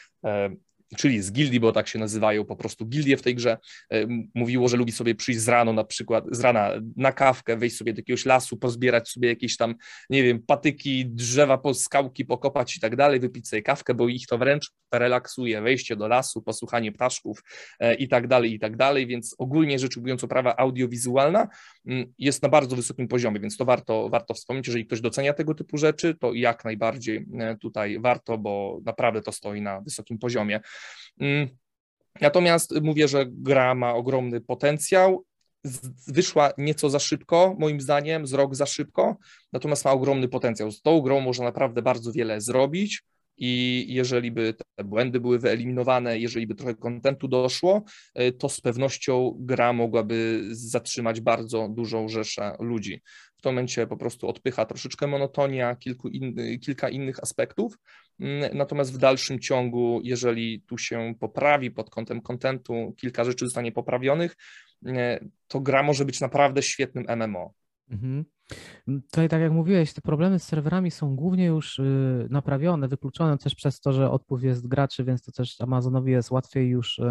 czyli 0.97 1.21
z 1.21 1.31
gildii, 1.31 1.59
bo 1.59 1.71
tak 1.71 1.87
się 1.87 1.99
nazywają 1.99 2.45
po 2.45 2.55
prostu 2.55 2.85
gildie 2.85 3.17
w 3.17 3.21
tej 3.21 3.35
grze, 3.35 3.57
e, 3.91 4.07
mówiło, 4.35 4.67
że 4.67 4.77
lubi 4.77 4.91
sobie 4.91 5.15
przyjść 5.15 5.41
z 5.41 5.47
rano 5.47 5.73
na 5.73 5.83
przykład, 5.83 6.25
z 6.31 6.39
rana 6.39 6.71
na 6.97 7.11
kawkę, 7.11 7.57
wejść 7.57 7.77
sobie 7.77 7.93
do 7.93 7.99
jakiegoś 7.99 8.25
lasu, 8.25 8.57
pozbierać 8.57 9.09
sobie 9.09 9.29
jakieś 9.29 9.57
tam, 9.57 9.75
nie 10.09 10.23
wiem, 10.23 10.43
patyki, 10.47 11.05
drzewa, 11.05 11.61
skałki 11.73 12.25
pokopać 12.25 12.75
i 12.75 12.79
tak 12.79 12.95
dalej, 12.95 13.19
wypić 13.19 13.47
sobie 13.47 13.61
kawkę, 13.61 13.93
bo 13.93 14.07
ich 14.07 14.27
to 14.27 14.37
wręcz 14.37 14.71
relaksuje, 14.93 15.61
wejście 15.61 15.95
do 15.95 16.07
lasu, 16.07 16.41
posłuchanie 16.41 16.91
ptaszków 16.91 17.43
e, 17.79 17.95
i 17.95 18.07
tak 18.07 18.27
dalej, 18.27 18.53
i 18.53 18.59
tak 18.59 18.77
dalej, 18.77 19.07
więc 19.07 19.35
ogólnie 19.37 19.79
rzecz 19.79 19.97
ujmując 19.97 20.23
oprawa 20.23 20.55
audiowizualna 20.57 21.47
jest 22.17 22.43
na 22.43 22.49
bardzo 22.49 22.75
wysokim 22.75 23.07
poziomie, 23.07 23.39
więc 23.39 23.57
to 23.57 23.65
warto, 23.65 24.09
warto 24.09 24.33
wspomnieć, 24.33 24.67
jeżeli 24.67 24.85
ktoś 24.85 25.01
docenia 25.01 25.33
tego 25.33 25.55
typu 25.55 25.77
rzeczy, 25.77 26.15
to 26.15 26.33
jak 26.33 26.65
najbardziej 26.65 27.25
e, 27.39 27.57
tutaj 27.57 27.99
warto, 27.99 28.37
bo 28.37 28.79
naprawdę 28.85 29.21
to 29.21 29.31
stoi 29.31 29.61
na 29.61 29.81
wysokim 29.81 30.17
poziomie. 30.17 30.59
Mm. 31.19 31.47
Natomiast 32.21 32.81
mówię, 32.81 33.07
że 33.07 33.25
gra 33.29 33.75
ma 33.75 33.93
ogromny 33.93 34.41
potencjał. 34.41 35.25
Wyszła 36.07 36.51
nieco 36.57 36.89
za 36.89 36.99
szybko, 36.99 37.55
moim 37.59 37.81
zdaniem, 37.81 38.27
z 38.27 38.33
rok 38.33 38.55
za 38.55 38.65
szybko, 38.65 39.17
natomiast 39.53 39.85
ma 39.85 39.91
ogromny 39.91 40.27
potencjał. 40.27 40.71
Z 40.71 40.81
tą 40.81 41.01
grą 41.01 41.21
można 41.21 41.45
naprawdę 41.45 41.81
bardzo 41.81 42.11
wiele 42.11 42.41
zrobić 42.41 43.03
i 43.37 43.85
jeżeli 43.89 44.31
by 44.31 44.53
te 44.53 44.83
błędy 44.83 45.19
były 45.19 45.39
wyeliminowane, 45.39 46.19
jeżeli 46.19 46.47
by 46.47 46.55
trochę 46.55 46.75
kontentu 46.75 47.27
doszło, 47.27 47.83
y, 48.19 48.31
to 48.31 48.49
z 48.49 48.61
pewnością 48.61 49.37
gra 49.39 49.73
mogłaby 49.73 50.47
zatrzymać 50.51 51.21
bardzo 51.21 51.67
dużą 51.69 52.07
rzeszę 52.07 52.55
ludzi. 52.59 53.01
W 53.41 53.43
tym 53.43 53.53
momencie 53.53 53.87
po 53.87 53.97
prostu 53.97 54.27
odpycha 54.27 54.65
troszeczkę 54.65 55.07
monotonia, 55.07 55.75
kilku 55.75 56.09
in, 56.09 56.35
kilka 56.59 56.89
innych 56.89 57.19
aspektów, 57.19 57.77
mm, 58.19 58.57
natomiast 58.57 58.93
w 58.93 58.97
dalszym 58.97 59.39
ciągu, 59.39 60.01
jeżeli 60.03 60.61
tu 60.61 60.77
się 60.77 61.13
poprawi 61.19 61.71
pod 61.71 61.89
kątem 61.89 62.21
kontentu, 62.21 62.93
kilka 62.97 63.23
rzeczy 63.23 63.45
zostanie 63.45 63.71
poprawionych, 63.71 64.35
y, 64.87 64.91
to 65.47 65.59
gra 65.59 65.83
może 65.83 66.05
być 66.05 66.21
naprawdę 66.21 66.61
świetnym 66.61 67.05
MMO. 67.17 67.53
Mhm. 67.89 68.25
Tutaj, 68.85 69.29
tak 69.29 69.41
jak 69.41 69.51
mówiłeś, 69.51 69.93
te 69.93 70.01
problemy 70.01 70.39
z 70.39 70.43
serwerami 70.43 70.91
są 70.91 71.15
głównie 71.15 71.45
już 71.45 71.79
y, 71.79 72.27
naprawione, 72.29 72.87
wykluczone 72.87 73.37
też 73.37 73.55
przez 73.55 73.79
to, 73.79 73.93
że 73.93 74.11
odpływ 74.11 74.43
jest 74.43 74.67
graczy, 74.67 75.03
więc 75.03 75.21
to 75.21 75.31
też 75.31 75.61
Amazonowi 75.61 76.11
jest 76.11 76.31
łatwiej 76.31 76.69
już 76.69 77.01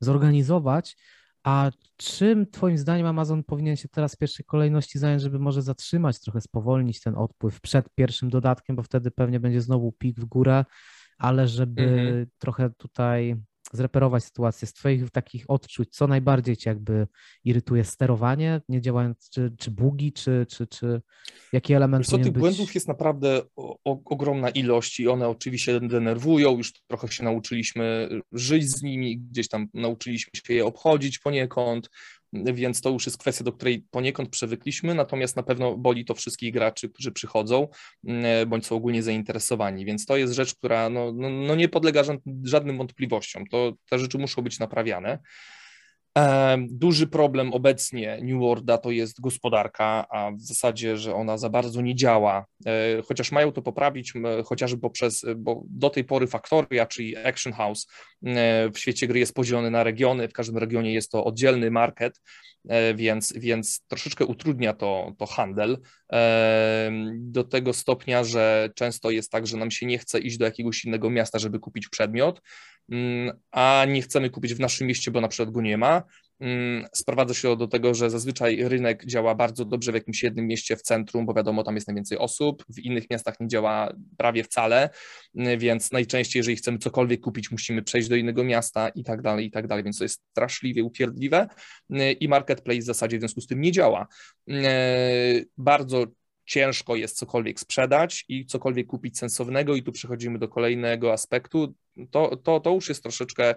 zorganizować. 0.00 0.96
A 1.44 1.70
czym 1.96 2.46
Twoim 2.50 2.78
zdaniem 2.78 3.06
Amazon 3.06 3.44
powinien 3.44 3.76
się 3.76 3.88
teraz 3.88 4.14
w 4.14 4.18
pierwszej 4.18 4.44
kolejności 4.44 4.98
zająć, 4.98 5.22
żeby 5.22 5.38
może 5.38 5.62
zatrzymać, 5.62 6.20
trochę 6.20 6.40
spowolnić 6.40 7.00
ten 7.00 7.14
odpływ 7.14 7.60
przed 7.60 7.94
pierwszym 7.94 8.30
dodatkiem, 8.30 8.76
bo 8.76 8.82
wtedy 8.82 9.10
pewnie 9.10 9.40
będzie 9.40 9.60
znowu 9.60 9.92
pik 9.92 10.20
w 10.20 10.24
górę, 10.24 10.64
ale 11.18 11.48
żeby 11.48 11.82
mhm. 11.82 12.26
trochę 12.38 12.70
tutaj 12.70 13.36
zreperować 13.72 14.24
sytuację 14.24 14.68
z 14.68 14.72
Twoich 14.72 15.10
takich 15.10 15.44
odczuć, 15.48 15.90
co 15.90 16.06
najbardziej 16.06 16.56
Cię 16.56 16.70
jakby 16.70 17.06
irytuje? 17.44 17.84
Sterowanie, 17.84 18.60
nie 18.68 18.80
działając, 18.80 19.30
czy, 19.30 19.54
czy 19.58 19.70
bugi, 19.70 20.12
czy, 20.12 20.46
czy, 20.48 20.66
czy 20.66 21.02
jaki 21.52 21.74
element 21.74 22.06
co, 22.06 22.18
tych 22.18 22.32
być... 22.32 22.40
błędów 22.40 22.74
jest 22.74 22.88
naprawdę 22.88 23.42
o, 23.56 23.78
o, 23.84 24.00
ogromna 24.04 24.50
ilość 24.50 25.00
i 25.00 25.08
one 25.08 25.28
oczywiście 25.28 25.80
denerwują, 25.80 26.56
już 26.56 26.72
trochę 26.86 27.08
się 27.08 27.24
nauczyliśmy 27.24 28.08
żyć 28.32 28.70
z 28.70 28.82
nimi, 28.82 29.18
gdzieś 29.18 29.48
tam 29.48 29.68
nauczyliśmy 29.74 30.30
się 30.46 30.54
je 30.54 30.66
obchodzić 30.66 31.18
poniekąd, 31.18 31.90
więc 32.54 32.80
to 32.80 32.90
już 32.90 33.06
jest 33.06 33.18
kwestia, 33.18 33.44
do 33.44 33.52
której 33.52 33.86
poniekąd 33.90 34.28
przywykliśmy, 34.28 34.94
natomiast 34.94 35.36
na 35.36 35.42
pewno 35.42 35.76
boli 35.76 36.04
to 36.04 36.14
wszystkich 36.14 36.52
graczy, 36.52 36.88
którzy 36.88 37.12
przychodzą 37.12 37.68
mm, 38.06 38.48
bądź 38.48 38.66
są 38.66 38.76
ogólnie 38.76 39.02
zainteresowani, 39.02 39.84
więc 39.84 40.06
to 40.06 40.16
jest 40.16 40.32
rzecz, 40.32 40.54
która 40.54 40.90
no, 40.90 41.12
no, 41.12 41.30
no 41.30 41.54
nie 41.54 41.68
podlega 41.68 42.02
żadnym 42.44 42.78
wątpliwościom. 42.78 43.46
To 43.46 43.72
te 43.90 43.98
rzeczy 43.98 44.18
muszą 44.18 44.42
być 44.42 44.58
naprawiane. 44.58 45.18
Duży 46.58 47.06
problem 47.06 47.52
obecnie 47.52 48.18
New 48.22 48.40
Worlda 48.40 48.78
to 48.78 48.90
jest 48.90 49.20
gospodarka, 49.20 50.06
a 50.10 50.30
w 50.32 50.40
zasadzie, 50.40 50.96
że 50.96 51.14
ona 51.14 51.38
za 51.38 51.50
bardzo 51.50 51.80
nie 51.80 51.94
działa, 51.94 52.46
e, 52.66 53.02
chociaż 53.02 53.32
mają 53.32 53.52
to 53.52 53.62
poprawić 53.62 54.12
chociażby 54.44 54.80
poprzez, 54.80 55.24
bo 55.36 55.62
do 55.66 55.90
tej 55.90 56.04
pory 56.04 56.26
Factoria, 56.26 56.86
czyli 56.86 57.16
Action 57.16 57.52
House 57.52 57.86
w 58.74 58.78
świecie 58.78 59.06
gry 59.06 59.18
jest 59.18 59.34
podzielony 59.34 59.70
na 59.70 59.84
regiony, 59.84 60.28
w 60.28 60.32
każdym 60.32 60.58
regionie 60.58 60.94
jest 60.94 61.10
to 61.10 61.24
oddzielny 61.24 61.70
market 61.70 62.20
więc, 62.94 63.32
więc 63.36 63.86
troszeczkę 63.88 64.26
utrudnia 64.26 64.72
to, 64.72 65.12
to 65.18 65.26
handel 65.26 65.78
do 67.14 67.44
tego 67.44 67.72
stopnia, 67.72 68.24
że 68.24 68.70
często 68.74 69.10
jest 69.10 69.30
tak, 69.30 69.46
że 69.46 69.56
nam 69.56 69.70
się 69.70 69.86
nie 69.86 69.98
chce 69.98 70.18
iść 70.18 70.38
do 70.38 70.44
jakiegoś 70.44 70.84
innego 70.84 71.10
miasta, 71.10 71.38
żeby 71.38 71.58
kupić 71.58 71.88
przedmiot, 71.88 72.40
mm, 72.92 73.40
a 73.50 73.84
nie 73.88 74.02
chcemy 74.02 74.30
kupić 74.30 74.54
w 74.54 74.60
naszym 74.60 74.86
mieście, 74.86 75.10
bo 75.10 75.20
na 75.20 75.28
przykład 75.28 75.50
go 75.50 75.60
nie 75.60 75.78
ma, 75.78 76.02
sprowadza 76.92 77.34
się 77.34 77.56
do 77.56 77.68
tego, 77.68 77.94
że 77.94 78.10
zazwyczaj 78.10 78.68
rynek 78.68 79.06
działa 79.06 79.34
bardzo 79.34 79.64
dobrze 79.64 79.92
w 79.92 79.94
jakimś 79.94 80.22
jednym 80.22 80.46
mieście 80.46 80.76
w 80.76 80.82
centrum, 80.82 81.26
bo 81.26 81.34
wiadomo, 81.34 81.64
tam 81.64 81.74
jest 81.74 81.88
najwięcej 81.88 82.18
osób, 82.18 82.64
w 82.68 82.78
innych 82.78 83.10
miastach 83.10 83.40
nie 83.40 83.48
działa 83.48 83.94
prawie 84.16 84.44
wcale, 84.44 84.90
mm, 85.36 85.58
więc 85.58 85.92
najczęściej, 85.92 86.40
jeżeli 86.40 86.56
chcemy 86.56 86.78
cokolwiek 86.78 87.20
kupić, 87.20 87.50
musimy 87.50 87.82
przejść 87.82 88.08
do 88.08 88.16
innego 88.16 88.44
miasta 88.44 88.88
i 88.88 89.04
tak 89.04 89.22
dalej, 89.22 89.46
i 89.46 89.50
tak 89.50 89.66
dalej, 89.66 89.84
więc 89.84 89.98
to 89.98 90.04
jest 90.04 90.22
straszliwie 90.30 90.84
upierdliwe 90.84 91.48
mm, 91.90 92.18
i 92.20 92.28
marketplace 92.28 92.80
w 92.80 92.84
zasadzie 92.84 93.16
w 93.16 93.20
związku 93.20 93.40
z 93.40 93.46
tym 93.46 93.60
nie 93.60 93.72
działa. 93.72 94.06
Bardzo 95.56 96.06
ciężko 96.46 96.96
jest 96.96 97.16
cokolwiek 97.16 97.60
sprzedać 97.60 98.24
i 98.28 98.46
cokolwiek 98.46 98.86
kupić 98.86 99.18
sensownego 99.18 99.74
i 99.74 99.82
tu 99.82 99.92
przechodzimy 99.92 100.38
do 100.38 100.48
kolejnego 100.48 101.12
aspektu, 101.12 101.74
to, 102.10 102.36
to, 102.36 102.60
to 102.60 102.70
już 102.70 102.88
jest 102.88 103.02
troszeczkę 103.02 103.54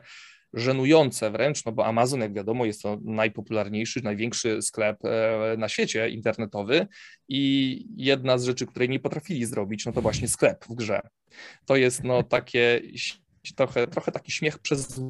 żenujące 0.53 1.31
wręcz, 1.31 1.65
no 1.65 1.71
bo 1.71 1.85
Amazon, 1.85 2.21
jak 2.21 2.33
wiadomo, 2.33 2.65
jest 2.65 2.81
to 2.81 2.97
najpopularniejszy, 3.03 4.03
największy 4.03 4.61
sklep 4.61 5.05
e, 5.05 5.55
na 5.57 5.69
świecie 5.69 6.09
internetowy 6.09 6.87
i 7.27 7.85
jedna 7.95 8.37
z 8.37 8.45
rzeczy, 8.45 8.65
której 8.65 8.89
nie 8.89 8.99
potrafili 8.99 9.45
zrobić, 9.45 9.85
no 9.85 9.91
to 9.91 10.01
właśnie 10.01 10.27
sklep 10.27 10.65
w 10.65 10.75
grze. 10.75 11.01
To 11.65 11.75
jest 11.75 12.03
no 12.03 12.23
takie 12.23 12.81
trochę, 13.55 13.87
trochę 13.87 14.11
taki 14.11 14.31
śmiech 14.31 14.59
przez 14.59 15.01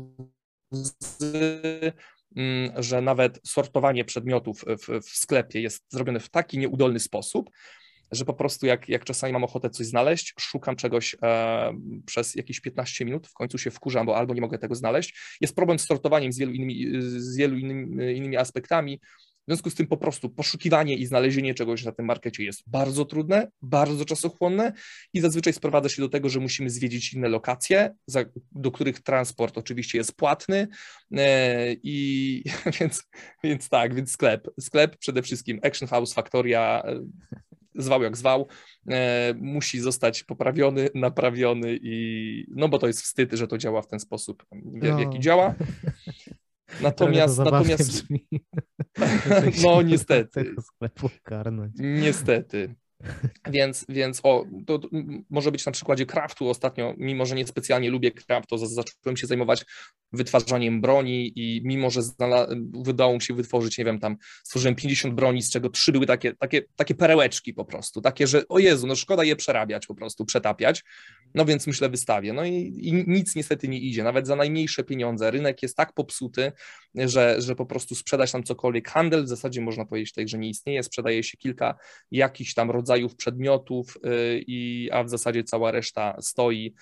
mm, 2.35 2.71
że 2.77 3.01
nawet 3.01 3.39
sortowanie 3.43 4.05
przedmiotów 4.05 4.65
w, 4.67 5.01
w 5.01 5.09
sklepie 5.09 5.61
jest 5.61 5.85
zrobione 5.89 6.19
w 6.19 6.29
taki 6.29 6.57
nieudolny 6.57 6.99
sposób, 6.99 7.49
że 8.11 8.25
po 8.25 8.33
prostu 8.33 8.65
jak, 8.65 8.89
jak 8.89 9.03
czasami 9.03 9.33
mam 9.33 9.43
ochotę 9.43 9.69
coś 9.69 9.87
znaleźć, 9.87 10.33
szukam 10.39 10.75
czegoś 10.75 11.15
e, 11.21 11.73
przez 12.05 12.35
jakieś 12.35 12.59
15 12.59 13.05
minut, 13.05 13.27
w 13.27 13.33
końcu 13.33 13.57
się 13.57 13.71
wkurzam, 13.71 14.05
bo 14.05 14.17
albo 14.17 14.33
nie 14.33 14.41
mogę 14.41 14.57
tego 14.57 14.75
znaleźć. 14.75 15.37
Jest 15.41 15.55
problem 15.55 15.79
z 15.79 15.85
sortowaniem 15.85 16.33
z 16.33 16.37
wielu 16.37 16.51
innymi, 16.51 17.01
z 17.01 17.37
wielu 17.37 17.57
innymi, 17.57 18.17
innymi 18.17 18.37
aspektami. 18.37 18.99
W 19.47 19.49
związku 19.49 19.69
z 19.69 19.75
tym 19.75 19.87
po 19.87 19.97
prostu 19.97 20.29
poszukiwanie 20.29 20.95
i 20.95 21.05
znalezienie 21.05 21.53
czegoś 21.53 21.85
na 21.85 21.91
tym 21.91 22.05
markecie 22.05 22.43
jest 22.43 22.63
bardzo 22.67 23.05
trudne, 23.05 23.47
bardzo 23.61 24.05
czasochłonne 24.05 24.73
i 25.13 25.19
zazwyczaj 25.19 25.53
sprowadza 25.53 25.89
się 25.89 26.01
do 26.01 26.09
tego, 26.09 26.29
że 26.29 26.39
musimy 26.39 26.69
zwiedzić 26.69 27.13
inne 27.13 27.29
lokacje, 27.29 27.95
za, 28.07 28.25
do 28.51 28.71
których 28.71 29.01
transport 29.01 29.57
oczywiście 29.57 29.97
jest 29.97 30.15
płatny 30.15 30.67
e, 31.17 31.73
i 31.83 32.43
więc, 32.79 33.03
więc 33.43 33.69
tak, 33.69 33.95
więc 33.95 34.11
sklep. 34.11 34.47
Sklep 34.59 34.97
przede 34.97 35.21
wszystkim 35.21 35.59
Action 35.63 35.89
House, 35.89 36.13
Factoria, 36.13 36.83
zwał 37.77 38.03
jak 38.03 38.17
zwał, 38.17 38.47
e, 38.89 39.33
musi 39.37 39.79
zostać 39.79 40.23
poprawiony, 40.23 40.89
naprawiony 40.95 41.79
i 41.81 42.45
no 42.55 42.69
bo 42.69 42.77
to 42.77 42.87
jest 42.87 43.01
wstyd, 43.01 43.33
że 43.33 43.47
to 43.47 43.57
działa 43.57 43.81
w 43.81 43.87
ten 43.87 43.99
sposób, 43.99 44.43
w, 44.51 44.87
no. 44.87 44.99
jaki 44.99 45.19
działa. 45.19 45.55
Natomiast, 46.81 47.37
natomiast 47.37 48.03
no 49.63 49.81
niestety. 49.81 50.55
Niestety. 51.79 52.75
Więc, 53.49 53.85
więc 53.89 54.19
o, 54.23 54.45
to, 54.67 54.79
może 55.29 55.51
być 55.51 55.65
na 55.65 55.71
przykładzie 55.71 56.05
craftu. 56.05 56.49
Ostatnio, 56.49 56.93
mimo 56.97 57.25
że 57.25 57.35
nie 57.35 57.47
specjalnie 57.47 57.89
lubię 57.89 58.11
craft, 58.11 58.49
to 58.49 58.57
zacząłem 58.57 59.17
się 59.17 59.27
zajmować 59.27 59.65
wytwarzaniem 60.11 60.81
broni 60.81 61.31
i 61.35 61.61
mimo, 61.65 61.89
że 61.89 62.01
udało 62.73 63.13
mi 63.13 63.21
się 63.21 63.33
wytworzyć, 63.33 63.77
nie 63.77 63.85
wiem, 63.85 63.99
tam 63.99 64.17
stworzyłem 64.43 64.75
50 64.75 65.13
broni, 65.13 65.41
z 65.41 65.51
czego 65.51 65.69
trzy 65.69 65.91
były 65.91 66.05
takie, 66.05 66.35
takie, 66.35 66.61
takie 66.75 66.95
perełeczki 66.95 67.53
po 67.53 67.65
prostu, 67.65 68.01
takie, 68.01 68.27
że 68.27 68.47
o 68.47 68.59
Jezu, 68.59 68.87
no 68.87 68.95
szkoda 68.95 69.23
je 69.23 69.35
przerabiać 69.35 69.87
po 69.87 69.95
prostu, 69.95 70.25
przetapiać, 70.25 70.83
no 71.35 71.45
więc 71.45 71.67
myślę 71.67 71.89
wystawię. 71.89 72.33
No 72.33 72.45
i, 72.45 72.73
i 72.81 72.93
nic 73.07 73.35
niestety 73.35 73.67
nie 73.67 73.79
idzie, 73.79 74.03
nawet 74.03 74.27
za 74.27 74.35
najmniejsze 74.35 74.83
pieniądze. 74.83 75.31
Rynek 75.31 75.63
jest 75.63 75.77
tak 75.77 75.93
popsuty, 75.93 76.51
że, 76.95 77.41
że 77.41 77.55
po 77.55 77.65
prostu 77.65 77.95
sprzedać 77.95 78.31
tam 78.31 78.43
cokolwiek. 78.43 78.89
Handel 78.89 79.23
w 79.23 79.27
zasadzie 79.27 79.61
można 79.61 79.85
powiedzieć 79.85 80.13
tak, 80.13 80.27
że 80.27 80.37
nie 80.37 80.49
istnieje, 80.49 80.83
sprzedaje 80.83 81.23
się 81.23 81.37
kilka 81.37 81.75
jakichś 82.11 82.53
tam 82.53 82.71
rodzajów 82.71 82.96
przedmiotów, 83.15 83.97
y, 84.05 84.43
a 84.91 85.03
w 85.03 85.09
zasadzie 85.09 85.43
cała 85.43 85.71
reszta 85.71 86.17
stoi 86.21 86.73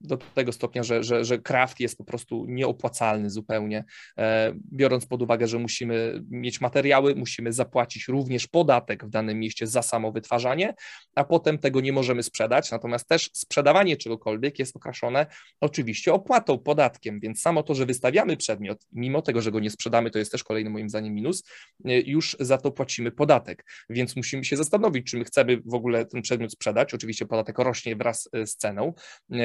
do 0.00 0.16
tego 0.34 0.52
stopnia, 0.52 0.82
że, 0.82 1.02
że, 1.02 1.24
że 1.24 1.38
craft 1.38 1.80
jest 1.80 1.98
po 1.98 2.04
prostu 2.04 2.46
nieopłacalny 2.48 3.30
zupełnie, 3.30 3.84
e, 4.18 4.54
biorąc 4.72 5.06
pod 5.06 5.22
uwagę, 5.22 5.46
że 5.46 5.58
musimy 5.58 6.24
mieć 6.30 6.60
materiały, 6.60 7.14
musimy 7.14 7.52
zapłacić 7.52 8.08
również 8.08 8.46
podatek 8.46 9.04
w 9.04 9.10
danym 9.10 9.38
mieście 9.38 9.66
za 9.66 9.82
samo 9.82 10.12
wytwarzanie, 10.12 10.74
a 11.14 11.24
potem 11.24 11.58
tego 11.58 11.80
nie 11.80 11.92
możemy 11.92 12.22
sprzedać, 12.22 12.70
natomiast 12.70 13.08
też 13.08 13.30
sprzedawanie 13.32 13.96
czegokolwiek 13.96 14.58
jest 14.58 14.76
okraszone 14.76 15.26
oczywiście 15.60 16.12
opłatą, 16.12 16.58
podatkiem, 16.58 17.20
więc 17.20 17.40
samo 17.40 17.62
to, 17.62 17.74
że 17.74 17.86
wystawiamy 17.86 18.36
przedmiot, 18.36 18.86
mimo 18.92 19.22
tego, 19.22 19.40
że 19.40 19.52
go 19.52 19.60
nie 19.60 19.70
sprzedamy, 19.70 20.10
to 20.10 20.18
jest 20.18 20.32
też 20.32 20.44
kolejny 20.44 20.70
moim 20.70 20.88
zdaniem 20.88 21.14
minus, 21.14 21.44
e, 21.84 22.00
już 22.00 22.36
za 22.40 22.58
to 22.58 22.70
płacimy 22.70 23.10
podatek, 23.10 23.64
więc 23.90 24.16
musimy 24.16 24.44
się 24.44 24.56
zastanowić, 24.56 25.10
czy 25.10 25.18
my 25.18 25.24
chcemy 25.24 25.60
w 25.64 25.74
ogóle 25.74 26.06
ten 26.06 26.22
przedmiot 26.22 26.52
sprzedać, 26.52 26.94
oczywiście 26.94 27.26
podatek 27.26 27.58
rośnie 27.58 27.96
wraz 27.96 28.28
e, 28.32 28.46
z 28.46 28.56
ceną, 28.56 28.94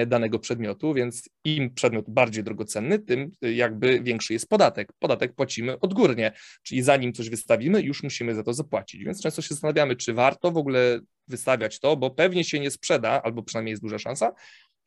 danego 0.07 0.39
przedmiotu, 0.39 0.93
więc 0.93 1.29
im 1.43 1.73
przedmiot 1.73 2.05
bardziej 2.09 2.43
drogocenny, 2.43 2.99
tym 2.99 3.31
e, 3.41 3.53
jakby 3.53 4.01
większy 4.03 4.33
jest 4.33 4.49
podatek. 4.49 4.93
Podatek 4.99 5.35
płacimy 5.35 5.79
odgórnie, 5.79 6.31
czyli 6.63 6.81
zanim 6.81 7.13
coś 7.13 7.29
wystawimy, 7.29 7.81
już 7.81 8.03
musimy 8.03 8.35
za 8.35 8.43
to 8.43 8.53
zapłacić. 8.53 9.03
Więc 9.03 9.23
często 9.23 9.41
się 9.41 9.49
zastanawiamy, 9.49 9.95
czy 9.95 10.13
warto 10.13 10.51
w 10.51 10.57
ogóle 10.57 10.99
wystawiać 11.27 11.79
to, 11.79 11.97
bo 11.97 12.11
pewnie 12.11 12.43
się 12.43 12.59
nie 12.59 12.71
sprzeda, 12.71 13.21
albo 13.21 13.43
przynajmniej 13.43 13.71
jest 13.71 13.83
duża 13.83 13.99
szansa, 13.99 14.33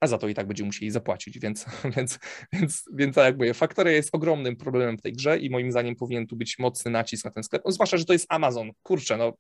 a 0.02 0.06
za 0.06 0.18
to 0.18 0.28
i 0.28 0.35
tak 0.35 0.46
będziemy 0.46 0.66
musieli 0.66 0.90
zapłacić, 0.90 1.38
więc, 1.38 1.66
więc, 1.96 2.18
więc, 2.52 2.85
więc 2.94 3.14
tak 3.14 3.24
jak 3.24 3.37
mówię, 3.37 3.54
Faktoria 3.54 3.92
jest 3.92 4.11
ogromnym 4.12 4.56
problemem 4.56 4.98
w 4.98 5.02
tej 5.02 5.12
grze 5.12 5.38
i 5.38 5.50
moim 5.50 5.72
zdaniem 5.72 5.96
powinien 5.96 6.26
tu 6.26 6.37
być 6.37 6.58
mocny 6.58 6.90
nacisk 6.90 7.24
na 7.24 7.30
ten 7.30 7.42
sklep, 7.42 7.62
no, 7.64 7.72
zwłaszcza, 7.72 7.96
że 7.96 8.04
to 8.04 8.12
jest 8.12 8.26
Amazon, 8.28 8.70
kurczę, 8.82 9.16
no 9.16 9.32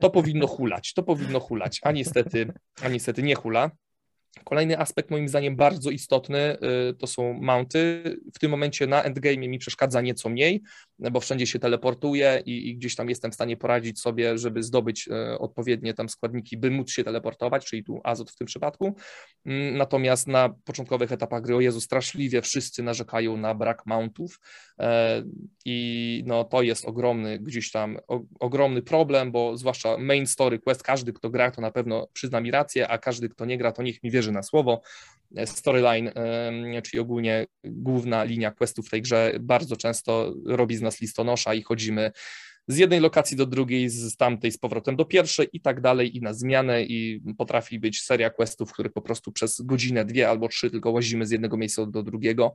to 0.00 0.10
powinno 0.10 0.46
hulać, 0.46 0.92
to 0.92 1.02
powinno 1.02 1.40
hulać, 1.40 1.80
a 1.82 1.92
niestety, 1.92 2.52
a 2.82 2.88
niestety 2.88 3.22
nie 3.22 3.34
hula. 3.34 3.70
Kolejny 4.44 4.78
aspekt 4.78 5.10
moim 5.10 5.28
zdaniem 5.28 5.56
bardzo 5.56 5.90
istotny 5.90 6.56
y, 6.90 6.94
to 6.94 7.06
są 7.06 7.32
mounty. 7.32 8.02
W 8.34 8.38
tym 8.38 8.50
momencie 8.50 8.86
na 8.86 9.02
endgame 9.02 9.48
mi 9.48 9.58
przeszkadza 9.58 10.00
nieco 10.00 10.28
mniej, 10.28 10.62
bo 11.12 11.20
wszędzie 11.20 11.46
się 11.46 11.58
teleportuję 11.58 12.42
i, 12.46 12.68
i, 12.68 12.76
gdzieś 12.76 12.96
tam 12.96 13.08
jestem 13.08 13.30
w 13.30 13.34
stanie 13.34 13.56
poradzić 13.56 14.00
sobie, 14.00 14.38
żeby 14.38 14.62
zdobyć 14.62 15.08
y, 15.08 15.38
odpowiednie 15.38 15.94
tam 15.94 16.08
składniki, 16.08 16.56
by 16.56 16.70
móc 16.70 16.90
się 16.90 17.04
teleportować, 17.04 17.66
czyli 17.66 17.84
tu 17.84 18.00
azot 18.04 18.30
w 18.30 18.36
tym 18.36 18.46
przypadku. 18.46 18.96
Mm, 19.46 19.76
natomiast 19.76 20.28
na 20.28 20.54
początkowych 20.64 21.12
etapach 21.12 21.42
gry, 21.42 21.56
o 21.56 21.60
Jezu, 21.60 21.80
straszliwie 21.80 22.42
wszyscy 22.42 22.82
narzekają 22.82 23.36
na 23.36 23.54
brak 23.54 23.86
mountów 23.86 24.40
e, 24.80 25.22
i 25.64 26.22
no 26.26 26.44
to 26.44 26.62
jest 26.62 26.84
ogromny 26.84 27.38
gdzieś 27.38 27.70
tam 27.70 27.98
o, 28.08 28.20
ogromny 28.40 28.82
problem, 28.82 29.32
bo 29.32 29.56
zwłaszcza 29.56 29.96
main 29.98 30.26
story 30.26 30.58
quest, 30.58 30.82
każdy 30.82 31.12
kto 31.12 31.30
gra 31.30 31.50
to 31.50 31.60
na 31.60 31.70
pewno 31.70 32.08
przyzna 32.12 32.40
mi 32.40 32.50
rację, 32.50 32.88
a 32.88 32.98
każdy 32.98 33.28
kto 33.28 33.44
nie 33.44 33.58
gra 33.58 33.72
to 33.72 33.82
niech 33.82 34.02
mi 34.02 34.10
wie, 34.10 34.20
wierzy 34.20 34.32
na 34.32 34.42
słowo. 34.42 34.82
Storyline, 35.44 36.12
czyli 36.84 37.00
ogólnie 37.00 37.46
główna 37.64 38.24
linia 38.24 38.50
questów 38.50 38.86
w 38.86 38.90
tej 38.90 39.02
grze 39.02 39.32
bardzo 39.40 39.76
często 39.76 40.34
robi 40.46 40.76
z 40.76 40.82
nas 40.82 40.89
listonosza 41.00 41.54
i 41.54 41.62
chodzimy 41.62 42.12
z 42.70 42.76
jednej 42.76 43.00
lokacji 43.00 43.36
do 43.36 43.46
drugiej, 43.46 43.88
z 43.88 44.16
tamtej 44.16 44.52
z 44.52 44.58
powrotem 44.58 44.96
do 44.96 45.04
pierwszej 45.04 45.48
i 45.52 45.60
tak 45.60 45.80
dalej 45.80 46.16
i 46.16 46.20
na 46.20 46.34
zmianę 46.34 46.82
i 46.82 47.22
potrafi 47.38 47.80
być 47.80 48.02
seria 48.02 48.30
questów, 48.30 48.70
w 48.70 48.72
których 48.72 48.92
po 48.92 49.02
prostu 49.02 49.32
przez 49.32 49.60
godzinę, 49.60 50.04
dwie 50.04 50.28
albo 50.28 50.48
trzy 50.48 50.70
tylko 50.70 50.90
łazimy 50.90 51.26
z 51.26 51.30
jednego 51.30 51.56
miejsca 51.56 51.86
do 51.86 52.02
drugiego, 52.02 52.54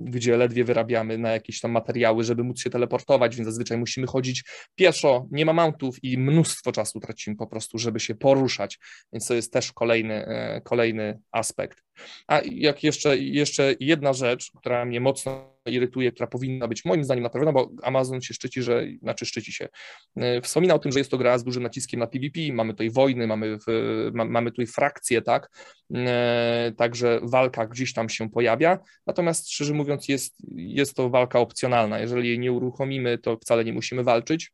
gdzie 0.00 0.36
ledwie 0.36 0.64
wyrabiamy 0.64 1.18
na 1.18 1.30
jakieś 1.30 1.60
tam 1.60 1.70
materiały, 1.70 2.24
żeby 2.24 2.44
móc 2.44 2.60
się 2.60 2.70
teleportować, 2.70 3.36
więc 3.36 3.48
zazwyczaj 3.48 3.78
musimy 3.78 4.06
chodzić 4.06 4.44
pieszo, 4.74 5.26
nie 5.30 5.44
ma 5.44 5.52
mountów 5.52 6.04
i 6.04 6.18
mnóstwo 6.18 6.72
czasu 6.72 7.00
tracimy 7.00 7.36
po 7.36 7.46
prostu, 7.46 7.78
żeby 7.78 8.00
się 8.00 8.14
poruszać, 8.14 8.78
więc 9.12 9.26
to 9.26 9.34
jest 9.34 9.52
też 9.52 9.72
kolejny, 9.72 10.26
e, 10.26 10.60
kolejny 10.60 11.18
aspekt. 11.32 11.82
A 12.26 12.40
jak 12.44 12.84
jeszcze, 12.84 13.18
jeszcze 13.18 13.74
jedna 13.80 14.12
rzecz, 14.12 14.52
która 14.56 14.84
mnie 14.84 15.00
mocno 15.00 15.50
irytuje, 15.66 16.12
która 16.12 16.26
powinna 16.26 16.68
być 16.68 16.84
moim 16.84 17.04
zdaniem 17.04 17.24
naprawiona, 17.24 17.52
bo 17.52 17.70
Amazon 17.82 18.22
się 18.22 18.34
szczyci, 18.34 18.62
że, 18.62 18.84
znaczy 19.02 19.26
szczyci 19.26 19.52
się. 19.52 19.68
E, 20.16 20.40
wspomina 20.40 20.74
o 20.74 20.78
tym, 20.78 20.92
że 20.92 20.98
jest 20.98 21.10
to 21.10 21.18
gra 21.18 21.38
z 21.38 21.44
dużym 21.44 21.62
naciskiem 21.62 22.00
na 22.00 22.06
PvP, 22.06 22.40
mamy 22.52 22.72
tutaj 22.72 22.90
wojny, 22.90 23.26
mamy, 23.26 23.58
w, 23.66 23.70
ma, 24.14 24.24
mamy 24.24 24.50
tutaj 24.50 24.66
frakcje, 24.66 25.22
tak, 25.22 25.50
e, 25.94 26.72
także 26.76 27.20
walka 27.22 27.66
gdzieś 27.66 27.92
tam 27.92 28.08
się 28.08 28.30
pojawia, 28.30 28.78
natomiast 29.06 29.50
szczerze 29.50 29.74
mówiąc 29.74 30.08
jest, 30.08 30.36
jest 30.56 30.94
to 30.94 31.10
walka 31.10 31.38
opcjonalna, 31.38 31.98
jeżeli 31.98 32.28
jej 32.28 32.38
nie 32.38 32.52
uruchomimy, 32.52 33.18
to 33.18 33.36
wcale 33.36 33.64
nie 33.64 33.72
musimy 33.72 34.04
walczyć. 34.04 34.52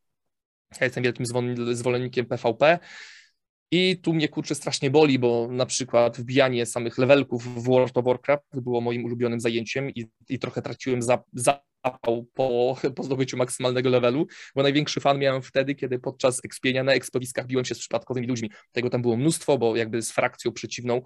Ja 0.81 0.85
jestem 0.85 1.05
wielkim 1.05 1.27
zwolennikiem 1.73 2.27
PvP, 2.27 2.79
i 3.71 3.97
tu 4.03 4.15
mnie 4.15 4.29
kurczę 4.29 4.55
strasznie 4.55 4.91
boli, 4.91 5.19
bo 5.19 5.49
na 5.51 5.67
przykład 5.67 6.21
wbijanie 6.21 6.67
samych 6.67 6.99
levelków 6.99 7.45
w 7.45 7.65
World 7.65 7.97
of 7.97 8.05
Warcraft 8.05 8.61
było 8.61 8.81
moim 8.81 9.05
ulubionym 9.05 9.41
zajęciem 9.41 9.91
i, 9.91 10.07
i 10.29 10.39
trochę 10.39 10.63
traciłem 10.63 11.03
za, 11.03 11.23
za 11.33 11.61
po, 11.91 12.77
po 12.97 13.03
zdobyciu 13.03 13.37
maksymalnego 13.37 13.91
levelu, 13.91 14.27
bo 14.55 14.63
największy 14.63 15.01
fan 15.01 15.19
miałem 15.19 15.43
wtedy, 15.43 15.75
kiedy 15.75 15.99
podczas 15.99 16.45
ekspienia 16.45 16.85
na 16.85 16.93
eksplowiskach 16.93 17.47
biłem 17.47 17.65
się 17.65 17.75
z 17.75 17.79
przypadkowymi 17.79 18.27
ludźmi. 18.27 18.51
Tego 18.73 18.91
tam 18.91 19.03
było 19.03 19.17
mnóstwo, 19.17 19.59
bo 19.59 19.77
jakby 19.77 20.03
z 20.03 20.13
frakcją 20.13 20.53
przeciwną 20.53 21.03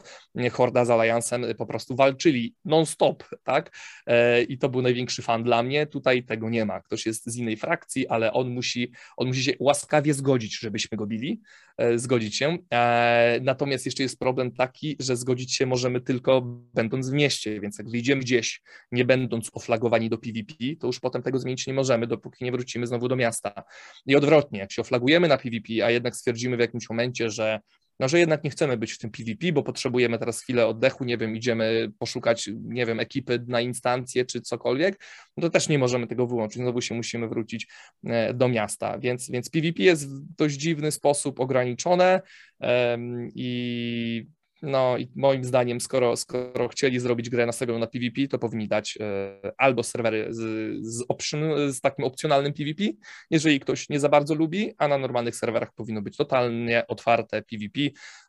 Horda 0.52 0.84
z 0.84 0.90
Alliancem 0.90 1.44
po 1.58 1.66
prostu 1.66 1.96
walczyli 1.96 2.54
non-stop, 2.64 3.24
tak? 3.42 3.76
E, 4.06 4.42
I 4.42 4.58
to 4.58 4.68
był 4.68 4.82
największy 4.82 5.22
fan 5.22 5.42
dla 5.42 5.62
mnie. 5.62 5.86
Tutaj 5.86 6.24
tego 6.24 6.50
nie 6.50 6.64
ma. 6.64 6.80
Ktoś 6.80 7.06
jest 7.06 7.30
z 7.30 7.36
innej 7.36 7.56
frakcji, 7.56 8.08
ale 8.08 8.32
on 8.32 8.50
musi, 8.50 8.92
on 9.16 9.26
musi 9.26 9.44
się 9.44 9.52
łaskawie 9.60 10.14
zgodzić, 10.14 10.58
żebyśmy 10.58 10.98
go 10.98 11.06
bili, 11.06 11.40
e, 11.78 11.98
zgodzić 11.98 12.36
się. 12.36 12.58
E, 12.72 13.40
natomiast 13.42 13.86
jeszcze 13.86 14.02
jest 14.02 14.18
problem 14.18 14.52
taki, 14.52 14.96
że 15.00 15.16
zgodzić 15.16 15.54
się 15.54 15.66
możemy 15.66 16.00
tylko 16.00 16.40
będąc 16.74 17.10
w 17.10 17.12
mieście, 17.12 17.60
więc 17.60 17.78
jak 17.78 17.90
wyjdziemy 17.90 18.20
gdzieś, 18.20 18.62
nie 18.92 19.04
będąc 19.04 19.50
oflagowani 19.52 20.10
do 20.10 20.18
PvP, 20.18 20.54
to 20.76 20.86
już 20.86 21.00
potem 21.00 21.22
tego 21.22 21.38
zmienić 21.38 21.66
nie 21.66 21.74
możemy, 21.74 22.06
dopóki 22.06 22.44
nie 22.44 22.52
wrócimy 22.52 22.86
znowu 22.86 23.08
do 23.08 23.16
miasta. 23.16 23.62
I 24.06 24.16
odwrotnie, 24.16 24.58
jak 24.58 24.72
się 24.72 24.82
oflagujemy 24.82 25.28
na 25.28 25.38
PvP, 25.38 25.84
a 25.84 25.90
jednak 25.90 26.16
stwierdzimy 26.16 26.56
w 26.56 26.60
jakimś 26.60 26.88
momencie, 26.88 27.30
że 27.30 27.60
no, 28.00 28.08
że 28.08 28.18
jednak 28.18 28.44
nie 28.44 28.50
chcemy 28.50 28.76
być 28.76 28.92
w 28.92 28.98
tym 28.98 29.10
PvP, 29.10 29.52
bo 29.52 29.62
potrzebujemy 29.62 30.18
teraz 30.18 30.40
chwilę 30.40 30.66
oddechu, 30.66 31.04
nie 31.04 31.18
wiem, 31.18 31.36
idziemy 31.36 31.92
poszukać, 31.98 32.50
nie 32.62 32.86
wiem, 32.86 33.00
ekipy 33.00 33.44
na 33.46 33.60
instancję 33.60 34.24
czy 34.24 34.40
cokolwiek, 34.40 35.04
no 35.36 35.42
to 35.42 35.50
też 35.50 35.68
nie 35.68 35.78
możemy 35.78 36.06
tego 36.06 36.26
wyłączyć, 36.26 36.62
znowu 36.62 36.80
się 36.80 36.94
musimy 36.94 37.28
wrócić 37.28 37.68
e, 38.04 38.34
do 38.34 38.48
miasta, 38.48 38.98
więc, 38.98 39.30
więc 39.30 39.50
PvP 39.50 39.82
jest 39.82 40.08
w 40.08 40.34
dość 40.36 40.56
dziwny 40.56 40.92
sposób 40.92 41.40
ograniczone 41.40 42.22
um, 42.60 43.28
i 43.34 44.26
no 44.62 44.98
i 44.98 45.08
moim 45.16 45.44
zdaniem, 45.44 45.80
skoro, 45.80 46.16
skoro 46.16 46.68
chcieli 46.68 47.00
zrobić 47.00 47.30
grę 47.30 47.46
nastawioną 47.46 47.78
na 47.78 47.86
PvP, 47.86 48.28
to 48.28 48.38
powinni 48.38 48.68
dać 48.68 48.98
e, 49.00 49.52
albo 49.58 49.82
serwery 49.82 50.26
z, 50.30 50.40
z, 50.86 51.04
option, 51.08 51.40
z 51.72 51.80
takim 51.80 52.04
opcjonalnym 52.04 52.52
PvP, 52.52 52.84
jeżeli 53.30 53.60
ktoś 53.60 53.88
nie 53.88 54.00
za 54.00 54.08
bardzo 54.08 54.34
lubi, 54.34 54.72
a 54.78 54.88
na 54.88 54.98
normalnych 54.98 55.36
serwerach 55.36 55.74
powinno 55.74 56.02
być 56.02 56.16
totalnie 56.16 56.86
otwarte 56.86 57.42
PvP, 57.42 57.80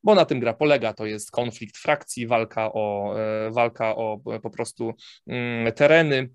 bo 0.04 0.16
na 0.16 0.26
tym 0.26 0.40
gra 0.40 0.54
polega, 0.54 0.94
to 0.94 1.06
jest 1.06 1.32
konflikt 1.32 1.78
frakcji, 1.78 2.28
walka 2.28 2.74
o, 2.74 3.16
e, 3.20 3.52
walka 3.52 3.96
o 3.96 4.20
po 4.44 4.50
prostu 4.50 4.94
mm, 5.28 5.74
tereny, 5.74 6.30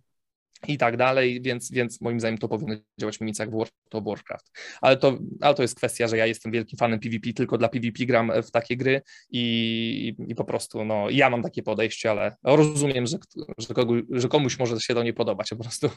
i 0.69 0.79
tak 0.79 0.97
dalej, 0.97 1.43
więc, 1.43 1.71
więc 1.71 2.01
moim 2.01 2.21
zdaniem 2.21 2.39
to 2.39 2.49
powinno 2.49 2.75
działać 3.01 3.21
mniej 3.21 3.29
więcej 3.29 3.45
jak 3.45 3.51
w 3.51 3.57
World 3.57 3.73
of 3.93 4.05
Warcraft. 4.05 4.59
Ale 4.81 4.97
to, 4.97 5.19
ale 5.41 5.55
to 5.55 5.63
jest 5.63 5.75
kwestia, 5.75 6.09
że 6.09 6.17
ja 6.17 6.27
jestem 6.27 6.53
wielkim 6.53 6.79
fanem 6.79 7.01
PvP, 7.01 7.33
tylko 7.33 7.59
dla 7.59 7.69
PvP 7.69 8.07
gram 8.07 8.33
w 8.43 8.51
takie 8.51 8.77
gry 8.77 9.03
i, 9.31 10.17
i 10.29 10.35
po 10.35 10.45
prostu 10.45 10.85
no, 10.85 11.11
ja 11.11 11.31
mam 11.31 11.43
takie 11.43 11.63
podejście, 11.63 12.11
ale 12.11 12.37
rozumiem, 12.45 13.07
że, 13.07 13.19
że, 13.59 13.75
że 14.11 14.29
komuś 14.29 14.59
może 14.59 14.81
się 14.81 14.95
to 14.95 15.03
nie 15.03 15.13
podobać 15.13 15.49
po 15.51 15.57
prostu. 15.57 15.91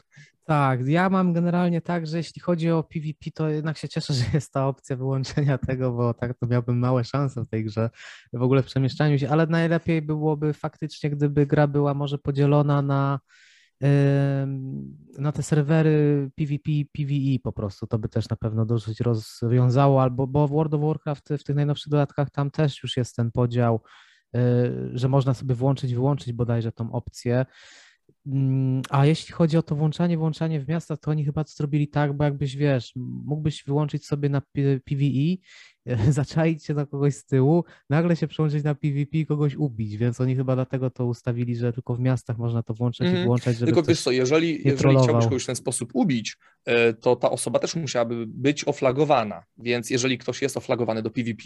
Tak, 0.45 0.87
ja 0.87 1.09
mam 1.09 1.33
generalnie 1.33 1.81
tak, 1.81 2.07
że 2.07 2.17
jeśli 2.17 2.41
chodzi 2.41 2.71
o 2.71 2.83
PvP, 2.83 3.31
to 3.33 3.49
jednak 3.49 3.77
się 3.77 3.89
cieszę, 3.89 4.13
że 4.13 4.23
jest 4.33 4.53
ta 4.53 4.67
opcja 4.67 4.95
wyłączenia 4.95 5.57
tego, 5.57 5.91
bo 5.91 6.13
tak 6.13 6.37
to 6.37 6.47
miałbym 6.47 6.79
małe 6.79 7.03
szanse 7.03 7.43
w 7.43 7.49
tej 7.49 7.65
grze, 7.65 7.89
w 8.33 8.41
ogóle 8.41 8.63
w 8.63 8.65
przemieszczaniu 8.65 9.19
się, 9.19 9.29
ale 9.29 9.47
najlepiej 9.47 10.01
byłoby 10.01 10.53
faktycznie, 10.53 11.09
gdyby 11.09 11.45
gra 11.45 11.67
była 11.67 11.93
może 11.93 12.17
podzielona 12.17 12.81
na 12.81 13.19
na 15.17 15.31
te 15.31 15.43
serwery 15.43 16.29
PvP, 16.35 16.71
PvE 16.91 17.39
po 17.43 17.51
prostu, 17.51 17.87
to 17.87 17.99
by 17.99 18.09
też 18.09 18.29
na 18.29 18.35
pewno 18.35 18.65
dosyć 18.65 18.99
rozwiązało, 18.99 20.01
albo 20.01 20.27
bo 20.27 20.47
w 20.47 20.51
World 20.51 20.73
of 20.73 20.81
Warcraft 20.81 21.29
w 21.39 21.43
tych 21.43 21.55
najnowszych 21.55 21.89
dodatkach 21.89 22.29
tam 22.29 22.51
też 22.51 22.83
już 22.83 22.97
jest 22.97 23.15
ten 23.15 23.31
podział, 23.31 23.81
y, 24.35 24.39
że 24.93 25.09
można 25.09 25.33
sobie 25.33 25.55
włączyć, 25.55 25.93
wyłączyć 25.93 26.33
bodajże 26.33 26.71
tą 26.71 26.91
opcję. 26.91 27.45
Mm, 28.25 28.81
a 28.89 29.05
jeśli 29.05 29.33
chodzi 29.33 29.57
o 29.57 29.63
to 29.63 29.75
włączanie, 29.75 30.17
włączanie 30.17 30.59
w 30.59 30.67
miasta, 30.67 30.97
to 30.97 31.11
oni 31.11 31.25
chyba 31.25 31.43
to 31.43 31.51
zrobili 31.51 31.87
tak, 31.87 32.13
bo 32.13 32.23
jakbyś 32.23 32.55
wiesz, 32.55 32.93
mógłbyś 33.25 33.63
wyłączyć 33.63 34.05
sobie 34.05 34.29
na 34.29 34.41
PvE, 34.85 35.35
zaczaić 36.09 36.65
się 36.65 36.73
na 36.73 36.85
kogoś 36.85 37.15
z 37.15 37.25
tyłu, 37.25 37.63
nagle 37.89 38.15
się 38.15 38.27
przełączyć 38.27 38.63
na 38.63 38.75
PvP 38.75 39.17
i 39.17 39.25
kogoś 39.25 39.55
ubić, 39.55 39.97
więc 39.97 40.21
oni 40.21 40.35
chyba 40.35 40.55
dlatego 40.55 40.89
to 40.89 41.05
ustawili, 41.05 41.55
że 41.55 41.73
tylko 41.73 41.95
w 41.95 41.99
miastach 41.99 42.37
można 42.37 42.63
to 42.63 42.73
włączać 42.73 43.01
mm. 43.01 43.11
i 43.11 43.15
mhm. 43.15 43.27
włączać, 43.27 43.57
żeby 43.57 43.71
Tylko 43.71 43.83
wiesz 43.83 44.01
co, 44.01 44.11
jeżeli, 44.11 44.67
jeżeli 44.67 44.97
chciałbyś 44.97 45.25
kogoś 45.25 45.43
w 45.43 45.45
ten 45.45 45.55
sposób 45.55 45.89
ubić, 45.93 46.37
e, 46.65 46.93
to 46.93 47.15
ta 47.15 47.29
osoba 47.31 47.59
też 47.59 47.75
musiałaby 47.75 48.25
być 48.27 48.67
oflagowana, 48.67 49.43
więc 49.57 49.89
jeżeli 49.89 50.17
ktoś 50.17 50.41
jest 50.41 50.57
oflagowany 50.57 51.01
do 51.01 51.09
PvP, 51.09 51.43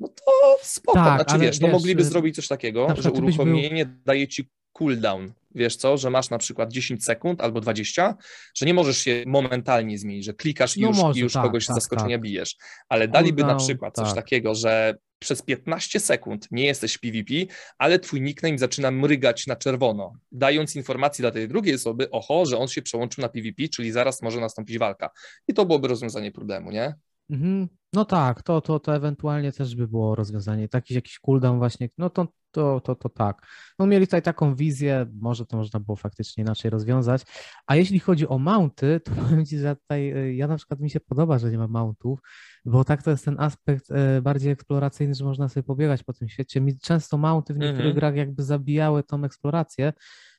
no 0.00 0.08
to 0.08 0.58
spoko, 0.62 0.98
tak, 0.98 1.22
znaczy 1.22 1.38
wiesz, 1.38 1.60
no 1.60 1.68
mogliby 1.68 2.02
e, 2.02 2.04
zrobić 2.04 2.36
coś 2.36 2.48
takiego, 2.48 2.94
że 2.98 3.12
uruchomienie 3.12 3.86
był... 3.86 3.94
daje 4.04 4.28
ci 4.28 4.48
cooldown, 4.72 5.32
wiesz 5.54 5.76
co, 5.76 5.96
że 5.96 6.10
masz 6.10 6.30
na 6.30 6.38
przykład 6.38 6.72
10 6.72 7.04
sekund 7.04 7.40
albo 7.40 7.60
20, 7.60 8.16
że 8.54 8.66
nie 8.66 8.74
możesz 8.74 8.98
się 8.98 9.24
momentalnie 9.26 9.98
zmienić, 9.98 10.24
że 10.24 10.34
klikasz 10.34 10.76
i 10.76 10.80
no 10.80 10.88
już, 10.88 10.98
może, 10.98 11.18
i 11.18 11.22
już 11.22 11.32
tak, 11.32 11.42
kogoś 11.42 11.66
tak, 11.66 11.74
z 11.74 11.76
zaskoczenia 11.76 12.16
tak. 12.16 12.22
bijesz, 12.22 12.56
ale 12.88 13.08
daliby 13.08 13.42
cooldown, 13.42 13.58
na 13.58 13.64
przykład 13.64 13.94
coś 13.94 14.06
tak. 14.06 14.14
takiego, 14.14 14.54
że 14.54 14.94
przez 15.18 15.42
15 15.42 16.00
sekund 16.00 16.48
nie 16.50 16.64
jesteś 16.64 16.98
PvP, 16.98 17.34
ale 17.78 17.98
twój 17.98 18.20
nickname 18.20 18.58
zaczyna 18.58 18.90
mrygać 18.90 19.46
na 19.46 19.56
czerwono, 19.56 20.12
dając 20.32 20.76
informację 20.76 21.22
dla 21.22 21.30
tej 21.30 21.48
drugiej 21.48 21.74
osoby, 21.74 22.10
oho, 22.10 22.46
że 22.46 22.58
on 22.58 22.68
się 22.68 22.82
przełączył 22.82 23.22
na 23.22 23.28
PvP, 23.28 23.68
czyli 23.68 23.92
zaraz 23.92 24.22
może 24.22 24.40
nastąpić 24.40 24.78
walka. 24.78 25.10
I 25.48 25.54
to 25.54 25.66
byłoby 25.66 25.88
rozwiązanie 25.88 26.32
problemu, 26.32 26.70
nie? 26.70 26.94
Mhm. 27.30 27.68
No 27.92 28.04
tak, 28.04 28.42
to, 28.42 28.60
to, 28.60 28.80
to 28.80 28.96
ewentualnie 28.96 29.52
też 29.52 29.76
by 29.76 29.88
było 29.88 30.14
rozwiązanie. 30.14 30.68
Taki 30.68 30.94
jakiś 30.94 31.18
cooldown 31.18 31.58
właśnie, 31.58 31.88
no 31.98 32.10
to, 32.10 32.26
to, 32.50 32.80
to, 32.80 32.94
to 32.94 33.08
tak. 33.08 33.46
No 33.78 33.86
mieli 33.86 34.06
tutaj 34.06 34.22
taką 34.22 34.54
wizję, 34.54 35.06
może 35.20 35.46
to 35.46 35.56
można 35.56 35.80
było 35.80 35.96
faktycznie 35.96 36.42
inaczej 36.42 36.70
rozwiązać. 36.70 37.22
A 37.66 37.76
jeśli 37.76 38.00
chodzi 38.00 38.28
o 38.28 38.38
mounty, 38.38 39.00
to 39.04 39.12
powiem 39.22 39.46
Ci, 39.46 39.58
że 39.58 39.76
tutaj 39.76 40.16
y, 40.16 40.34
ja 40.34 40.48
na 40.48 40.56
przykład 40.56 40.80
mi 40.80 40.90
się 40.90 41.00
podoba, 41.00 41.38
że 41.38 41.50
nie 41.50 41.58
ma 41.58 41.68
mountów, 41.68 42.18
bo 42.64 42.84
tak 42.84 43.02
to 43.02 43.10
jest 43.10 43.24
ten 43.24 43.40
aspekt 43.40 43.90
y, 43.90 44.22
bardziej 44.22 44.52
eksploracyjny, 44.52 45.14
że 45.14 45.24
można 45.24 45.48
sobie 45.48 45.64
pobiegać 45.64 46.02
po 46.02 46.12
tym 46.12 46.28
świecie. 46.28 46.60
Mi 46.60 46.78
często 46.78 47.18
mounty 47.18 47.54
w 47.54 47.58
niektórych 47.58 47.86
mhm. 47.86 47.94
grach 47.94 48.16
jakby 48.16 48.42
zabijały 48.42 49.02
tą 49.02 49.24
eksplorację. 49.24 49.92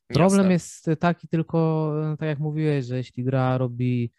Problem 0.07 0.51
Jasne. 0.51 0.53
jest 0.53 0.99
taki 0.99 1.27
tylko, 1.27 1.91
y, 2.13 2.17
tak 2.17 2.27
jak 2.27 2.39
mówiłeś, 2.39 2.86
że 2.86 2.97
jeśli 2.97 3.23
gra 3.23 3.57
robi 3.57 4.13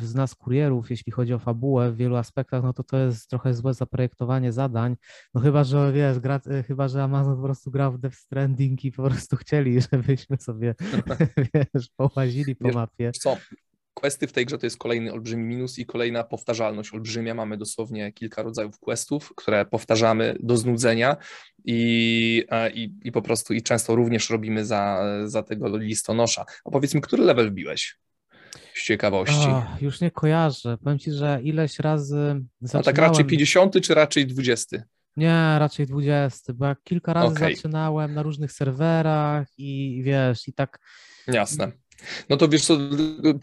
z 0.00 0.14
nas 0.14 0.34
kurierów, 0.34 0.90
jeśli 0.90 1.12
chodzi 1.12 1.34
o 1.34 1.38
fabułę 1.38 1.92
w 1.92 1.96
wielu 1.96 2.16
aspektach, 2.16 2.62
no 2.62 2.72
to 2.72 2.84
to 2.84 2.98
jest 2.98 3.30
trochę 3.30 3.54
złe 3.54 3.74
zaprojektowanie 3.74 4.52
zadań. 4.52 4.96
No 5.34 5.40
chyba, 5.40 5.64
że 5.64 5.92
wiesz, 5.92 6.18
gra, 6.18 6.40
chyba, 6.66 6.88
że 6.88 7.02
Amazon 7.02 7.36
po 7.36 7.42
prostu 7.42 7.70
grał 7.70 7.92
w 7.92 7.98
Death 7.98 8.16
Stranding 8.16 8.84
i 8.84 8.92
po 8.92 9.02
prostu 9.02 9.36
chcieli, 9.36 9.80
żebyśmy 9.92 10.36
sobie, 10.36 10.74
wiesz, 11.54 11.88
połazili 11.96 12.56
po 12.56 12.68
mapie. 12.68 13.12
Co? 13.12 13.36
Questy 13.94 14.26
w 14.26 14.32
tej 14.32 14.46
grze 14.46 14.58
to 14.58 14.66
jest 14.66 14.78
kolejny 14.78 15.12
olbrzymi 15.12 15.44
minus 15.44 15.78
i 15.78 15.86
kolejna 15.86 16.24
powtarzalność 16.24 16.94
olbrzymia. 16.94 17.34
Mamy 17.34 17.56
dosłownie 17.56 18.12
kilka 18.12 18.42
rodzajów 18.42 18.78
questów, 18.78 19.32
które 19.36 19.64
powtarzamy 19.64 20.36
do 20.40 20.56
znudzenia 20.56 21.16
i, 21.64 22.46
i, 22.74 22.94
i 23.04 23.12
po 23.12 23.22
prostu 23.22 23.54
i 23.54 23.62
często 23.62 23.96
również 23.96 24.30
robimy 24.30 24.64
za, 24.64 25.04
za 25.24 25.42
tego 25.42 25.76
listonosza. 25.78 26.44
A 26.64 26.70
powiedz 26.70 26.94
mi, 26.94 27.00
który 27.00 27.24
level 27.24 27.50
wbiłeś? 27.50 27.98
Z 28.74 28.84
ciekawości. 28.84 29.48
O, 29.48 29.66
już 29.80 30.00
nie 30.00 30.10
kojarzę. 30.10 30.78
Powiem 30.84 30.98
ci, 30.98 31.12
że 31.12 31.40
ileś 31.42 31.78
razy 31.78 32.40
zaczynałem... 32.60 32.82
A 32.82 32.84
tak 32.84 32.98
raczej 32.98 33.24
50 33.24 33.80
czy 33.80 33.94
raczej 33.94 34.26
20? 34.26 34.82
Nie, 35.16 35.56
raczej 35.58 35.86
20, 35.86 36.52
bo 36.52 36.66
jak 36.66 36.82
kilka 36.82 37.12
razy 37.12 37.36
okay. 37.36 37.54
zaczynałem 37.54 38.14
na 38.14 38.22
różnych 38.22 38.52
serwerach 38.52 39.46
i 39.58 40.02
wiesz, 40.04 40.48
i 40.48 40.52
tak... 40.52 40.78
Jasne. 41.26 41.72
No 42.28 42.36
to 42.36 42.48
wiesz 42.48 42.64
co, 42.64 42.78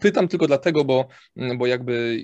pytam 0.00 0.28
tylko 0.28 0.46
dlatego, 0.46 0.84
bo, 0.84 1.08
bo 1.56 1.66
jakby 1.66 2.22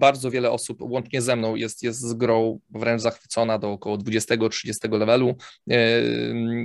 bardzo 0.00 0.30
wiele 0.30 0.50
osób, 0.50 0.82
łącznie 0.82 1.22
ze 1.22 1.36
mną, 1.36 1.54
jest, 1.54 1.82
jest 1.82 2.00
z 2.00 2.14
grą 2.14 2.60
wręcz 2.70 3.02
zachwycona 3.02 3.58
do 3.58 3.72
około 3.72 3.96
20-30 3.98 4.98
levelu, 4.98 5.36
e, 5.70 5.76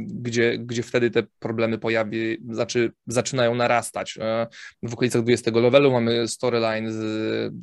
gdzie, 0.07 0.57
gdzie 0.57 0.83
wtedy 0.83 1.11
te 1.11 1.23
problemy 1.39 1.77
pojawi, 1.77 2.37
znaczy 2.49 2.91
zaczynają 3.07 3.55
narastać. 3.55 4.17
E, 4.21 4.47
w 4.83 4.93
okolicach 4.93 5.21
20 5.21 5.51
levelu 5.51 5.91
mamy 5.91 6.27
storyline 6.27 6.91
z, 6.91 6.95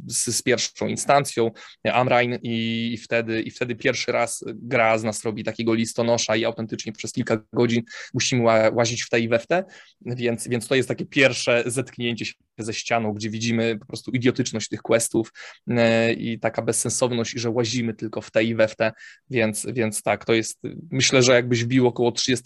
z, 0.06 0.36
z 0.36 0.42
pierwszą 0.42 0.86
instancją, 0.86 1.50
Amrain 1.92 2.38
i, 2.42 2.90
i, 2.92 2.98
wtedy, 2.98 3.42
i 3.42 3.50
wtedy 3.50 3.74
pierwszy 3.74 4.12
raz 4.12 4.44
gra 4.54 4.98
z 4.98 5.04
nas 5.04 5.24
robi 5.24 5.44
takiego 5.44 5.74
listonosza 5.74 6.36
i 6.36 6.44
autentycznie 6.44 6.92
przez 6.92 7.12
kilka 7.12 7.38
godzin 7.52 7.82
musimy 8.14 8.42
łazić 8.72 9.02
w 9.02 9.08
tej 9.08 9.22
i 9.22 9.28
we 9.28 9.38
w 9.38 9.46
te, 9.46 9.64
więc, 10.00 10.48
więc 10.48 10.68
to 10.68 10.74
jest 10.74 10.88
takie 10.88 11.06
pierwsze 11.06 11.41
pierwsze 11.46 11.70
zetknięcie 11.70 12.24
się 12.24 12.34
ze 12.58 12.74
ścianą, 12.74 13.12
gdzie 13.12 13.30
widzimy 13.30 13.78
po 13.78 13.86
prostu 13.86 14.10
idiotyczność 14.10 14.68
tych 14.68 14.82
questów 14.82 15.32
e, 15.68 16.12
i 16.12 16.38
taka 16.38 16.62
bezsensowność, 16.62 17.34
i 17.34 17.38
że 17.38 17.50
łazimy 17.50 17.94
tylko 17.94 18.20
w 18.20 18.30
te 18.30 18.44
i 18.44 18.54
we 18.54 18.68
w 18.68 18.76
te, 18.76 18.92
więc, 19.30 19.66
więc 19.72 20.02
tak, 20.02 20.24
to 20.24 20.32
jest, 20.32 20.62
myślę, 20.90 21.22
że 21.22 21.32
jakbyś 21.32 21.64
wbił 21.64 21.86
około 21.86 22.12
30, 22.12 22.44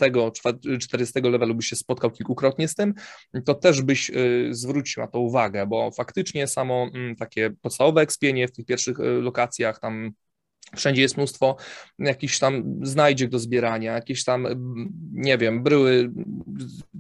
40 0.81 1.21
levelu, 1.21 1.55
byś 1.55 1.67
się 1.67 1.77
spotkał 1.77 2.11
kilkukrotnie 2.11 2.69
z 2.69 2.75
tym, 2.75 2.95
to 3.45 3.55
też 3.55 3.83
byś 3.83 4.11
e, 4.11 4.15
zwrócił 4.51 5.03
na 5.03 5.09
to 5.09 5.21
uwagę, 5.21 5.67
bo 5.67 5.91
faktycznie 5.91 6.47
samo 6.47 6.89
mm, 6.95 7.17
takie 7.17 7.51
podstawowe 7.63 8.01
ekspienie 8.01 8.49
w 8.49 8.53
tych 8.53 8.67
pierwszych 8.67 9.01
e, 9.01 9.03
lokacjach, 9.03 9.81
tam 9.81 10.13
Wszędzie 10.77 11.03
jest 11.03 11.17
mnóstwo 11.17 11.57
jakichś 11.99 12.39
tam 12.39 12.81
znajdziek 12.83 13.31
do 13.31 13.39
zbierania, 13.39 13.93
jakieś 13.93 14.25
tam, 14.25 14.47
nie 15.13 15.39
wiem, 15.39 15.63
bryły 15.63 16.13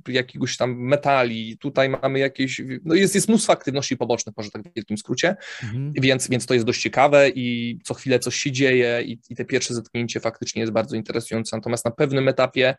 jakiegoś 0.09 0.57
tam 0.57 0.77
metali. 0.79 1.59
Tutaj 1.59 1.89
mamy 1.89 2.19
jakieś, 2.19 2.63
no 2.85 2.95
jest, 2.95 3.15
jest 3.15 3.29
mnóstwo 3.29 3.53
aktywności 3.53 3.97
pobocznych, 3.97 4.37
może 4.37 4.51
tak 4.51 4.63
w 4.63 4.75
wielkim 4.77 4.99
skrócie, 4.99 5.37
mhm. 5.63 5.93
więc, 5.93 6.29
więc 6.29 6.47
to 6.47 6.55
jest 6.55 6.67
dość 6.67 6.83
ciekawe 6.83 7.29
i 7.29 7.79
co 7.85 7.95
chwilę 7.95 8.19
coś 8.19 8.37
się 8.37 8.53
dzieje 8.53 9.03
i, 9.05 9.19
i 9.31 9.37
te 9.37 9.45
pierwsze 9.45 9.75
zetknięcie 9.75 10.21
faktycznie 10.21 10.61
jest 10.61 10.73
bardzo 10.73 10.97
interesujące. 10.97 11.57
Natomiast 11.57 11.85
na 11.85 11.91
pewnym 11.91 12.29
etapie 12.29 12.75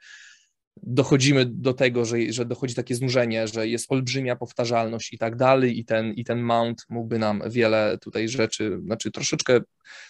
dochodzimy 0.84 1.46
do 1.46 1.74
tego, 1.74 2.06
że, 2.06 2.18
że 2.30 2.46
dochodzi 2.46 2.76
takie 2.76 2.96
znużenie, 2.96 3.48
że 3.48 3.68
jest 3.68 3.92
olbrzymia 3.92 4.36
powtarzalność 4.36 5.14
i 5.14 5.18
tak 5.18 5.36
dalej 5.36 5.80
i 5.80 5.86
ten, 5.86 6.14
i 6.14 6.24
ten 6.24 6.42
mount 6.42 6.86
mógłby 6.90 7.20
nam 7.20 7.42
wiele 7.50 7.98
tutaj 8.02 8.30
rzeczy, 8.30 8.80
znaczy 8.86 9.12
troszeczkę, 9.12 9.60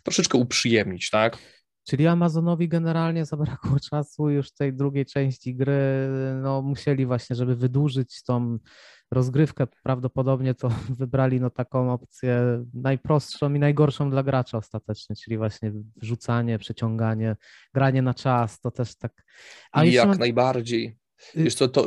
troszeczkę 0.03 0.38
uprzyjemnić, 0.38 1.09
tak? 1.09 1.38
Czyli 1.90 2.08
Amazonowi 2.08 2.68
generalnie 2.68 3.26
zabrakło 3.26 3.80
czasu 3.92 4.30
już 4.30 4.52
tej 4.52 4.74
drugiej 4.74 5.06
części 5.06 5.56
gry, 5.56 6.10
no 6.42 6.62
musieli 6.62 7.06
właśnie, 7.06 7.36
żeby 7.36 7.56
wydłużyć 7.56 8.24
tą 8.24 8.58
rozgrywkę 9.12 9.68
prawdopodobnie 9.84 10.54
to 10.54 10.70
wybrali 11.00 11.42
no 11.42 11.50
taką 11.50 11.94
opcję 11.94 12.64
najprostszą 12.74 13.54
i 13.54 13.60
najgorszą 13.60 14.10
dla 14.10 14.24
gracza 14.24 14.58
ostatecznie, 14.58 15.16
czyli 15.16 15.38
właśnie 15.38 15.72
wrzucanie, 15.96 16.60
przeciąganie, 16.60 17.36
granie 17.74 18.02
na 18.02 18.14
czas, 18.14 18.60
to 18.60 18.72
też 18.72 18.96
tak... 18.96 19.24
A 19.72 19.84
Jak 19.84 20.08
mam... 20.08 20.18
najbardziej. 20.18 20.98
Y- 21.38 21.43
Wiesz 21.43 21.55
to, 21.55 21.68
to, 21.68 21.86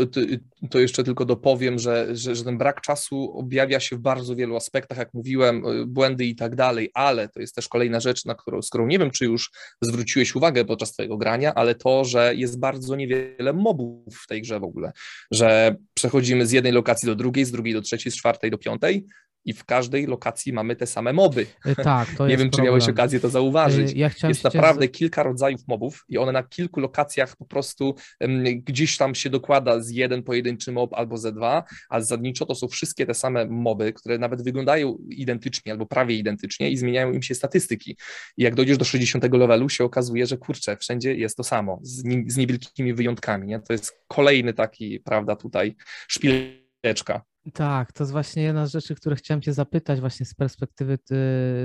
to, 0.70 0.78
jeszcze 0.78 1.04
tylko 1.04 1.24
dopowiem, 1.24 1.78
że, 1.78 2.16
że, 2.16 2.34
że, 2.34 2.44
ten 2.44 2.58
brak 2.58 2.80
czasu 2.80 3.32
objawia 3.38 3.80
się 3.80 3.96
w 3.96 4.00
bardzo 4.00 4.36
wielu 4.36 4.56
aspektach, 4.56 4.98
jak 4.98 5.14
mówiłem, 5.14 5.66
y, 5.66 5.86
błędy 5.86 6.24
i 6.24 6.36
tak 6.36 6.56
dalej, 6.56 6.90
ale 6.94 7.28
to 7.28 7.40
jest 7.40 7.54
też 7.54 7.68
kolejna 7.68 8.00
rzecz, 8.00 8.24
na 8.24 8.34
którą, 8.34 8.62
z 8.62 8.68
którą 8.68 8.86
nie 8.86 8.98
wiem, 8.98 9.10
czy 9.10 9.24
już 9.24 9.50
zwróciłeś 9.80 10.34
uwagę 10.34 10.64
podczas 10.64 10.92
twojego 10.92 11.16
grania, 11.16 11.54
ale 11.54 11.74
to, 11.74 12.04
że 12.04 12.34
jest 12.34 12.58
bardzo 12.58 12.96
niewiele 12.96 13.52
mobów 13.52 14.14
w 14.24 14.26
tej 14.26 14.42
grze 14.42 14.60
w 14.60 14.64
ogóle, 14.64 14.92
że 15.30 15.76
przechodzimy 15.94 16.46
z 16.46 16.52
jednej 16.52 16.72
lokacji 16.72 17.06
do 17.06 17.14
drugiej, 17.14 17.44
z 17.44 17.52
drugiej 17.52 17.74
do 17.74 17.82
trzeciej, 17.82 18.12
z 18.12 18.16
czwartej 18.16 18.50
do 18.50 18.58
piątej, 18.58 19.06
i 19.44 19.52
w 19.52 19.64
każdej 19.64 20.06
lokacji 20.06 20.52
mamy 20.52 20.76
te 20.76 20.86
same 20.86 21.12
moby. 21.12 21.46
E, 21.64 21.74
tak, 21.74 22.08
to 22.16 22.24
Nie 22.26 22.32
jest 22.32 22.42
wiem, 22.42 22.50
czy 22.50 22.56
problem. 22.56 22.64
miałeś 22.64 22.88
okazję 22.88 23.20
to 23.20 23.28
zauważyć. 23.28 23.92
E, 23.92 23.98
ja 23.98 24.10
jest 24.28 24.44
naprawdę 24.44 24.86
z... 24.86 24.90
kilka 24.90 25.22
rodzajów 25.22 25.68
mobów 25.68 26.04
i 26.08 26.18
one 26.18 26.32
na 26.32 26.42
kilku 26.42 26.80
lokacjach 26.80 27.36
po 27.36 27.44
prostu 27.44 27.94
um, 28.20 28.44
gdzieś 28.44 28.96
tam 28.96 29.14
się 29.14 29.30
dokłada 29.30 29.80
z 29.80 29.90
jeden 29.90 30.22
pojedynczy 30.22 30.72
mob 30.72 30.94
albo 30.94 31.16
ze 31.16 31.32
dwa, 31.32 31.64
a 31.88 32.00
zasadniczo 32.00 32.46
to 32.46 32.54
są 32.54 32.68
wszystkie 32.68 33.06
te 33.06 33.14
same 33.14 33.46
moby, 33.46 33.92
które 33.92 34.18
nawet 34.18 34.42
wyglądają 34.42 34.98
identycznie 35.10 35.72
albo 35.72 35.86
prawie 35.86 36.16
identycznie 36.16 36.70
i 36.70 36.76
zmieniają 36.76 37.12
im 37.12 37.22
się 37.22 37.34
statystyki. 37.34 37.96
I 38.36 38.42
jak 38.42 38.54
dojdziesz 38.54 38.78
do 38.78 38.84
60 38.84 39.32
levelu 39.32 39.68
się 39.68 39.84
okazuje, 39.84 40.26
że 40.26 40.36
kurczę, 40.36 40.76
wszędzie 40.76 41.14
jest 41.14 41.36
to 41.36 41.44
samo, 41.44 41.80
z, 41.82 42.02
z 42.32 42.36
niewielkimi 42.36 42.94
wyjątkami. 42.94 43.46
Nie? 43.46 43.60
To 43.60 43.72
jest 43.72 43.92
kolejny 44.08 44.54
taki, 44.54 45.00
prawda, 45.00 45.36
tutaj 45.36 45.76
szpileczka. 46.08 47.29
Tak, 47.54 47.92
to 47.92 48.04
jest 48.04 48.12
właśnie 48.12 48.42
jedna 48.42 48.66
z 48.66 48.72
rzeczy, 48.72 48.94
które 48.94 49.16
chciałem 49.16 49.42
Cię 49.42 49.52
zapytać 49.52 50.00
właśnie 50.00 50.26
z 50.26 50.34
perspektywy 50.34 50.98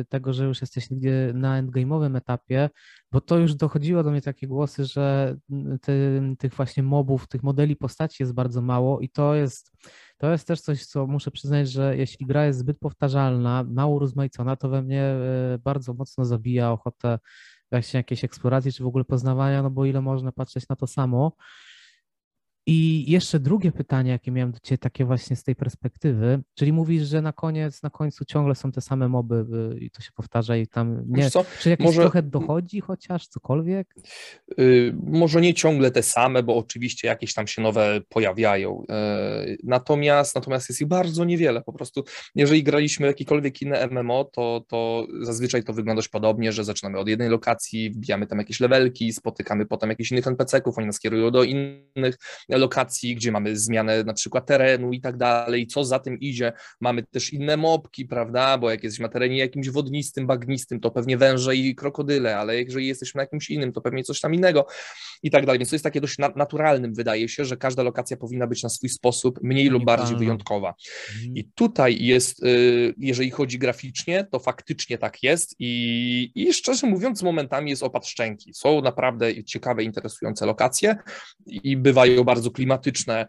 tego, 0.09 0.33
że 0.33 0.45
już 0.45 0.61
jesteś 0.61 0.87
na 1.33 1.63
endgame'owym 1.63 2.17
etapie, 2.17 2.69
bo 3.11 3.21
to 3.21 3.37
już 3.37 3.55
dochodziło 3.55 4.03
do 4.03 4.11
mnie 4.11 4.21
takie 4.21 4.47
głosy, 4.47 4.85
że 4.85 5.35
ty, 5.81 6.21
tych 6.39 6.53
właśnie 6.53 6.83
mobów, 6.83 7.27
tych 7.27 7.43
modeli 7.43 7.75
postaci 7.75 8.23
jest 8.23 8.33
bardzo 8.33 8.61
mało 8.61 8.99
i 8.99 9.09
to 9.09 9.35
jest, 9.35 9.71
to 10.17 10.31
jest 10.31 10.47
też 10.47 10.61
coś, 10.61 10.85
co 10.85 11.07
muszę 11.07 11.31
przyznać, 11.31 11.69
że 11.69 11.97
jeśli 11.97 12.25
gra 12.25 12.45
jest 12.45 12.59
zbyt 12.59 12.79
powtarzalna, 12.79 13.63
mało 13.63 13.99
rozmaicona, 13.99 14.55
to 14.55 14.69
we 14.69 14.81
mnie 14.81 15.01
e, 15.01 15.59
bardzo 15.63 15.93
mocno 15.93 16.25
zabija 16.25 16.71
ochotę 16.71 17.19
właśnie 17.71 17.97
jakiejś 17.97 18.23
eksploracji 18.23 18.73
czy 18.73 18.83
w 18.83 18.87
ogóle 18.87 19.05
poznawania, 19.05 19.63
no 19.63 19.69
bo 19.69 19.85
ile 19.85 20.01
można 20.01 20.31
patrzeć 20.31 20.69
na 20.69 20.75
to 20.75 20.87
samo. 20.87 21.31
I 22.67 23.11
jeszcze 23.11 23.39
drugie 23.39 23.71
pytanie, 23.71 24.11
jakie 24.11 24.31
miałem 24.31 24.51
do 24.51 24.59
Ciebie, 24.59 24.77
takie 24.77 25.05
właśnie 25.05 25.35
z 25.35 25.43
tej 25.43 25.55
perspektywy, 25.55 26.41
czyli 26.55 26.73
mówisz, 26.73 27.03
że 27.07 27.21
na 27.21 27.33
koniec, 27.33 27.83
na 27.83 27.89
końcu 27.89 28.25
ciągle 28.25 28.55
są 28.55 28.71
te 28.71 28.81
same 28.81 29.07
moby 29.07 29.45
y, 29.75 29.79
i 29.79 29.91
to 29.91 30.01
się 30.01 30.11
powtarza 30.11 30.57
i 30.57 30.67
tam 30.67 31.03
nie, 31.07 31.29
czy 31.59 31.69
jakieś 31.69 31.85
może, 31.85 32.01
trochę 32.01 32.23
dochodzi 32.23 32.81
chociaż, 32.81 33.27
cokolwiek? 33.27 33.95
Yy, 34.57 34.95
może 35.03 35.41
nie 35.41 35.53
ciągle 35.53 35.91
te 35.91 36.03
same, 36.03 36.43
bo 36.43 36.57
oczywiście 36.57 37.07
jakieś 37.07 37.33
tam 37.33 37.47
się 37.47 37.61
nowe 37.61 38.01
pojawiają, 38.09 38.83
yy, 38.89 39.57
natomiast, 39.63 40.35
natomiast 40.35 40.69
jest 40.69 40.81
ich 40.81 40.87
bardzo 40.87 41.25
niewiele, 41.25 41.61
po 41.61 41.73
prostu 41.73 42.03
jeżeli 42.35 42.63
graliśmy 42.63 43.07
jakiekolwiek 43.07 43.61
inne 43.61 43.87
MMO, 43.87 44.23
to, 44.23 44.65
to 44.67 45.07
zazwyczaj 45.21 45.63
to 45.63 45.73
wygląda 45.73 45.97
dość 45.97 46.09
podobnie, 46.09 46.51
że 46.51 46.63
zaczynamy 46.63 46.99
od 46.99 47.07
jednej 47.07 47.29
lokacji, 47.29 47.89
wbijamy 47.89 48.27
tam 48.27 48.39
jakieś 48.39 48.59
levelki, 48.59 49.13
spotykamy 49.13 49.65
potem 49.65 49.89
jakichś 49.89 50.11
innych 50.11 50.27
NPC-ków, 50.27 50.77
oni 50.77 50.87
nas 50.87 50.99
kierują 50.99 51.31
do 51.31 51.43
innych 51.43 52.17
lokacji, 52.57 53.15
gdzie 53.15 53.31
mamy 53.31 53.57
zmianę 53.57 54.03
na 54.03 54.13
przykład 54.13 54.45
terenu 54.45 54.93
i 54.93 55.01
tak 55.01 55.17
dalej, 55.17 55.67
co 55.67 55.83
za 55.83 55.99
tym 55.99 56.19
idzie, 56.19 56.53
mamy 56.81 57.03
też 57.03 57.33
inne 57.33 57.57
mopki, 57.57 58.05
prawda, 58.05 58.57
bo 58.57 58.71
jak 58.71 58.83
jesteśmy 58.83 59.03
na 59.03 59.09
terenie 59.09 59.37
jakimś 59.37 59.69
wodnistym, 59.69 60.27
bagnistym, 60.27 60.79
to 60.79 60.91
pewnie 60.91 61.17
węże 61.17 61.55
i 61.55 61.75
krokodyle, 61.75 62.37
ale 62.37 62.61
jeżeli 62.61 62.87
jesteśmy 62.87 63.19
na 63.19 63.23
jakimś 63.23 63.49
innym, 63.49 63.73
to 63.73 63.81
pewnie 63.81 64.03
coś 64.03 64.19
tam 64.19 64.33
innego 64.33 64.67
i 65.23 65.31
tak 65.31 65.45
dalej, 65.45 65.59
więc 65.59 65.69
to 65.69 65.75
jest 65.75 65.83
takie 65.83 66.01
dość 66.01 66.17
naturalnym, 66.35 66.93
wydaje 66.93 67.29
się, 67.29 67.45
że 67.45 67.57
każda 67.57 67.83
lokacja 67.83 68.17
powinna 68.17 68.47
być 68.47 68.63
na 68.63 68.69
swój 68.69 68.89
sposób 68.89 69.39
mniej 69.43 69.69
lub 69.69 69.85
bardziej 69.85 70.17
wyjątkowa. 70.17 70.73
Mhm. 71.15 71.35
I 71.35 71.43
tutaj 71.55 72.03
jest, 72.03 72.43
y, 72.43 72.93
jeżeli 72.97 73.31
chodzi 73.31 73.59
graficznie, 73.59 74.27
to 74.31 74.39
faktycznie 74.39 74.97
tak 74.97 75.23
jest 75.23 75.55
i, 75.59 76.31
i 76.35 76.53
szczerze 76.53 76.87
mówiąc 76.87 77.23
momentami 77.23 77.69
jest 77.69 77.83
opad 77.83 78.07
szczęki. 78.07 78.53
Są 78.53 78.81
naprawdę 78.81 79.43
ciekawe, 79.43 79.83
interesujące 79.83 80.45
lokacje 80.45 80.95
i 81.47 81.77
bywają 81.77 82.23
bardzo 82.23 82.44
klimatyczne, 82.51 83.27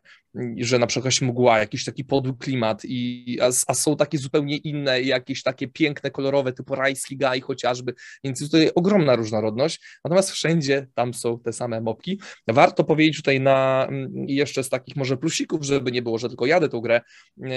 że 0.59 0.79
na 0.79 0.87
przykład 0.87 1.15
się 1.15 1.27
mgła, 1.27 1.59
jakiś 1.59 1.85
taki 1.85 2.05
podły 2.05 2.37
klimat, 2.39 2.83
i, 2.85 3.39
a, 3.41 3.47
a, 3.67 3.75
są 3.75 3.97
takie 3.97 4.19
zupełnie 4.19 4.57
inne, 4.57 5.03
jakieś 5.03 5.43
takie 5.43 5.69
piękne, 5.69 6.11
kolorowe, 6.11 6.53
typu 6.53 6.75
rajski 6.75 7.17
gaj 7.17 7.41
chociażby, 7.41 7.95
więc 8.25 8.51
tutaj 8.51 8.71
ogromna 8.75 9.17
różnorodność, 9.17 9.81
natomiast 10.05 10.31
wszędzie 10.31 10.87
tam 10.95 11.15
są 11.15 11.39
te 11.39 11.53
same 11.53 11.81
mopki. 11.81 12.21
Warto 12.49 12.85
powiedzieć 12.85 13.17
tutaj 13.17 13.41
na 13.41 13.89
jeszcze 14.27 14.65
z 14.65 14.69
takich 14.69 14.97
może 14.97 15.17
plusików, 15.17 15.65
żeby 15.65 15.93
nie 15.93 16.03
było, 16.03 16.19
że 16.19 16.29
tylko 16.29 16.47
jadę 16.47 16.69
tą 16.69 16.81
grę, 16.81 17.01
e, 17.43 17.49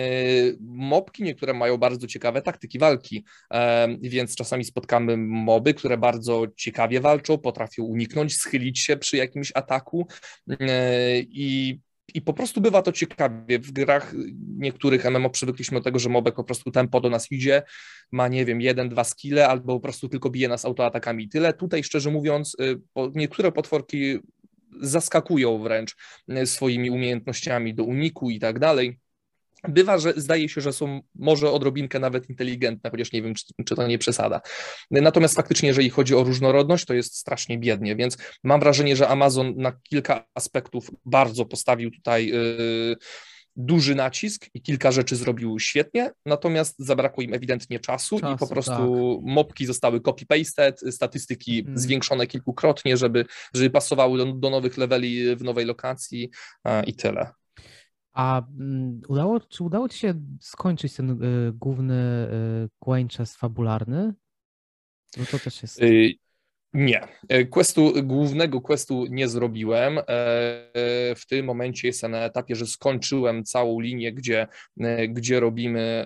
mopki 0.61 1.23
niektóre 1.23 1.53
mają 1.53 1.77
bardzo 1.77 2.07
ciekawe 2.07 2.41
taktyki 2.41 2.79
walki, 2.79 3.25
więc 4.01 4.35
czasami 4.35 4.63
spotkamy 4.65 5.17
moby, 5.17 5.73
które 5.73 5.97
bardzo 5.97 6.45
ciekawie 6.55 7.01
walczą, 7.01 7.37
potrafią 7.37 7.83
uniknąć, 7.83 8.35
schylić 8.35 8.79
się 8.79 8.97
przy 8.97 9.17
jakimś 9.17 9.51
ataku 9.55 10.07
e, 10.49 11.19
i 11.19 11.79
i 12.13 12.21
po 12.21 12.33
prostu 12.33 12.61
bywa 12.61 12.81
to 12.81 12.91
ciekawie. 12.91 13.59
W 13.59 13.71
grach 13.71 14.13
niektórych 14.57 15.05
MMO 15.05 15.29
przywykliśmy 15.29 15.77
do 15.77 15.83
tego, 15.83 15.99
że 15.99 16.09
mobek 16.09 16.35
po 16.35 16.43
prostu 16.43 16.71
tempo 16.71 17.01
do 17.01 17.09
nas 17.09 17.31
idzie, 17.31 17.63
ma, 18.11 18.27
nie 18.27 18.45
wiem, 18.45 18.61
jeden, 18.61 18.89
dwa 18.89 19.03
skille, 19.03 19.47
albo 19.47 19.73
po 19.73 19.79
prostu 19.79 20.09
tylko 20.09 20.29
bije 20.29 20.47
nas 20.47 20.65
autoatakami 20.65 21.29
tyle. 21.29 21.53
Tutaj, 21.53 21.83
szczerze 21.83 22.11
mówiąc, 22.11 22.57
y, 22.61 22.81
niektóre 23.15 23.51
potworki 23.51 24.19
zaskakują 24.81 25.57
wręcz 25.63 25.95
y, 26.29 26.45
swoimi 26.45 26.89
umiejętnościami 26.89 27.73
do 27.73 27.83
uniku 27.83 28.29
i 28.29 28.39
tak 28.39 28.59
dalej. 28.59 28.99
Bywa, 29.67 29.97
że 29.97 30.13
zdaje 30.17 30.49
się, 30.49 30.61
że 30.61 30.73
są 30.73 31.01
może 31.15 31.51
odrobinkę 31.51 31.99
nawet 31.99 32.29
inteligentne, 32.29 32.89
chociaż 32.89 33.11
nie 33.11 33.21
wiem, 33.21 33.33
czy, 33.33 33.45
czy, 33.65 33.75
to 33.75 33.87
nie 33.87 33.97
przesada. 33.97 34.41
Natomiast 34.91 35.35
faktycznie, 35.35 35.67
jeżeli 35.67 35.89
chodzi 35.89 36.15
o 36.15 36.23
różnorodność, 36.23 36.85
to 36.85 36.93
jest 36.93 37.15
strasznie 37.15 37.57
biednie, 37.57 37.95
więc 37.95 38.17
mam 38.43 38.59
wrażenie, 38.59 38.95
że 38.95 39.07
Amazon 39.07 39.53
na 39.57 39.71
kilka 39.71 40.25
aspektów 40.35 40.91
bardzo 41.05 41.45
postawił 41.45 41.91
tutaj. 41.91 42.27
Yy, 42.27 42.95
duży 43.59 43.95
nacisk 43.95 44.45
i 44.53 44.61
kilka 44.61 44.91
rzeczy 44.91 45.15
zrobił 45.15 45.59
świetnie, 45.59 46.11
natomiast 46.25 46.75
zabrakło 46.79 47.23
im 47.23 47.33
ewidentnie 47.33 47.79
czasu, 47.79 48.19
czasu 48.19 48.35
i 48.35 48.37
po 48.37 48.47
prostu 48.47 49.15
tak. 49.15 49.33
mopki 49.33 49.65
zostały 49.65 49.99
copy-pasted, 49.99 50.91
statystyki 50.91 51.63
hmm. 51.63 51.77
zwiększone 51.77 52.27
kilkukrotnie, 52.27 52.97
żeby, 52.97 53.25
żeby 53.53 53.69
pasowały 53.69 54.17
do, 54.17 54.25
do 54.25 54.49
nowych 54.49 54.77
leveli 54.77 55.35
w 55.35 55.43
nowej 55.43 55.65
lokacji 55.65 56.29
i 56.87 56.93
tyle. 56.93 57.31
A 58.19 58.41
mm, 58.59 59.01
udało, 59.07 59.39
czy 59.39 59.63
udało 59.63 59.89
Ci 59.89 59.97
się 59.99 60.13
skończyć 60.41 60.95
ten 60.95 61.23
y, 61.23 61.51
główny 61.53 62.27
y, 62.63 62.69
fabularny? 63.35 64.13
No 65.17 65.25
to 65.31 65.39
też 65.39 65.61
jest. 65.61 65.81
Y, 65.81 66.13
Nie. 66.73 67.07
E, 67.29 67.45
questu, 67.45 67.93
głównego 68.03 68.61
questu 68.61 69.05
nie 69.09 69.27
zrobiłem. 69.27 69.97
E, 69.97 70.03
w 71.15 71.21
tym 71.29 71.45
momencie 71.45 71.87
jestem 71.87 72.11
na 72.11 72.25
etapie, 72.25 72.55
że 72.55 72.65
skończyłem 72.65 73.43
całą 73.43 73.79
linię, 73.79 74.13
gdzie, 74.13 74.47
e, 74.79 75.07
gdzie 75.07 75.39
robimy 75.39 76.05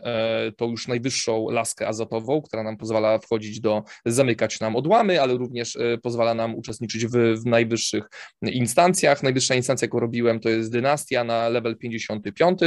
tą 0.58 0.70
już 0.70 0.88
najwyższą 0.88 1.50
laskę 1.50 1.88
azotową, 1.88 2.42
która 2.42 2.64
nam 2.64 2.78
pozwala 2.78 3.20
wchodzić 3.20 3.60
do, 3.60 3.84
zamykać 4.06 4.60
nam 4.60 4.76
odłamy, 4.76 5.22
ale 5.22 5.34
również 5.34 5.78
pozwala 6.04 6.34
nam 6.34 6.56
uczestniczyć 6.56 7.06
w, 7.06 7.12
w 7.12 7.46
najwyższych 7.46 8.04
instancjach. 8.42 9.24
Najwyższa 9.24 9.56
instancja, 9.56 9.86
jaką 9.86 10.00
robiłem, 10.00 10.40
to 10.40 10.50
jest 10.50 10.72
dynastia 10.72 11.24
na 11.24 11.50
level 11.50 11.78
55. 11.78 12.60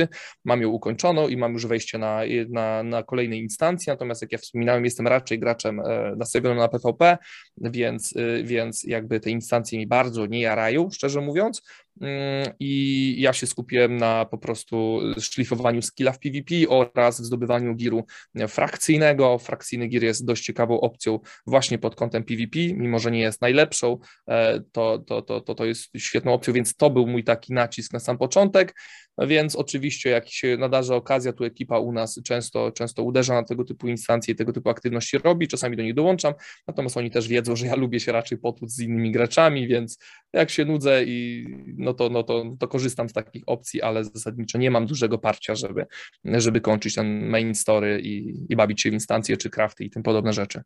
Mam 0.44 0.62
ją 0.62 0.68
ukończoną 0.68 1.28
i 1.28 1.36
mam 1.36 1.52
już 1.52 1.66
wejście 1.66 1.98
na, 1.98 2.20
na, 2.48 2.82
na 2.82 3.02
kolejne 3.02 3.36
instancje. 3.36 3.92
Natomiast, 3.92 4.22
jak 4.22 4.32
ja 4.32 4.38
wspominałem, 4.38 4.84
jestem 4.84 5.06
raczej 5.06 5.38
graczem 5.38 5.82
nastawionym 6.16 6.58
na 6.58 6.68
PvP, 6.68 7.18
więc 7.58 7.85
więc, 7.86 8.12
y, 8.16 8.42
więc 8.44 8.84
jakby 8.84 9.20
te 9.20 9.30
instancje 9.30 9.78
mi 9.78 9.86
bardzo 9.86 10.26
nie 10.26 10.40
jarają, 10.40 10.90
szczerze 10.90 11.20
mówiąc. 11.20 11.62
Mm, 12.00 12.52
I 12.60 13.14
ja 13.18 13.32
się 13.32 13.46
skupiłem 13.46 13.96
na 13.96 14.24
po 14.24 14.38
prostu 14.38 15.00
szlifowaniu 15.20 15.82
skilla 15.82 16.12
w 16.12 16.18
PvP 16.18 16.54
oraz 16.68 17.20
w 17.20 17.24
zdobywaniu 17.24 17.74
giru 17.74 18.06
frakcyjnego. 18.48 19.38
Frakcyjny 19.38 19.88
gir 19.88 20.04
jest 20.04 20.24
dość 20.24 20.44
ciekawą 20.44 20.80
opcją 20.80 21.20
właśnie 21.46 21.78
pod 21.78 21.94
kątem 21.94 22.24
PvP, 22.24 22.58
mimo 22.58 22.98
że 22.98 23.10
nie 23.10 23.20
jest 23.20 23.40
najlepszą, 23.40 23.98
e, 24.28 24.60
to, 24.72 24.98
to, 24.98 25.22
to, 25.22 25.40
to, 25.40 25.54
to 25.54 25.64
jest 25.64 25.90
świetną 25.96 26.32
opcją, 26.32 26.54
więc 26.54 26.76
to 26.76 26.90
był 26.90 27.06
mój 27.06 27.24
taki 27.24 27.52
nacisk 27.52 27.92
na 27.92 28.00
sam 28.00 28.18
początek. 28.18 28.74
Więc 29.18 29.56
oczywiście, 29.56 30.10
jak 30.10 30.28
się 30.28 30.56
nadarza 30.56 30.94
okazja, 30.94 31.32
tu 31.32 31.44
ekipa 31.44 31.78
u 31.78 31.92
nas 31.92 32.20
często, 32.24 32.72
często 32.72 33.02
uderza 33.02 33.34
na 33.34 33.42
tego 33.42 33.64
typu 33.64 33.88
instancje 33.88 34.34
i 34.34 34.36
tego 34.36 34.52
typu 34.52 34.70
aktywności 34.70 35.18
robi, 35.18 35.48
czasami 35.48 35.76
do 35.76 35.82
nich 35.82 35.94
dołączam, 35.94 36.34
natomiast 36.66 36.96
oni 36.96 37.10
też 37.10 37.28
wiedzą, 37.28 37.56
że 37.56 37.66
ja 37.66 37.76
lubię 37.76 38.00
się 38.00 38.12
raczej 38.12 38.38
potłuc 38.38 38.72
z 38.72 38.80
innymi 38.80 39.12
graczami, 39.12 39.68
więc 39.68 39.98
jak 40.32 40.50
się 40.50 40.64
nudzę 40.64 41.04
i 41.04 41.46
no 41.86 41.94
to, 41.94 42.08
no 42.08 42.22
to, 42.22 42.44
to 42.58 42.68
korzystam 42.68 43.08
z 43.08 43.12
takich 43.12 43.42
opcji, 43.46 43.82
ale 43.82 44.04
zasadniczo 44.04 44.58
nie 44.58 44.70
mam 44.70 44.86
dużego 44.86 45.18
parcia, 45.18 45.54
żeby, 45.54 45.86
żeby 46.24 46.60
kończyć 46.60 46.94
ten 46.94 47.26
main 47.28 47.54
story 47.54 48.00
i, 48.00 48.44
i 48.48 48.56
bawić 48.56 48.82
się 48.82 48.90
w 48.90 48.92
instancje 48.92 49.36
czy 49.36 49.50
crafty 49.50 49.84
i 49.84 49.90
tym 49.90 50.02
podobne 50.02 50.32
rzeczy. 50.32 50.62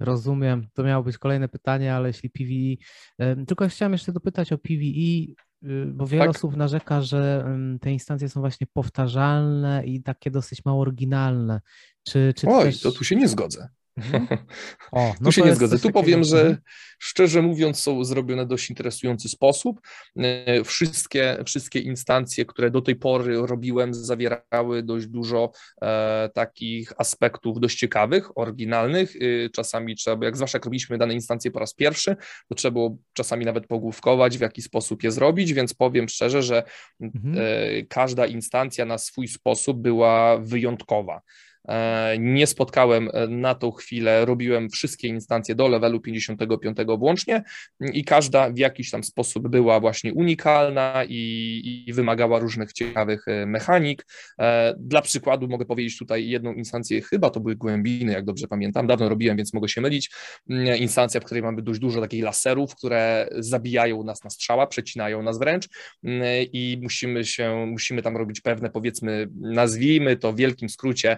Rozumiem. 0.00 0.66
To 0.74 0.82
miało 0.82 1.04
być 1.04 1.18
kolejne 1.18 1.48
pytanie, 1.48 1.94
ale 1.94 2.08
jeśli 2.08 2.30
PvE. 2.30 2.76
Tylko 3.46 3.68
chciałem 3.68 3.92
jeszcze 3.92 4.12
dopytać 4.12 4.52
o 4.52 4.58
PvE, 4.58 5.34
y, 5.62 5.86
bo 5.86 6.06
wiele 6.06 6.26
tak. 6.26 6.36
osób 6.36 6.56
narzeka, 6.56 7.02
że 7.02 7.44
te 7.80 7.92
instancje 7.92 8.28
są 8.28 8.40
właśnie 8.40 8.66
powtarzalne 8.72 9.82
i 9.86 10.02
takie 10.02 10.30
dosyć 10.30 10.64
mało 10.64 10.80
oryginalne. 10.80 11.60
Czy, 12.08 12.32
czy 12.36 12.46
Oj, 12.48 12.64
też... 12.64 12.80
to 12.80 12.92
tu 12.92 13.04
się 13.04 13.16
nie 13.16 13.28
zgodzę. 13.28 13.68
Mhm. 13.98 14.26
O, 14.92 15.14
no 15.20 15.24
tu 15.24 15.32
się 15.32 15.42
nie 15.42 15.54
zgodzę. 15.54 15.78
Tu 15.78 15.90
powiem, 15.90 16.24
że 16.24 16.40
mhm. 16.40 16.58
szczerze 16.98 17.42
mówiąc 17.42 17.80
są 17.80 18.04
zrobione 18.04 18.44
w 18.44 18.48
dość 18.48 18.70
interesujący 18.70 19.28
sposób. 19.28 19.80
E, 20.16 20.64
wszystkie, 20.64 21.38
wszystkie 21.46 21.78
instancje, 21.78 22.44
które 22.44 22.70
do 22.70 22.80
tej 22.80 22.96
pory 22.96 23.36
robiłem, 23.46 23.94
zawierały 23.94 24.82
dość 24.82 25.06
dużo 25.06 25.52
e, 25.82 26.30
takich 26.34 26.92
aspektów 26.98 27.60
dość 27.60 27.78
ciekawych, 27.78 28.38
oryginalnych. 28.38 29.16
E, 29.16 29.50
czasami 29.50 29.96
trzeba, 29.96 30.24
jak 30.26 30.36
zwłaszcza 30.36 30.58
jak 30.58 30.64
robiliśmy 30.64 30.98
dane 30.98 31.14
instancje 31.14 31.50
po 31.50 31.58
raz 31.58 31.74
pierwszy, 31.74 32.16
to 32.48 32.54
trzeba 32.54 32.72
było 32.72 32.98
czasami 33.12 33.44
nawet 33.44 33.66
pogłówkować, 33.66 34.38
w 34.38 34.40
jaki 34.40 34.62
sposób 34.62 35.02
je 35.02 35.10
zrobić, 35.10 35.52
więc 35.52 35.74
powiem 35.74 36.08
szczerze, 36.08 36.42
że 36.42 36.62
mhm. 37.00 37.34
e, 37.38 37.82
każda 37.82 38.26
instancja 38.26 38.84
na 38.84 38.98
swój 38.98 39.28
sposób 39.28 39.78
była 39.78 40.38
wyjątkowa. 40.38 41.20
E, 41.68 42.16
nie 42.18 42.46
spotkałem 42.46 43.10
e, 43.12 43.26
na 43.26 43.54
tą 43.54 43.70
chwilę, 43.70 44.24
robiłem 44.24 44.70
wszystkie 44.70 45.08
instancje 45.08 45.54
do 45.54 45.68
levelu 45.68 46.00
55 46.00 46.76
włącznie 46.98 47.42
i 47.80 48.04
każda 48.04 48.50
w 48.50 48.58
jakiś 48.58 48.90
tam 48.90 49.04
sposób 49.04 49.48
była 49.48 49.80
właśnie 49.80 50.14
unikalna 50.14 51.04
i, 51.08 51.84
i 51.86 51.92
wymagała 51.92 52.38
różnych 52.38 52.72
ciekawych 52.72 53.28
e, 53.28 53.46
mechanik. 53.46 54.06
Dla 54.78 55.02
przykładu 55.02 55.48
mogę 55.48 55.66
powiedzieć 55.66 55.98
tutaj 55.98 56.28
jedną 56.28 56.52
instancję, 56.52 57.02
chyba 57.02 57.30
to 57.30 57.40
były 57.40 57.56
głębiny, 57.56 58.12
jak 58.12 58.24
dobrze 58.24 58.48
pamiętam, 58.48 58.86
dawno 58.86 59.08
robiłem, 59.08 59.36
więc 59.36 59.54
mogę 59.54 59.68
się 59.68 59.80
mylić. 59.80 60.10
Mm, 60.50 60.76
instancja, 60.76 61.20
w 61.20 61.24
której 61.24 61.42
mamy 61.42 61.62
dość 61.62 61.80
dużo 61.80 62.00
takich 62.00 62.24
laserów, 62.24 62.74
które 62.74 63.28
zabijają 63.38 64.04
nas 64.04 64.24
na 64.24 64.30
strzała, 64.30 64.66
przecinają 64.66 65.22
nas 65.22 65.38
wręcz 65.38 65.68
mm, 66.04 66.22
i 66.52 66.78
musimy 66.82 67.24
się, 67.24 67.66
musimy 67.66 68.02
tam 68.02 68.16
robić 68.16 68.40
pewne 68.40 68.70
powiedzmy, 68.70 69.28
nazwijmy 69.40 70.16
to 70.16 70.32
w 70.32 70.36
wielkim 70.36 70.68
skrócie 70.68 71.16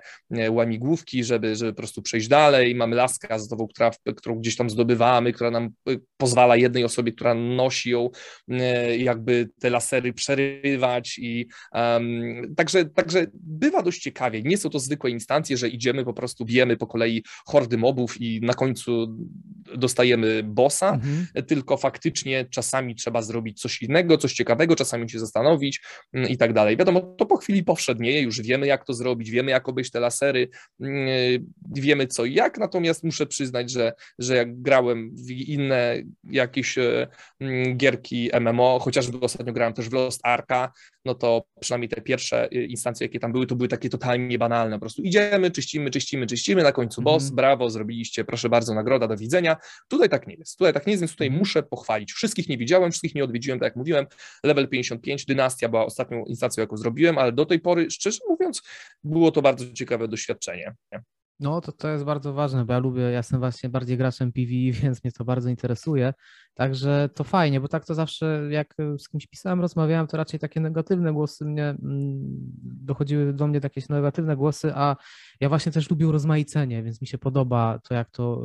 łamigłówki, 0.48 1.24
żeby, 1.24 1.56
żeby 1.56 1.72
po 1.72 1.76
prostu 1.76 2.02
przejść 2.02 2.28
dalej. 2.28 2.74
Mamy 2.74 2.96
laskę 2.96 3.32
azotową, 3.32 3.68
która, 3.68 3.90
którą 4.16 4.38
gdzieś 4.38 4.56
tam 4.56 4.70
zdobywamy, 4.70 5.32
która 5.32 5.50
nam 5.50 5.70
y, 5.88 6.00
pozwala 6.16 6.56
jednej 6.56 6.84
osobie, 6.84 7.12
która 7.12 7.34
nosi 7.34 7.90
ją, 7.90 8.10
y, 8.50 8.96
jakby 8.96 9.50
te 9.60 9.70
lasery 9.70 10.12
przerywać 10.12 11.18
i 11.18 11.46
um, 11.72 12.54
także, 12.56 12.84
także 12.84 13.26
bywa 13.34 13.82
dość 13.82 14.02
ciekawie. 14.02 14.42
Nie 14.42 14.58
są 14.58 14.70
to 14.70 14.78
zwykłe 14.78 15.10
instancje, 15.10 15.56
że 15.56 15.68
idziemy 15.68 16.04
po 16.04 16.12
prostu, 16.12 16.44
bijemy 16.44 16.76
po 16.76 16.86
kolei 16.86 17.22
hordy 17.46 17.78
mobów 17.78 18.20
i 18.20 18.40
na 18.42 18.54
końcu 18.54 19.16
dostajemy 19.76 20.42
bossa, 20.42 20.90
mhm. 20.90 21.26
tylko 21.46 21.76
faktycznie 21.76 22.46
czasami 22.50 22.94
trzeba 22.94 23.22
zrobić 23.22 23.60
coś 23.60 23.82
innego, 23.82 24.18
coś 24.18 24.32
ciekawego, 24.32 24.76
czasami 24.76 25.10
się 25.10 25.18
zastanowić 25.18 25.80
mm, 26.12 26.28
i 26.28 26.36
tak 26.36 26.52
dalej. 26.52 26.76
Wiadomo, 26.76 27.00
to 27.00 27.26
po 27.26 27.36
chwili 27.36 27.64
powszednieje, 27.64 28.22
już 28.22 28.42
wiemy 28.42 28.66
jak 28.66 28.84
to 28.84 28.94
zrobić, 28.94 29.30
wiemy 29.30 29.50
jak 29.50 29.68
obejść 29.68 29.90
te 29.90 30.00
lasery, 30.00 30.48
Mm, 30.80 31.52
wiemy 31.70 32.06
co 32.06 32.24
i 32.24 32.34
jak, 32.34 32.58
natomiast 32.58 33.04
muszę 33.04 33.26
przyznać, 33.26 33.70
że, 33.70 33.92
że 34.18 34.36
jak 34.36 34.62
grałem 34.62 35.10
w 35.16 35.30
inne 35.30 36.02
jakieś 36.30 36.78
e, 36.78 37.06
mm, 37.40 37.76
gierki 37.76 38.30
MMO, 38.40 38.78
chociażby 38.78 39.20
ostatnio 39.20 39.52
grałem 39.52 39.74
też 39.74 39.88
w 39.88 39.92
Lost 39.92 40.20
Arka, 40.22 40.72
no 41.04 41.14
to 41.14 41.44
przynajmniej 41.60 41.88
te 41.88 42.00
pierwsze 42.00 42.48
e, 42.50 42.64
instancje, 42.64 43.06
jakie 43.06 43.20
tam 43.20 43.32
były, 43.32 43.46
to 43.46 43.56
były 43.56 43.68
takie 43.68 43.88
totalnie 43.88 44.38
banalne. 44.38 44.76
Po 44.76 44.80
prostu 44.80 45.02
idziemy, 45.02 45.50
czyścimy, 45.50 45.90
czyścimy, 45.90 46.26
czyścimy, 46.26 46.62
na 46.62 46.72
końcu 46.72 47.02
boss, 47.02 47.22
mm. 47.22 47.36
brawo, 47.36 47.70
zrobiliście, 47.70 48.24
proszę 48.24 48.48
bardzo, 48.48 48.74
nagroda, 48.74 49.08
do 49.08 49.16
widzenia. 49.16 49.56
Tutaj 49.88 50.08
tak 50.08 50.26
nie 50.26 50.34
jest. 50.34 50.58
Tutaj 50.58 50.72
tak 50.72 50.86
nie 50.86 50.92
jest, 50.92 51.00
więc 51.00 51.12
tutaj 51.12 51.26
mm. 51.26 51.38
muszę 51.38 51.62
pochwalić. 51.62 52.12
Wszystkich 52.12 52.48
nie 52.48 52.58
widziałem, 52.58 52.90
wszystkich 52.90 53.14
nie 53.14 53.24
odwiedziłem, 53.24 53.58
tak 53.58 53.66
jak 53.66 53.76
mówiłem. 53.76 54.06
Level 54.44 54.68
55, 54.68 55.24
Dynastia 55.24 55.68
była 55.68 55.84
ostatnią 55.84 56.24
instancją, 56.24 56.60
jaką 56.60 56.76
zrobiłem, 56.76 57.18
ale 57.18 57.32
do 57.32 57.46
tej 57.46 57.60
pory, 57.60 57.90
szczerze 57.90 58.18
mówiąc, 58.28 58.62
było 59.04 59.30
to 59.30 59.42
bardzo 59.42 59.72
ciekawe 59.72 60.08
doświadczenie. 60.08 60.74
No, 61.40 61.60
to, 61.60 61.72
to 61.72 61.88
jest 61.88 62.04
bardzo 62.04 62.32
ważne, 62.32 62.64
bo 62.64 62.72
ja 62.72 62.78
lubię, 62.78 63.02
ja 63.02 63.10
jestem 63.10 63.40
właśnie 63.40 63.68
bardziej 63.68 63.96
graczem 63.96 64.32
PvE, 64.32 64.72
więc 64.82 65.04
mnie 65.04 65.12
to 65.12 65.24
bardzo 65.24 65.48
interesuje. 65.48 66.14
Także 66.54 67.08
to 67.14 67.24
fajnie, 67.24 67.60
bo 67.60 67.68
tak 67.68 67.84
to 67.84 67.94
zawsze, 67.94 68.48
jak 68.50 68.74
z 68.98 69.08
kimś 69.08 69.26
pisałem, 69.26 69.60
rozmawiałem, 69.60 70.06
to 70.06 70.16
raczej 70.16 70.40
takie 70.40 70.60
negatywne 70.60 71.12
głosy 71.12 71.44
mnie, 71.44 71.64
mm, 71.64 71.78
dochodziły 72.62 73.32
do 73.32 73.46
mnie 73.46 73.60
jakieś 73.62 73.88
negatywne 73.88 74.36
głosy, 74.36 74.72
a 74.74 74.96
ja 75.40 75.48
właśnie 75.48 75.72
też 75.72 75.90
lubię 75.90 76.06
rozmaicenie, 76.12 76.82
więc 76.82 77.00
mi 77.00 77.06
się 77.06 77.18
podoba 77.18 77.78
to, 77.88 77.94
jak 77.94 78.10
to, 78.10 78.42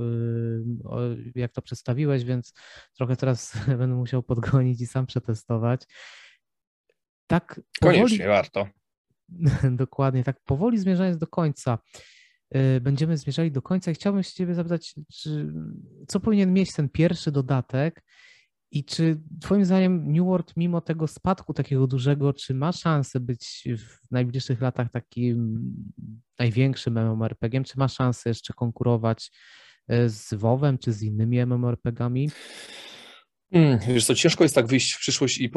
y, 1.04 1.32
jak 1.36 1.52
to 1.52 1.62
przedstawiłeś, 1.62 2.24
więc 2.24 2.54
trochę 2.98 3.16
teraz 3.16 3.58
będę 3.80 3.96
musiał 3.96 4.24
podgonić 4.24 4.82
i 4.82 4.88
sam 4.88 5.06
przetestować. 5.06 5.82
Tak. 7.28 7.62
Powoli... 7.80 7.98
Koniecznie 7.98 8.28
warto. 8.28 8.68
Dokładnie, 9.72 10.24
tak 10.24 10.39
powoli 10.43 10.78
zmierzając 10.78 11.18
do 11.18 11.28
końca. 11.28 11.78
Y, 12.56 12.82
będziemy 12.82 13.18
zmierzali 13.18 13.52
do 13.52 13.62
końca 13.62 13.91
i 13.91 13.93
chciałbym 13.93 14.24
się 14.24 14.34
Ciebie 14.34 14.56
zapytać, 14.56 14.96
czy, 15.14 15.54
co 16.08 16.20
powinien 16.20 16.54
mieć 16.54 16.74
ten 16.74 16.89
pierwszy 16.89 17.32
dodatek 17.32 18.04
i 18.72 18.86
czy 18.86 19.22
Twoim 19.41 19.66
zdaniem 19.66 20.12
New 20.12 20.26
World, 20.26 20.54
mimo 20.58 20.82
tego 20.82 21.08
spadku 21.08 21.54
takiego 21.54 21.88
dużego, 21.88 22.34
czy 22.34 22.54
ma 22.54 22.72
szansę 22.72 23.20
być 23.20 23.68
w 23.78 24.12
najbliższych 24.12 24.62
latach 24.62 24.91
takim 24.91 25.70
największym 26.39 26.98
MMORPG-iem, 26.98 27.64
czy 27.64 27.80
ma 27.80 27.88
szansę 27.88 28.30
jeszcze 28.30 28.54
konkurować 28.54 29.32
y, 29.91 30.10
z 30.10 30.34
WoWem, 30.34 30.78
czy 30.78 30.93
z 30.93 31.04
innymi 31.04 31.46
MMORPG-ami? 31.46 32.30
Hmm, 33.56 33.80
wiesz 33.88 34.06
co, 34.06 34.16
ciężko 34.16 34.43
jest 34.43 34.56
tak 34.56 34.68
wyjść 34.68 34.93
w 34.93 34.99
przyszłość 34.99 35.38
i, 35.38 35.51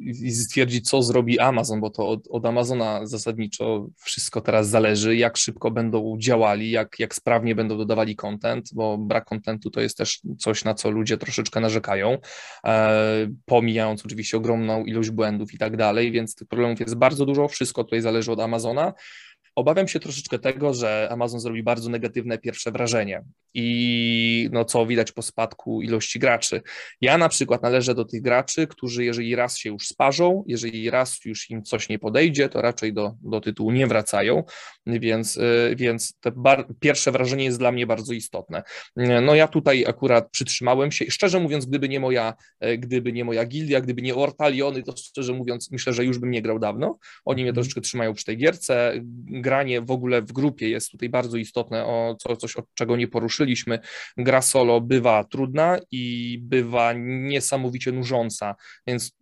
i 0.00 0.30
stwierdzić, 0.30 0.88
co 0.88 1.02
zrobi 1.02 1.38
Amazon, 1.38 1.80
bo 1.80 1.90
to 1.90 2.08
od, 2.08 2.28
od, 2.30 2.46
Amazona 2.46 3.06
zasadniczo 3.06 3.86
wszystko 3.96 4.40
teraz 4.40 4.68
zależy, 4.68 5.16
jak 5.16 5.36
szybko 5.36 5.70
będą 5.70 6.16
działali, 6.18 6.70
jak, 6.70 6.98
jak 6.98 7.14
sprawnie 7.14 7.54
będą 7.54 7.78
dodawali 7.78 8.16
content, 8.16 8.70
bo 8.74 8.98
brak 8.98 9.24
contentu 9.24 9.70
to 9.70 9.80
jest 9.80 9.98
też 9.98 10.20
coś, 10.38 10.64
na 10.64 10.74
co 10.74 10.90
ludzie 10.90 11.18
troszeczkę 11.18 11.60
narzekają, 11.60 12.18
e, 12.66 13.28
pomijając 13.44 14.06
oczywiście 14.06 14.36
ogromną 14.36 14.84
ilość 14.84 15.10
błędów 15.10 15.54
i 15.54 15.58
tak 15.58 15.76
dalej, 15.76 16.12
więc 16.12 16.34
tych 16.34 16.48
problemów 16.48 16.80
jest 16.80 16.94
bardzo 16.94 17.26
dużo, 17.26 17.48
wszystko 17.48 17.84
tutaj 17.84 18.00
zależy 18.00 18.32
od 18.32 18.40
Amazona. 18.40 18.92
Obawiam 19.54 19.88
się 19.88 20.00
troszeczkę 20.00 20.38
tego, 20.38 20.74
że 20.74 21.08
Amazon 21.10 21.40
zrobi 21.40 21.62
bardzo 21.62 21.90
negatywne 21.90 22.38
pierwsze 22.38 22.70
wrażenie 22.70 23.22
i 23.54 24.48
no 24.52 24.64
co 24.64 24.86
widać 24.86 25.12
po 25.12 25.22
spadku 25.22 25.82
ilości 25.82 26.18
graczy. 26.18 26.62
Ja 27.00 27.18
na 27.18 27.28
przykład 27.28 27.62
należę 27.62 27.94
do 27.94 28.04
tych 28.04 28.22
graczy, 28.22 28.66
którzy 28.66 29.04
jeżeli 29.04 29.36
raz 29.36 29.58
się 29.58 29.70
już 29.70 29.86
sparzą, 29.86 30.44
jeżeli 30.46 30.90
raz 30.90 31.24
już 31.24 31.50
im 31.50 31.62
coś 31.62 31.88
nie 31.88 31.98
podejdzie, 31.98 32.48
to 32.48 32.62
raczej 32.62 32.92
do, 32.92 33.14
do 33.22 33.40
tytułu 33.40 33.70
nie 33.70 33.86
wracają, 33.86 34.44
więc, 34.86 35.36
y, 35.36 35.74
więc 35.76 36.18
te 36.20 36.32
bar- 36.32 36.66
pierwsze 36.80 37.12
wrażenie 37.12 37.44
jest 37.44 37.58
dla 37.58 37.72
mnie 37.72 37.86
bardzo 37.86 38.12
istotne. 38.12 38.62
No 38.96 39.34
ja 39.34 39.48
tutaj 39.48 39.84
akurat 39.86 40.30
przytrzymałem 40.30 40.92
się, 40.92 41.04
szczerze 41.10 41.40
mówiąc, 41.40 41.66
gdyby 41.66 41.88
nie 41.88 42.00
moja, 42.00 42.34
e, 42.60 42.78
gdyby 42.78 43.12
nie 43.12 43.24
moja 43.24 43.44
gildia, 43.44 43.80
gdyby 43.80 44.02
nie 44.02 44.14
Ortaliony, 44.14 44.82
to 44.82 44.96
szczerze 44.96 45.32
mówiąc 45.32 45.70
myślę, 45.70 45.92
że 45.92 46.04
już 46.04 46.18
bym 46.18 46.30
nie 46.30 46.42
grał 46.42 46.58
dawno. 46.58 46.98
Oni 47.24 47.42
mnie 47.42 47.50
mhm. 47.50 47.54
troszeczkę 47.54 47.80
trzymają 47.80 48.14
przy 48.14 48.24
tej 48.24 48.36
gierce. 48.36 48.92
Granie 49.26 49.80
w 49.80 49.90
ogóle 49.90 50.22
w 50.22 50.32
grupie 50.32 50.68
jest 50.68 50.90
tutaj 50.90 51.08
bardzo 51.08 51.36
istotne, 51.36 51.84
o 51.84 52.16
co, 52.18 52.36
coś 52.36 52.56
od 52.56 52.64
czego 52.74 52.96
nie 52.96 53.08
poruszyliśmy. 53.42 53.78
Gra 54.16 54.42
solo 54.42 54.80
bywa 54.80 55.24
trudna 55.24 55.78
i 55.90 56.38
bywa 56.42 56.92
niesamowicie 56.96 57.92
nużąca, 57.92 58.54
więc 58.86 59.12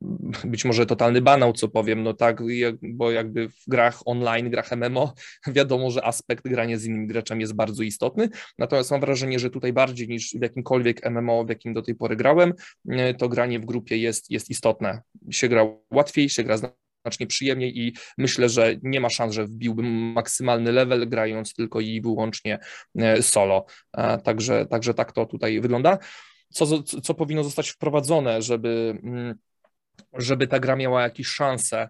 być 0.45 0.64
może 0.64 0.87
totalny 0.87 1.21
banał, 1.23 1.53
co 1.53 1.68
powiem, 1.68 2.03
no 2.03 2.14
tak, 2.14 2.43
bo 2.83 3.11
jakby 3.11 3.49
w 3.49 3.64
grach 3.68 4.01
online, 4.05 4.51
grach 4.51 4.73
MMO 4.73 5.14
wiadomo, 5.57 5.91
że 5.91 6.05
aspekt 6.05 6.45
grania 6.45 6.79
z 6.79 6.85
innymi 6.85 7.07
graczami 7.07 7.41
jest 7.41 7.55
bardzo 7.55 7.83
istotny, 7.83 8.29
natomiast 8.59 8.91
mam 8.91 9.01
wrażenie, 9.01 9.39
że 9.39 9.51
tutaj 9.51 9.73
bardziej 9.73 10.09
niż 10.09 10.31
w 10.31 10.43
jakimkolwiek 10.43 11.11
MMO, 11.11 11.45
w 11.45 11.49
jakim 11.49 11.75
do 11.75 11.83
tej 11.83 11.95
pory 11.95 12.16
grałem, 12.16 12.53
to 13.18 13.29
granie 13.29 13.61
w 13.61 13.64
grupie 13.64 13.97
jest, 13.97 14.31
jest 14.31 14.51
istotne. 14.51 15.03
Się 15.31 15.49
gra 15.49 15.66
łatwiej, 15.91 16.29
się 16.29 16.45
gra 16.45 16.57
znacznie 16.57 16.89
przyjemniej 17.28 17.78
i 17.78 17.96
myślę, 18.18 18.48
że 18.48 18.74
nie 18.82 19.01
ma 19.01 19.11
szans, 19.11 19.34
że 19.34 19.46
wbiłbym 19.46 19.86
maksymalny 19.86 20.72
level 20.72 21.09
grając 21.09 21.55
tylko 21.55 21.80
i 21.80 22.01
wyłącznie 22.01 22.59
e, 22.98 23.22
solo. 23.22 23.66
E, 23.92 24.18
także, 24.18 24.66
także 24.66 24.94
tak 24.94 25.12
to 25.12 25.26
tutaj 25.26 25.61
wygląda. 25.61 25.98
Co, 26.53 26.82
co 26.82 27.14
powinno 27.14 27.44
zostać 27.44 27.70
wprowadzone, 27.70 28.42
żeby, 28.42 28.98
mm, 29.03 29.34
żeby 30.12 30.46
ta 30.46 30.61
gra 30.61 30.76
miała 30.76 31.03
jakieś 31.03 31.26
szanse? 31.26 31.88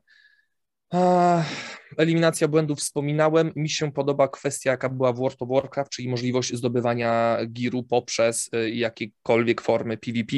Eliminacja 1.96 2.48
błędów 2.48 2.78
wspominałem. 2.78 3.52
Mi 3.56 3.68
się 3.68 3.92
podoba 3.92 4.28
kwestia, 4.28 4.70
jaka 4.70 4.88
była 4.88 5.12
w 5.12 5.16
World 5.16 5.42
of 5.42 5.48
Warcraft, 5.48 5.92
czyli 5.92 6.08
możliwość 6.08 6.54
zdobywania 6.54 7.38
giru 7.46 7.82
poprzez 7.82 8.50
y, 8.54 8.70
jakiekolwiek 8.70 9.60
formy 9.60 9.96
PvP. 9.96 10.36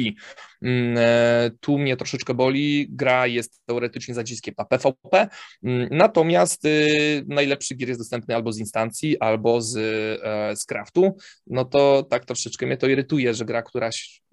Mm, 0.61 0.95
e, 0.97 1.51
tu 1.59 1.77
mnie 1.77 1.97
troszeczkę 1.97 2.33
boli. 2.33 2.87
Gra 2.89 3.27
jest 3.27 3.61
teoretycznie 3.65 4.13
zaciskiem 4.13 4.53
na 4.57 4.65
PvP, 4.65 5.27
mm, 5.63 5.87
natomiast 5.91 6.65
y, 6.65 7.25
najlepszy 7.27 7.75
gier 7.75 7.89
jest 7.89 8.01
dostępny 8.01 8.35
albo 8.35 8.51
z 8.51 8.59
instancji, 8.59 9.19
albo 9.19 9.61
z, 9.61 9.77
e, 10.23 10.55
z 10.55 10.65
craftu. 10.65 11.17
No 11.47 11.65
to 11.65 12.03
tak 12.09 12.25
troszeczkę 12.25 12.65
mnie 12.65 12.77
to 12.77 12.87
irytuje, 12.87 13.33
że 13.33 13.45
gra, 13.45 13.61
która 13.61 13.89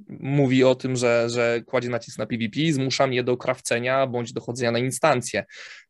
mówi 0.09 0.65
o 0.65 0.75
tym, 0.75 0.97
że, 0.97 1.31
że 1.31 1.61
kładzie 1.67 1.89
nacisk 1.89 2.19
na 2.19 2.27
PvP, 2.27 2.61
zmusza 2.73 3.07
mnie 3.07 3.23
do 3.23 3.37
krawcenia 3.37 4.07
bądź 4.07 4.33
dochodzenia 4.33 4.73
na 4.73 4.79
instancje. 4.79 5.45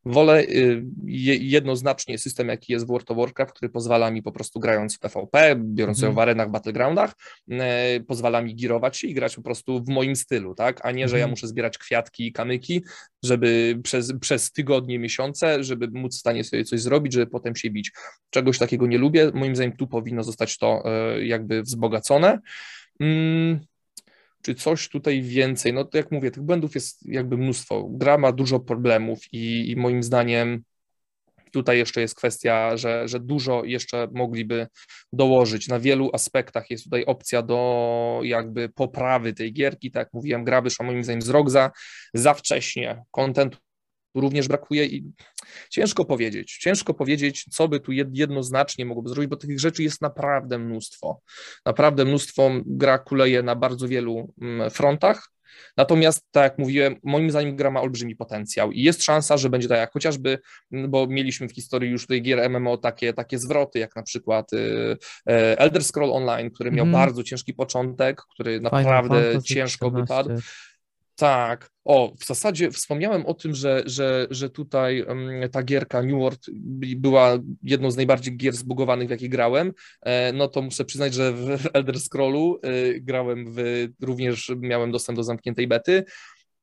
Wolę 0.05 0.43
y, 0.43 0.83
jednoznacznie 1.25 2.19
system, 2.19 2.49
jaki 2.49 2.73
jest 2.73 2.85
w 2.85 2.89
World 2.89 3.11
of 3.11 3.17
Warcraft, 3.17 3.53
który 3.53 3.69
pozwala 3.69 4.11
mi 4.11 4.23
po 4.23 4.33
prostu 4.33 4.61
grając 4.61 4.97
w 4.97 4.99
PvP, 4.99 5.57
biorąc 5.57 6.03
mm. 6.03 6.15
w 6.15 6.19
arenach, 6.19 6.51
battlegroundach, 6.51 7.13
e, 7.51 8.01
pozwala 8.01 8.43
mi 8.43 8.55
girować 8.55 8.97
się 8.97 9.09
i 9.09 9.15
grać 9.15 9.37
po 9.37 9.43
prostu 9.43 9.85
w 9.85 9.89
moim 9.89 10.17
stylu, 10.17 10.55
tak, 10.55 10.81
a 10.87 10.91
nie, 10.91 11.09
że 11.09 11.17
ja 11.17 11.25
mhm. 11.25 11.31
muszę 11.31 11.47
zbierać 11.47 11.79
kwiatki 11.79 12.27
i 12.27 12.33
kamyki, 12.33 12.85
żeby 13.23 13.81
przez, 13.83 14.13
przez 14.21 14.53
tygodnie, 14.53 14.99
miesiące, 14.99 15.65
żeby 15.65 15.89
móc 15.89 16.17
w 16.17 16.21
stanie 16.21 16.45
sobie 16.45 16.65
coś 16.65 16.81
zrobić, 16.81 17.13
żeby 17.13 17.27
potem 17.27 17.57
się 17.57 17.71
bić. 17.71 17.93
Czegoś 18.31 18.59
takiego 18.59 18.87
nie 18.87 18.99
lubię, 18.99 19.31
moim 19.35 19.57
zdaniem 19.57 19.77
tu 19.77 19.87
powinno 19.87 20.23
zostać 20.23 20.59
to 20.59 20.83
e, 20.85 21.25
jakby 21.27 21.63
wzbogacone. 21.63 22.39
Mm, 23.01 23.61
czy 24.43 24.55
coś 24.55 24.89
tutaj 24.89 25.23
więcej? 25.23 25.73
No 25.73 25.85
to 25.85 25.97
jak 25.99 26.11
mówię, 26.11 26.31
tych 26.31 26.43
błędów 26.43 26.75
jest 26.75 27.07
jakby 27.07 27.37
mnóstwo. 27.37 27.89
Gra 27.91 28.19
ma 28.19 28.33
dużo 28.33 28.61
problemów 28.61 29.19
i, 29.33 29.71
i 29.71 29.77
moim 29.77 30.03
zdaniem 30.03 30.63
tutaj 31.51 31.79
jeszcze 31.79 32.01
jest 32.01 32.15
kwestia, 32.15 32.77
że, 32.77 33.09
że 33.09 33.21
dużo 33.21 33.65
jeszcze 33.65 34.09
mogliby 34.13 34.67
dołożyć. 35.13 35.69
Na 35.69 35.81
wielu 35.81 36.11
aspektach 36.13 36.71
jest 36.71 36.85
tutaj 36.85 37.05
opcja 37.05 37.43
do 37.43 38.21
jakby 38.23 38.69
poprawy 38.69 39.33
tej 39.33 39.53
gierki. 39.53 39.91
Tak 39.91 40.01
jak 40.01 40.13
mówiłem, 40.13 40.45
gra 40.45 40.63
wyszła 40.63 40.87
moim 40.87 41.05
zdaniem 41.05 41.23
z 41.23 41.29
rok 41.29 41.51
za, 41.51 41.71
za 42.15 42.35
wcześnie. 42.35 43.03
Kontentu 43.11 43.59
również 44.15 44.49
brakuje 44.49 44.87
i 44.87 45.13
ciężko 45.71 46.05
powiedzieć, 46.05 46.59
ciężko 46.59 46.95
powiedzieć, 46.95 47.45
co 47.45 47.69
by 47.69 47.81
tu 47.81 47.93
jednoznacznie 47.93 48.87
mogłoby 48.87 49.09
zrobić, 49.09 49.31
bo 49.31 49.37
tych 49.37 49.61
rzeczy 49.61 49.83
jest 49.83 50.03
naprawdę 50.03 50.59
mnóstwo. 50.59 51.21
Naprawdę 51.67 52.05
mnóstwo 52.05 52.51
gra 52.67 52.99
kuleje 52.99 53.43
na 53.43 53.57
bardzo 53.57 53.89
wielu 53.89 54.35
mm, 54.43 54.71
frontach, 54.71 55.31
Natomiast, 55.77 56.27
tak 56.31 56.43
jak 56.43 56.59
mówiłem, 56.59 56.97
moim 57.03 57.31
zdaniem 57.31 57.57
gra 57.57 57.71
ma 57.71 57.81
olbrzymi 57.81 58.17
potencjał 58.17 58.73
i 58.73 58.83
jest 58.83 59.03
szansa, 59.03 59.37
że 59.37 59.51
będzie 59.51 59.69
tak 59.69 59.79
jak 59.79 59.93
chociażby, 59.93 60.39
mm, 60.73 60.91
bo 60.91 61.07
mieliśmy 61.07 61.49
w 61.49 61.53
historii 61.53 61.91
już 61.91 62.07
tej 62.07 62.23
gier 62.23 62.51
MMO 62.51 62.77
takie, 62.77 63.13
takie 63.13 63.39
zwroty, 63.39 63.79
jak 63.79 63.97
na 63.97 64.03
przykład 64.03 64.53
y, 64.53 64.57
y, 64.57 64.97
Elder 65.33 65.85
Scroll 65.85 66.13
Online, 66.13 66.51
który 66.51 66.71
miał 66.71 66.87
mm. 66.87 66.93
bardzo 66.93 67.23
ciężki 67.23 67.55
początek, 67.55 68.23
który 68.35 68.61
naprawdę 68.61 69.43
ciężko 69.43 69.91
wypadł. 69.91 70.31
Tak. 71.21 71.71
O, 71.85 72.15
w 72.21 72.25
zasadzie 72.25 72.71
wspomniałem 72.71 73.27
o 73.27 73.35
tym, 73.35 73.55
że, 73.55 73.83
że, 73.87 74.27
że 74.31 74.51
tutaj 74.51 75.05
ta 75.53 75.63
gierka 75.63 76.03
New 76.03 76.21
World 76.21 76.47
była 76.97 77.39
jedną 77.63 77.91
z 77.91 77.97
najbardziej 77.97 78.37
gier 78.37 78.55
zbugowanych, 78.55 79.09
w 79.09 79.11
jakie 79.11 79.29
grałem. 79.29 79.73
E, 80.03 80.33
no 80.33 80.49
to 80.49 80.63
muszę 80.63 80.85
przyznać, 80.85 81.15
że 81.15 81.33
w 81.33 81.67
Elder 81.73 82.01
Scrollu 82.01 82.59
e, 82.63 83.01
grałem 83.01 83.45
w, 83.49 83.89
również 84.01 84.53
miałem 84.57 84.91
dostęp 84.91 85.17
do 85.17 85.23
zamkniętej 85.23 85.67
bety 85.67 86.05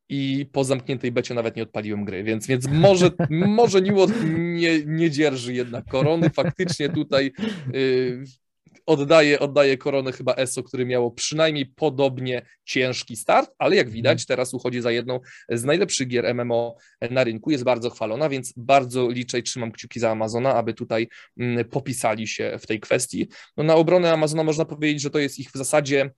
i 0.10 0.46
po 0.52 0.64
zamkniętej 0.64 1.12
becie 1.12 1.34
nawet 1.34 1.56
nie 1.56 1.64
odpaliłem 1.64 2.06
gry, 2.06 2.24
więc, 2.24 2.48
więc 2.48 2.68
może, 2.68 3.12
może 3.30 3.82
New 3.82 3.96
World 3.96 4.16
nie, 4.38 4.86
nie 4.86 5.12
dzierży 5.12 5.54
jednak 5.54 5.86
korony. 5.86 6.30
Faktycznie 6.30 6.90
tutaj 6.90 7.32
y, 7.76 8.24
oddaje, 8.86 9.40
oddaje 9.40 9.78
koronę 9.78 10.12
chyba 10.12 10.34
ESO, 10.34 10.64
który 10.64 10.86
miało 10.86 11.12
przynajmniej 11.12 11.66
podobnie 11.66 12.42
ciężki 12.66 13.16
start, 13.16 13.52
ale 13.58 13.76
jak 13.76 13.90
widać 13.90 14.22
mhm. 14.22 14.26
teraz 14.28 14.54
uchodzi 14.54 14.82
za 14.82 14.92
jedną 14.92 15.20
z 15.50 15.64
najlepszych 15.64 16.08
gier 16.08 16.36
MMO 16.36 16.76
na 17.12 17.24
rynku, 17.24 17.52
jest 17.52 17.64
bardzo 17.64 17.90
chwalona, 17.90 18.30
więc 18.30 18.54
bardzo 18.58 19.10
liczę 19.10 19.40
i 19.40 19.44
trzymam 19.44 19.72
kciuki 19.72 20.00
za 20.00 20.12
Amazona, 20.12 20.56
aby 20.56 20.74
tutaj 20.74 21.08
mm, 21.40 21.66
popisali 21.66 22.28
się 22.28 22.58
w 22.62 22.68
tej 22.68 22.80
kwestii. 22.80 23.28
No 23.58 23.64
na 23.64 23.76
obronę 23.76 24.14
Amazona 24.14 24.44
można 24.44 24.66
powiedzieć, 24.66 25.02
że 25.02 25.10
to 25.10 25.20
jest 25.20 25.40
ich 25.40 25.50
w 25.52 25.58
zasadzie 25.58 26.12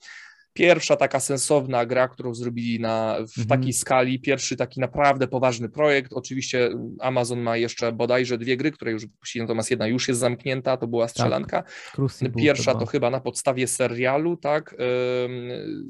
pierwsza 0.60 0.96
taka 0.96 1.20
sensowna 1.20 1.86
gra, 1.86 2.08
którą 2.08 2.34
zrobili 2.34 2.80
na, 2.80 3.16
w 3.16 3.40
mhm. 3.40 3.48
takiej 3.48 3.74
skali, 3.74 4.20
pierwszy 4.20 4.56
taki 4.56 4.80
naprawdę 4.80 5.28
poważny 5.28 5.70
projekt. 5.70 6.14
Oczywiście 6.14 6.70
Amazon 7.00 7.40
ma 7.40 7.58
jeszcze 7.58 7.92
bodajże 7.92 8.38
dwie 8.38 8.58
gry, 8.58 8.72
które 8.72 8.92
już 8.92 9.06
wypuścili, 9.06 9.44
natomiast 9.44 9.72
jedna 9.72 9.88
już 9.88 10.08
jest 10.08 10.20
zamknięta, 10.20 10.78
to 10.78 10.88
była 10.88 11.06
tak. 11.06 11.12
strzelanka. 11.12 11.64
Tak, 11.64 12.34
pierwsza 12.38 12.76
to 12.76 12.86
chyba 12.86 13.10
na 13.10 13.20
podstawie 13.20 13.68
serialu, 13.68 14.38
tak, 14.38 14.76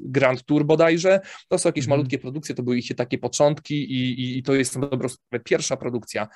Grand 0.04 0.44
Tour 0.44 0.64
bodajże. 0.64 1.20
To 1.48 1.58
są 1.58 1.68
jakieś 1.68 1.84
mhm. 1.84 1.98
malutkie 1.98 2.18
produkcje, 2.18 2.54
to 2.54 2.62
były 2.62 2.78
ich 2.78 2.96
takie 2.96 3.18
początki 3.18 3.74
i, 3.74 4.20
i, 4.20 4.38
i 4.38 4.42
to 4.42 4.54
jest 4.54 4.80
dobrą 4.80 5.08
sprawę 5.08 5.44
pierwsza 5.44 5.76
produkcja, 5.76 6.28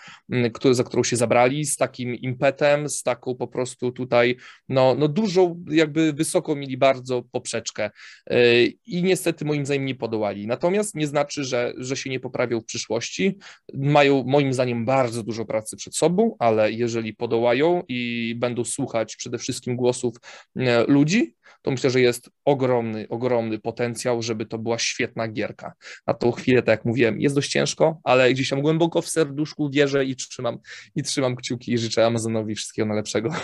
który, 0.55 0.75
za 0.75 0.85
którą 0.85 1.03
się 1.05 1.17
zabrali, 1.17 1.65
z 1.65 1.77
takim 1.77 2.15
impetem, 2.15 2.89
z 2.89 3.03
taką 3.03 3.35
po 3.35 3.49
prostu 3.49 3.93
tutaj, 3.93 4.37
no, 4.69 4.95
no 4.99 5.09
dużą, 5.09 5.65
jakby 5.71 6.13
wysoko 6.13 6.57
mieli 6.57 6.77
bardzo 6.77 7.23
poprzeczkę. 7.23 7.91
E, 8.31 8.65
i 8.67 9.03
niestety 9.03 9.45
moim 9.45 9.67
zdaniem 9.67 9.85
nie 9.85 9.95
podołali. 9.95 10.47
Natomiast 10.47 10.95
nie 10.95 11.07
znaczy, 11.07 11.45
że, 11.45 11.73
że 11.77 11.97
się 11.97 12.11
nie 12.11 12.21
poprawią 12.21 12.61
w 12.61 12.65
przyszłości. 12.65 13.39
Mają 13.75 14.25
moim 14.25 14.53
zdaniem 14.53 14.85
bardzo 14.85 15.23
dużo 15.23 15.45
pracy 15.45 15.77
przed 15.77 15.97
sobą, 15.97 16.37
ale 16.39 16.73
jeżeli 16.73 17.15
podołają 17.15 17.83
i 17.89 18.35
będą 18.39 18.65
słuchać 18.65 19.17
przede 19.17 19.39
wszystkim 19.39 19.77
głosów 19.77 20.17
e, 20.57 20.85
ludzi, 20.85 21.35
to 21.65 21.71
myślę, 21.71 21.91
że 21.91 22.01
jest 22.01 22.31
ogromny, 22.45 23.07
ogromny 23.09 23.59
potencjał, 23.59 24.23
żeby 24.23 24.47
to 24.47 24.59
była 24.59 24.79
świetna 24.79 25.29
gierka. 25.29 25.73
Na 26.07 26.15
tą 26.15 26.33
chwilę, 26.33 26.63
tak 26.63 26.79
jak 26.79 26.85
mówiłem, 26.85 27.21
jest 27.21 27.35
dość 27.35 27.51
ciężko, 27.51 28.01
ale 28.05 28.33
gdzieś 28.33 28.49
tam 28.49 28.63
głęboko 28.63 29.03
w 29.03 29.09
serduszku 29.09 29.71
wierzę 29.71 30.05
i 30.05 30.17
trzymam, 30.17 30.59
i 30.95 31.03
trzymam 31.03 31.37
kciuki 31.37 31.73
i 31.73 31.79
życzę 31.79 32.07
Amazonowi 32.07 32.55
wszystkiego 32.55 32.87
najlepszego. 32.87 33.31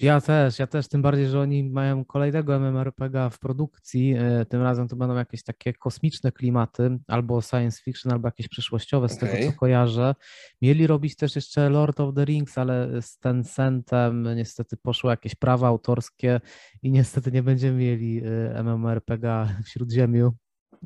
Ja 0.00 0.20
też, 0.20 0.58
ja 0.58 0.66
też, 0.66 0.88
tym 0.88 1.02
bardziej, 1.02 1.28
że 1.28 1.40
oni 1.40 1.64
mają 1.64 2.04
kolejnego 2.04 2.60
MMORPG 2.60 3.30
w 3.30 3.38
produkcji, 3.38 3.93
e, 3.94 4.44
tym 4.48 4.62
razem 4.62 4.88
to 4.88 4.96
będą 4.96 5.14
jakieś 5.14 5.42
takie 5.42 5.72
kosmiczne 5.72 6.32
klimaty, 6.32 6.98
albo 7.08 7.42
science 7.42 7.82
fiction, 7.82 8.12
albo 8.12 8.28
jakieś 8.28 8.48
przyszłościowe, 8.48 9.08
z 9.08 9.16
okay. 9.16 9.28
tego 9.28 9.52
co 9.52 9.58
kojarzę. 9.58 10.14
Mieli 10.62 10.86
robić 10.86 11.16
też 11.16 11.36
jeszcze 11.36 11.70
Lord 11.70 12.00
of 12.00 12.14
the 12.14 12.24
Rings, 12.24 12.58
ale 12.58 13.02
z 13.02 13.18
Tencentem 13.18 14.36
niestety 14.36 14.76
poszły 14.76 15.10
jakieś 15.10 15.34
prawa 15.34 15.68
autorskie 15.68 16.40
i 16.82 16.90
niestety 16.90 17.32
nie 17.32 17.42
będziemy 17.42 17.78
mieli 17.78 18.22
y, 18.26 18.62
MMORPG 18.62 19.48
w 19.64 19.68
Śródziemiu. 19.68 20.32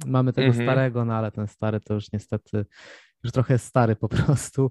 Mamy 0.06 0.32
tego 0.32 0.48
mhm. 0.48 0.66
starego, 0.66 1.04
no 1.04 1.14
ale 1.14 1.32
ten 1.32 1.46
stary 1.48 1.80
to 1.80 1.94
już 1.94 2.12
niestety 2.12 2.64
już 3.24 3.32
trochę 3.32 3.58
stary 3.58 3.96
po 3.96 4.08
prostu. 4.08 4.70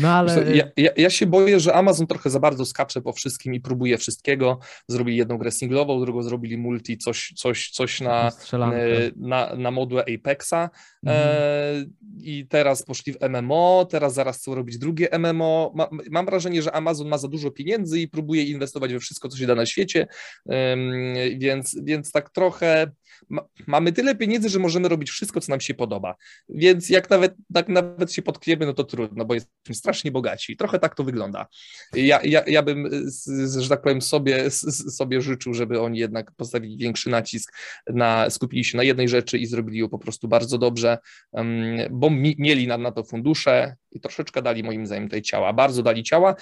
No 0.00 0.08
ale... 0.12 0.56
Ja, 0.56 0.64
ja, 0.76 0.90
ja, 0.96 1.10
się 1.10 1.26
boję, 1.26 1.60
że 1.60 1.74
Amazon 1.74 2.06
trochę 2.06 2.30
za 2.30 2.40
bardzo 2.40 2.66
skacze 2.66 3.02
po 3.02 3.12
wszystkim 3.12 3.54
i 3.54 3.60
próbuje 3.60 3.98
wszystkiego. 3.98 4.58
Zrobili 4.88 5.16
jedną 5.16 5.38
grę 5.38 5.50
singlową, 5.50 6.00
drugą 6.00 6.22
zrobili 6.22 6.58
multi, 6.58 6.98
coś, 6.98 7.32
coś, 7.36 7.70
coś 7.70 8.00
na, 8.00 8.32
e, 8.52 9.10
na, 9.16 9.56
na 9.56 9.70
modłę 9.70 10.04
Apexa 10.14 10.52
e, 10.52 10.70
mhm. 11.06 11.28
e, 11.28 11.86
i 12.22 12.46
teraz 12.48 12.82
poszli 12.82 13.12
w 13.12 13.16
MMO, 13.28 13.86
teraz 13.90 14.14
zaraz 14.14 14.38
chcą 14.38 14.54
robić 14.54 14.78
drugie 14.78 15.08
MMO. 15.18 15.72
Ma, 15.74 15.88
mam 16.10 16.26
wrażenie, 16.26 16.62
że 16.62 16.72
Amazon 16.72 17.08
ma 17.08 17.18
za 17.18 17.28
dużo 17.28 17.50
pieniędzy 17.50 18.00
i 18.00 18.08
próbuje 18.08 18.42
inwestować 18.42 18.92
we 18.92 19.00
wszystko, 19.00 19.28
co 19.28 19.36
się 19.36 19.46
da 19.46 19.54
na 19.54 19.66
świecie, 19.66 20.06
więc, 21.38 21.76
więc 21.82 22.12
tak 22.12 22.30
trochę 22.30 22.90
ma, 23.28 23.42
mamy 23.66 23.92
tyle 23.92 24.14
pieniędzy, 24.14 24.48
że 24.48 24.58
możemy 24.58 24.88
robić 24.88 25.10
wszystko, 25.10 25.40
co 25.40 25.52
nam 25.52 25.60
się 25.60 25.74
podoba. 25.74 26.14
Więc 26.48 26.90
jak 26.90 27.10
nawet, 27.10 27.34
tak 27.54 27.68
nawet 27.68 28.12
się 28.12 28.22
podkniemy, 28.22 28.66
no 28.66 28.74
to 28.74 28.84
trudno, 28.84 29.24
bo 29.24 29.34
jesteśmy 29.34 29.74
strasznie 29.74 30.10
bogaci. 30.10 30.56
Trochę 30.56 30.78
tak 30.78 30.94
to 30.94 31.04
wygląda. 31.04 31.46
Ja, 31.94 32.20
ja, 32.22 32.42
ja 32.46 32.62
bym, 32.62 33.06
że 33.58 33.68
tak 33.68 33.82
powiem, 33.82 34.02
sobie, 34.02 34.50
sobie 34.50 35.20
życzył, 35.20 35.54
żeby 35.54 35.80
oni 35.80 35.98
jednak 35.98 36.32
postawili 36.32 36.76
większy 36.76 37.10
nacisk 37.10 37.56
na, 37.86 38.30
skupili 38.30 38.64
się 38.64 38.76
na 38.76 38.82
jednej 38.82 39.08
rzeczy 39.08 39.38
i 39.38 39.46
zrobili 39.46 39.78
ją 39.78 39.88
po 39.88 39.98
prostu 39.98 40.28
bardzo 40.28 40.58
dobrze, 40.58 40.98
bo 41.90 42.10
mi, 42.10 42.36
mieli 42.38 42.66
na, 42.66 42.78
na 42.78 42.92
to 42.92 43.04
fundusze 43.04 43.76
i 43.92 44.00
troszeczkę 44.00 44.42
dali 44.42 44.62
moim 44.62 44.86
zdaniem 44.86 45.08
tej 45.08 45.22
ciała. 45.22 45.52
Bardzo 45.52 45.82
dali 45.82 46.02
ciała. 46.02 46.34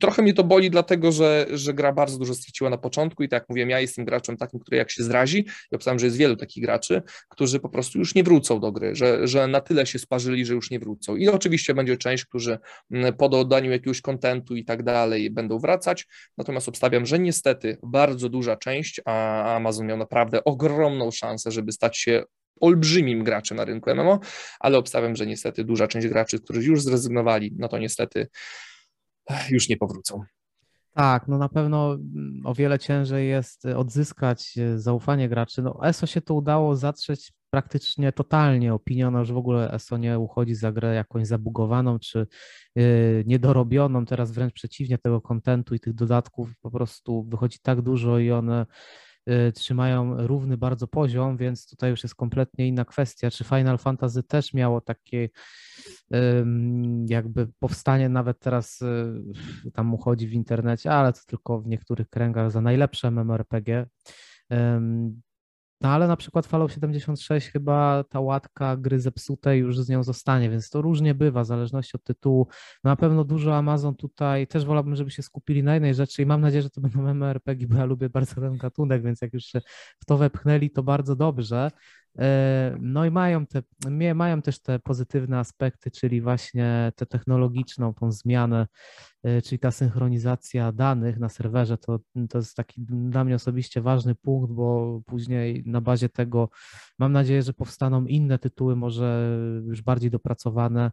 Trochę 0.00 0.22
mnie 0.22 0.34
to 0.34 0.44
boli, 0.44 0.70
dlatego 0.70 1.12
że, 1.12 1.46
że 1.50 1.74
gra 1.74 1.92
bardzo 1.92 2.18
dużo 2.18 2.34
straciła 2.34 2.70
na 2.70 2.78
początku 2.78 3.22
i 3.22 3.28
tak 3.28 3.42
jak 3.42 3.48
mówiłem, 3.48 3.70
ja 3.70 3.80
jestem 3.80 4.04
graczem 4.04 4.36
takim, 4.36 4.60
który 4.60 4.76
jak 4.76 4.90
się 4.90 5.02
zrazi 5.04 5.46
i 5.72 5.76
obstawiam, 5.76 5.98
że 5.98 6.06
jest 6.06 6.16
wielu 6.20 6.36
takich 6.36 6.64
graczy, 6.64 7.02
którzy 7.28 7.60
po 7.60 7.68
prostu 7.68 7.98
już 7.98 8.14
nie 8.14 8.24
wrócą 8.24 8.60
do 8.60 8.72
gry, 8.72 8.94
że, 8.94 9.26
że 9.28 9.46
na 9.46 9.60
tyle 9.60 9.86
się 9.86 9.98
sparzyli, 9.98 10.46
że 10.46 10.54
już 10.54 10.70
nie 10.70 10.78
wrócą. 10.78 11.16
I 11.16 11.28
oczywiście 11.28 11.74
będzie 11.74 11.96
część, 11.96 12.24
którzy 12.24 12.58
mm, 12.90 13.16
po 13.16 13.28
dodaniu 13.28 13.70
jakiegoś 13.70 14.00
kontentu 14.00 14.56
i 14.56 14.64
tak 14.64 14.82
dalej 14.82 15.30
będą 15.30 15.58
wracać, 15.58 16.06
natomiast 16.38 16.68
obstawiam, 16.68 17.06
że 17.06 17.18
niestety 17.18 17.78
bardzo 17.82 18.28
duża 18.28 18.56
część, 18.56 19.00
a 19.04 19.44
Amazon 19.56 19.86
miał 19.86 19.96
naprawdę 19.96 20.44
ogromną 20.44 21.10
szansę, 21.10 21.50
żeby 21.50 21.72
stać 21.72 21.98
się 21.98 22.24
olbrzymim 22.60 23.24
graczem 23.24 23.56
na 23.56 23.64
rynku 23.64 23.90
MMO, 23.90 24.20
ale 24.60 24.78
obstawiam, 24.78 25.16
że 25.16 25.26
niestety 25.26 25.64
duża 25.64 25.88
część 25.88 26.08
graczy, 26.08 26.40
którzy 26.40 26.62
już 26.62 26.82
zrezygnowali, 26.82 27.54
no 27.58 27.68
to 27.68 27.78
niestety 27.78 28.28
już 29.50 29.68
nie 29.68 29.76
powrócą. 29.76 30.24
Tak, 30.94 31.28
no 31.28 31.38
na 31.38 31.48
pewno 31.48 31.94
mm, 31.94 32.42
o 32.44 32.54
wiele 32.54 32.78
ciężej 32.78 33.28
jest 33.28 33.66
e, 33.66 33.76
odzyskać 33.76 34.58
e, 34.58 34.78
zaufanie 34.78 35.28
graczy. 35.28 35.62
No 35.62 35.86
ESO 35.88 36.06
się 36.06 36.20
to 36.20 36.34
udało 36.34 36.76
zatrzeć 36.76 37.32
praktycznie 37.50 38.12
totalnie. 38.12 38.74
Opiniona, 38.74 39.24
że 39.24 39.34
w 39.34 39.36
ogóle 39.36 39.72
ESO 39.72 39.96
nie 39.96 40.18
uchodzi 40.18 40.54
za 40.54 40.72
grę 40.72 40.94
jakąś 40.94 41.26
zabugowaną 41.26 41.98
czy 41.98 42.26
yy, 42.74 43.24
niedorobioną. 43.26 44.06
Teraz 44.06 44.32
wręcz 44.32 44.52
przeciwnie 44.52 44.98
tego 44.98 45.20
kontentu 45.20 45.74
i 45.74 45.80
tych 45.80 45.94
dodatków 45.94 46.50
po 46.60 46.70
prostu 46.70 47.24
wychodzi 47.24 47.58
tak 47.62 47.82
dużo 47.82 48.18
i 48.18 48.30
one 48.30 48.66
Y, 48.66 49.09
trzymają 49.54 50.26
równy 50.26 50.56
bardzo 50.56 50.86
poziom, 50.86 51.36
więc 51.36 51.70
tutaj 51.70 51.90
już 51.90 52.02
jest 52.02 52.14
kompletnie 52.14 52.68
inna 52.68 52.84
kwestia. 52.84 53.30
Czy 53.30 53.44
Final 53.44 53.78
Fantasy 53.78 54.22
też 54.22 54.54
miało 54.54 54.80
takie 54.80 55.28
jakby 57.06 57.48
powstanie, 57.58 58.08
nawet 58.08 58.38
teraz 58.38 58.82
y, 58.82 59.22
tam 59.72 59.94
uchodzi 59.94 60.26
w 60.26 60.32
internecie, 60.32 60.92
ale 60.92 61.12
to 61.12 61.20
tylko 61.26 61.60
w 61.60 61.66
niektórych 61.66 62.08
kręgach 62.08 62.50
za 62.50 62.60
najlepsze 62.60 63.10
MMORPG. 63.10 63.86
No 65.80 65.88
ale 65.88 66.08
na 66.08 66.16
przykład 66.16 66.46
Fallout 66.46 66.72
76 66.72 67.48
chyba 67.48 68.04
ta 68.04 68.20
łatka 68.20 68.76
gry 68.76 69.00
zepsutej 69.00 69.60
już 69.60 69.78
z 69.78 69.88
nią 69.88 70.02
zostanie, 70.02 70.50
więc 70.50 70.70
to 70.70 70.82
różnie 70.82 71.14
bywa 71.14 71.42
w 71.44 71.46
zależności 71.46 71.96
od 71.96 72.04
tytułu. 72.04 72.46
No 72.84 72.90
na 72.90 72.96
pewno 72.96 73.24
dużo 73.24 73.56
Amazon 73.56 73.94
tutaj, 73.96 74.46
też 74.46 74.64
wolałbym, 74.64 74.96
żeby 74.96 75.10
się 75.10 75.22
skupili 75.22 75.62
na 75.62 75.74
jednej 75.74 75.94
rzeczy 75.94 76.22
i 76.22 76.26
mam 76.26 76.40
nadzieję, 76.40 76.62
że 76.62 76.70
to 76.70 76.80
będą 76.80 77.02
MMORPG, 77.14 77.66
bo 77.66 77.76
ja 77.76 77.84
lubię 77.84 78.08
bardzo 78.10 78.34
ten 78.40 78.56
gatunek, 78.56 79.02
więc 79.02 79.20
jak 79.22 79.34
już 79.34 79.44
się 79.44 79.60
w 80.00 80.04
to 80.04 80.16
wepchnęli, 80.16 80.70
to 80.70 80.82
bardzo 80.82 81.16
dobrze. 81.16 81.70
E, 82.18 82.76
no 82.80 83.04
i 83.04 83.10
mają, 83.10 83.46
te, 83.46 83.62
mają 84.14 84.42
też 84.42 84.62
te 84.62 84.78
pozytywne 84.78 85.38
aspekty, 85.38 85.90
czyli 85.90 86.20
właśnie 86.20 86.92
tę 86.96 87.06
technologiczną, 87.06 87.94
tą 87.94 88.12
zmianę, 88.12 88.66
e, 89.22 89.42
czyli 89.42 89.58
ta 89.58 89.70
synchronizacja 89.70 90.72
danych 90.72 91.18
na 91.18 91.28
serwerze, 91.28 91.78
to, 91.78 91.98
to 92.30 92.38
jest 92.38 92.56
taki 92.56 92.82
dla 92.88 93.24
mnie 93.24 93.34
osobiście 93.34 93.80
ważny 93.80 94.14
punkt, 94.14 94.52
bo 94.52 95.00
później 95.06 95.62
na 95.66 95.80
bazie 95.80 96.08
tego 96.08 96.50
mam 96.98 97.12
nadzieję, 97.12 97.42
że 97.42 97.52
powstaną 97.52 98.04
inne 98.04 98.38
tytuły, 98.38 98.76
może 98.76 99.38
już 99.66 99.82
bardziej 99.82 100.10
dopracowane, 100.10 100.90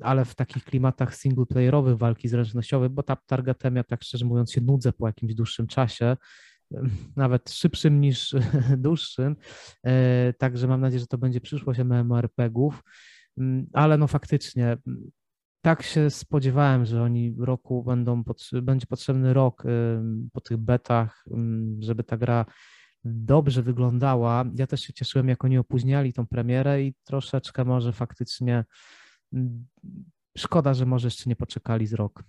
ale 0.00 0.24
w 0.24 0.34
takich 0.34 0.64
klimatach 0.64 1.16
singleplayerowych 1.16 1.96
walki 1.96 2.28
zręcznościowej, 2.28 2.90
bo 2.90 3.02
ta 3.02 3.16
targetemia, 3.16 3.84
tak 3.84 4.02
szczerze 4.02 4.24
mówiąc, 4.24 4.52
się 4.52 4.60
nudzę 4.60 4.92
po 4.92 5.06
jakimś 5.06 5.34
dłuższym 5.34 5.66
czasie 5.66 6.16
nawet 7.16 7.50
szybszym 7.50 8.00
niż 8.00 8.34
dłuższym. 8.76 9.36
E, 9.86 10.32
także 10.32 10.68
mam 10.68 10.80
nadzieję, 10.80 11.00
że 11.00 11.06
to 11.06 11.18
będzie 11.18 11.40
przyszłość 11.40 11.80
MMORPG-ów, 11.80 12.82
mm, 13.38 13.66
ale 13.72 13.98
no 13.98 14.06
faktycznie 14.06 14.64
mm, 14.64 15.10
tak 15.60 15.82
się 15.82 16.10
spodziewałem, 16.10 16.84
że 16.86 17.02
oni 17.02 17.36
roku 17.38 17.84
będą, 17.84 18.22
będzie 18.62 18.86
potrzebny 18.86 19.34
rok 19.34 19.62
po 20.32 20.40
tych 20.40 20.56
betach, 20.56 21.24
mm, 21.30 21.82
żeby 21.82 22.04
ta 22.04 22.16
gra 22.16 22.46
dobrze 23.04 23.62
wyglądała. 23.62 24.44
Ja 24.54 24.66
też 24.66 24.80
się 24.80 24.92
cieszyłem, 24.92 25.28
jak 25.28 25.44
oni 25.44 25.58
opóźniali 25.58 26.12
tą 26.12 26.26
premierę 26.26 26.82
i 26.82 26.94
troszeczkę 27.04 27.64
może 27.64 27.92
faktycznie 27.92 28.64
szkoda, 30.38 30.74
że 30.74 30.86
może 30.86 31.06
jeszcze 31.06 31.30
nie 31.30 31.36
poczekali 31.36 31.86
z 31.86 31.92
rok. 31.92 32.24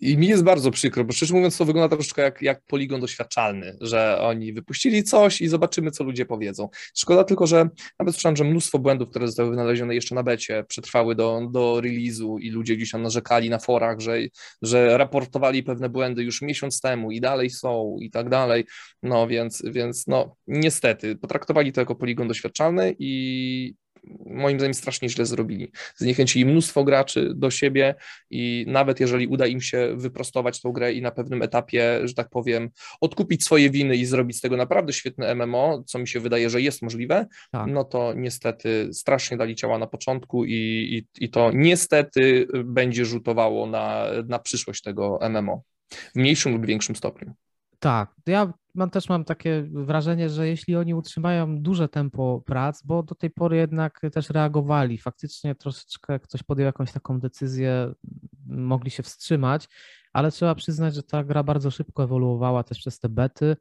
I 0.00 0.18
mi 0.18 0.26
jest 0.26 0.44
bardzo 0.44 0.70
przykro, 0.70 1.04
bo 1.04 1.12
szczerze 1.12 1.34
mówiąc, 1.34 1.56
to 1.56 1.64
wygląda 1.64 1.96
troszeczkę 1.96 2.22
jak, 2.22 2.42
jak 2.42 2.62
poligon 2.62 3.00
doświadczalny, 3.00 3.76
że 3.80 4.18
oni 4.20 4.52
wypuścili 4.52 5.04
coś 5.04 5.40
i 5.40 5.48
zobaczymy, 5.48 5.90
co 5.90 6.04
ludzie 6.04 6.26
powiedzą. 6.26 6.68
Szkoda 6.94 7.24
tylko, 7.24 7.46
że 7.46 7.68
nawet 7.98 8.14
słyszałem, 8.14 8.36
że 8.36 8.44
mnóstwo 8.44 8.78
błędów, 8.78 9.10
które 9.10 9.26
zostały 9.26 9.50
wynalezione 9.50 9.94
jeszcze 9.94 10.14
na 10.14 10.22
becie, 10.22 10.64
przetrwały 10.68 11.14
do, 11.14 11.48
do 11.52 11.80
release'u 11.80 12.36
i 12.40 12.50
ludzie 12.50 12.76
gdzieś 12.76 12.90
tam 12.90 13.02
narzekali 13.02 13.50
na 13.50 13.58
forach, 13.58 14.00
że, 14.00 14.18
że 14.62 14.98
raportowali 14.98 15.62
pewne 15.62 15.88
błędy 15.88 16.22
już 16.22 16.42
miesiąc 16.42 16.80
temu 16.80 17.10
i 17.10 17.20
dalej 17.20 17.50
są 17.50 17.96
i 18.00 18.10
tak 18.10 18.28
dalej. 18.28 18.64
No 19.02 19.28
więc, 19.28 19.62
więc 19.66 20.06
no 20.06 20.36
niestety, 20.46 21.16
potraktowali 21.16 21.72
to 21.72 21.80
jako 21.80 21.94
poligon 21.94 22.28
doświadczalny 22.28 22.94
i, 22.98 23.74
moim 24.26 24.58
zdaniem 24.58 24.74
strasznie 24.74 25.08
źle 25.08 25.26
zrobili. 25.26 25.72
Zniechęcili 25.96 26.46
mnóstwo 26.46 26.84
graczy 26.84 27.32
do 27.34 27.50
siebie 27.50 27.94
i 28.30 28.64
nawet 28.68 29.00
jeżeli 29.00 29.26
uda 29.26 29.46
im 29.46 29.60
się 29.60 29.94
wyprostować 29.96 30.60
tą 30.60 30.72
grę 30.72 30.92
i 30.92 31.02
na 31.02 31.10
pewnym 31.10 31.42
etapie, 31.42 32.00
że 32.04 32.14
tak 32.14 32.30
powiem, 32.30 32.70
odkupić 33.00 33.44
swoje 33.44 33.70
winy 33.70 33.96
i 33.96 34.06
zrobić 34.06 34.36
z 34.36 34.40
tego 34.40 34.56
naprawdę 34.56 34.92
świetne 34.92 35.34
MMO, 35.34 35.84
co 35.86 35.98
mi 35.98 36.08
się 36.08 36.20
wydaje, 36.20 36.50
że 36.50 36.60
jest 36.60 36.82
możliwe, 36.82 37.26
tak. 37.52 37.66
no 37.66 37.84
to 37.84 38.14
niestety 38.14 38.88
strasznie 38.92 39.36
dali 39.36 39.54
ciała 39.54 39.78
na 39.78 39.86
początku 39.86 40.44
i, 40.44 40.54
i, 40.54 41.24
i 41.24 41.30
to 41.30 41.50
niestety 41.54 42.46
będzie 42.64 43.04
rzutowało 43.04 43.66
na, 43.66 44.06
na 44.28 44.38
przyszłość 44.38 44.82
tego 44.82 45.18
MMO 45.30 45.62
w 45.90 46.16
mniejszym 46.16 46.52
lub 46.52 46.66
większym 46.66 46.96
stopniu. 46.96 47.34
Tak, 47.84 48.14
ja 48.26 48.52
mam, 48.74 48.90
też 48.90 49.08
mam 49.08 49.24
takie 49.24 49.68
wrażenie, 49.72 50.28
że 50.28 50.48
jeśli 50.48 50.76
oni 50.76 50.94
utrzymają 50.94 51.58
duże 51.58 51.88
tempo 51.88 52.42
prac, 52.46 52.82
bo 52.82 53.02
do 53.02 53.14
tej 53.14 53.30
pory 53.30 53.56
jednak 53.56 54.00
też 54.12 54.30
reagowali, 54.30 54.98
faktycznie 54.98 55.54
troszeczkę 55.54 56.20
ktoś 56.20 56.42
podjął 56.42 56.66
jakąś 56.66 56.92
taką 56.92 57.20
decyzję, 57.20 57.94
mogli 58.46 58.90
się 58.90 59.02
wstrzymać, 59.02 59.68
ale 60.12 60.30
trzeba 60.30 60.54
przyznać, 60.54 60.94
że 60.94 61.02
ta 61.02 61.24
gra 61.24 61.42
bardzo 61.42 61.70
szybko 61.70 62.04
ewoluowała 62.04 62.62
też 62.62 62.78
przez 62.78 62.98
te 62.98 63.08
bety, 63.08 63.56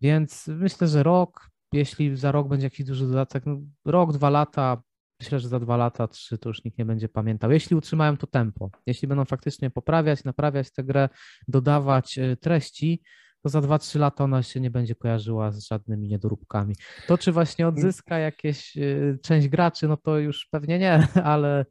więc 0.00 0.46
myślę, 0.48 0.88
że 0.88 1.02
rok, 1.02 1.50
jeśli 1.72 2.16
za 2.16 2.32
rok 2.32 2.48
będzie 2.48 2.66
jakiś 2.66 2.86
duży 2.86 3.06
dodatek, 3.06 3.46
no 3.46 3.60
rok, 3.84 4.12
dwa 4.12 4.30
lata, 4.30 4.82
myślę, 5.20 5.40
że 5.40 5.48
za 5.48 5.60
dwa 5.60 5.76
lata, 5.76 6.08
trzy 6.08 6.38
to 6.38 6.48
już 6.48 6.64
nikt 6.64 6.78
nie 6.78 6.84
będzie 6.84 7.08
pamiętał. 7.08 7.50
Jeśli 7.50 7.76
utrzymają 7.76 8.16
to 8.16 8.26
tempo, 8.26 8.70
jeśli 8.86 9.08
będą 9.08 9.24
faktycznie 9.24 9.70
poprawiać, 9.70 10.24
naprawiać 10.24 10.72
tę 10.72 10.84
grę, 10.84 11.08
dodawać 11.48 12.18
y, 12.18 12.36
treści, 12.36 13.02
to 13.44 13.48
za 13.48 13.60
2-3 13.60 13.98
lata 13.98 14.24
ona 14.24 14.42
się 14.42 14.60
nie 14.60 14.70
będzie 14.70 14.94
kojarzyła 14.94 15.52
z 15.52 15.66
żadnymi 15.66 16.08
niedoróbkami. 16.08 16.74
To, 17.06 17.18
czy 17.18 17.32
właśnie 17.32 17.68
odzyska 17.68 18.18
jakieś 18.18 18.76
y, 18.76 19.18
część 19.22 19.48
graczy, 19.48 19.88
no 19.88 19.96
to 19.96 20.18
już 20.18 20.48
pewnie 20.50 20.78
nie, 20.78 21.08
ale, 21.34 21.66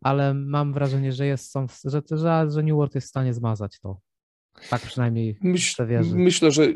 ale 0.00 0.34
mam 0.34 0.72
wrażenie, 0.72 1.12
że 1.12 1.26
jest, 1.26 1.50
są, 1.50 1.66
że, 1.84 2.02
że, 2.10 2.50
że 2.50 2.62
New 2.62 2.74
World 2.74 2.94
jest 2.94 3.06
w 3.06 3.10
stanie 3.10 3.34
zmazać 3.34 3.80
to. 3.80 4.00
Tak 4.70 4.82
przynajmniej 4.82 5.36
Myśl, 5.42 5.84
myślę, 6.14 6.50
że, 6.50 6.66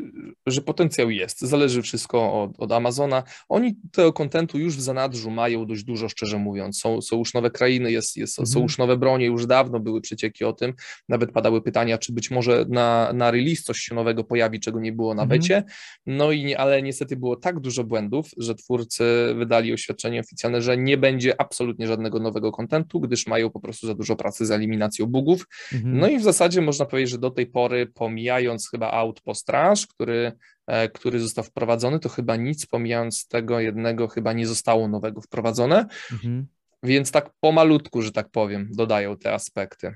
że 0.47 0.61
potencjał 0.61 1.09
jest. 1.09 1.41
Zależy 1.41 1.81
wszystko 1.81 2.43
od, 2.43 2.51
od 2.57 2.71
Amazona. 2.71 3.23
Oni 3.49 3.75
tego 3.91 4.13
kontentu 4.13 4.59
już 4.59 4.77
w 4.77 4.81
zanadrzu 4.81 5.31
mają 5.31 5.65
dość 5.65 5.83
dużo, 5.83 6.09
szczerze 6.09 6.37
mówiąc. 6.37 6.79
Są, 6.79 7.01
są 7.01 7.17
już 7.17 7.33
nowe 7.33 7.51
krainy, 7.51 7.91
jest, 7.91 8.17
jest, 8.17 8.39
mhm. 8.39 8.53
są 8.53 8.61
już 8.61 8.77
nowe 8.77 8.97
bronie, 8.97 9.25
już 9.25 9.45
dawno 9.45 9.79
były 9.79 10.01
przecieki 10.01 10.43
o 10.43 10.53
tym. 10.53 10.73
Nawet 11.09 11.31
padały 11.31 11.61
pytania, 11.61 11.97
czy 11.97 12.13
być 12.13 12.31
może 12.31 12.65
na, 12.69 13.13
na 13.13 13.31
release 13.31 13.63
coś 13.63 13.79
się 13.79 13.95
nowego 13.95 14.23
pojawi, 14.23 14.59
czego 14.59 14.79
nie 14.79 14.91
było 14.91 15.15
na 15.15 15.23
mhm. 15.23 15.39
becie. 15.39 15.63
No 16.05 16.31
i 16.31 16.43
nie, 16.43 16.57
ale 16.57 16.81
niestety 16.81 17.15
było 17.15 17.35
tak 17.35 17.59
dużo 17.59 17.83
błędów, 17.83 18.29
że 18.37 18.55
twórcy 18.55 19.03
wydali 19.37 19.73
oświadczenie 19.73 20.19
oficjalne, 20.19 20.61
że 20.61 20.77
nie 20.77 20.97
będzie 20.97 21.41
absolutnie 21.41 21.87
żadnego 21.87 22.19
nowego 22.19 22.51
kontentu, 22.51 22.99
gdyż 22.99 23.27
mają 23.27 23.49
po 23.49 23.59
prostu 23.59 23.87
za 23.87 23.93
dużo 23.93 24.15
pracy 24.15 24.45
z 24.45 24.51
eliminacją 24.51 25.05
bugów. 25.05 25.47
Mhm. 25.73 25.97
No 25.97 26.07
i 26.07 26.19
w 26.19 26.23
zasadzie 26.23 26.61
można 26.61 26.85
powiedzieć, 26.85 27.11
że 27.11 27.17
do 27.17 27.31
tej 27.31 27.47
pory, 27.47 27.70
pomijając 27.93 28.69
chyba 28.69 28.91
Outpost 28.91 29.49
Rush, 29.49 29.87
który, 29.87 30.31
e, 30.67 30.89
który 30.89 31.19
został 31.19 31.43
wprowadzony, 31.43 31.99
to 31.99 32.09
chyba 32.09 32.35
nic, 32.35 32.65
pomijając 32.65 33.27
tego 33.27 33.59
jednego, 33.59 34.07
chyba 34.07 34.33
nie 34.33 34.47
zostało 34.47 34.87
nowego 34.87 35.21
wprowadzone. 35.21 35.85
Mhm. 36.11 36.47
Więc 36.83 37.11
tak 37.11 37.29
pomalutku, 37.39 38.01
że 38.01 38.11
tak 38.11 38.29
powiem, 38.29 38.69
dodają 38.71 39.17
te 39.17 39.33
aspekty. 39.33 39.95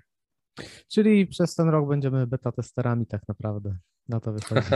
Czyli 0.87 1.27
przez 1.27 1.55
ten 1.55 1.69
rok 1.69 1.89
będziemy 1.89 2.27
beta 2.27 2.51
testerami 2.51 3.05
tak 3.05 3.27
naprawdę. 3.27 3.77
Na 4.09 4.19
to 4.19 4.33
wychodzi. 4.39 4.67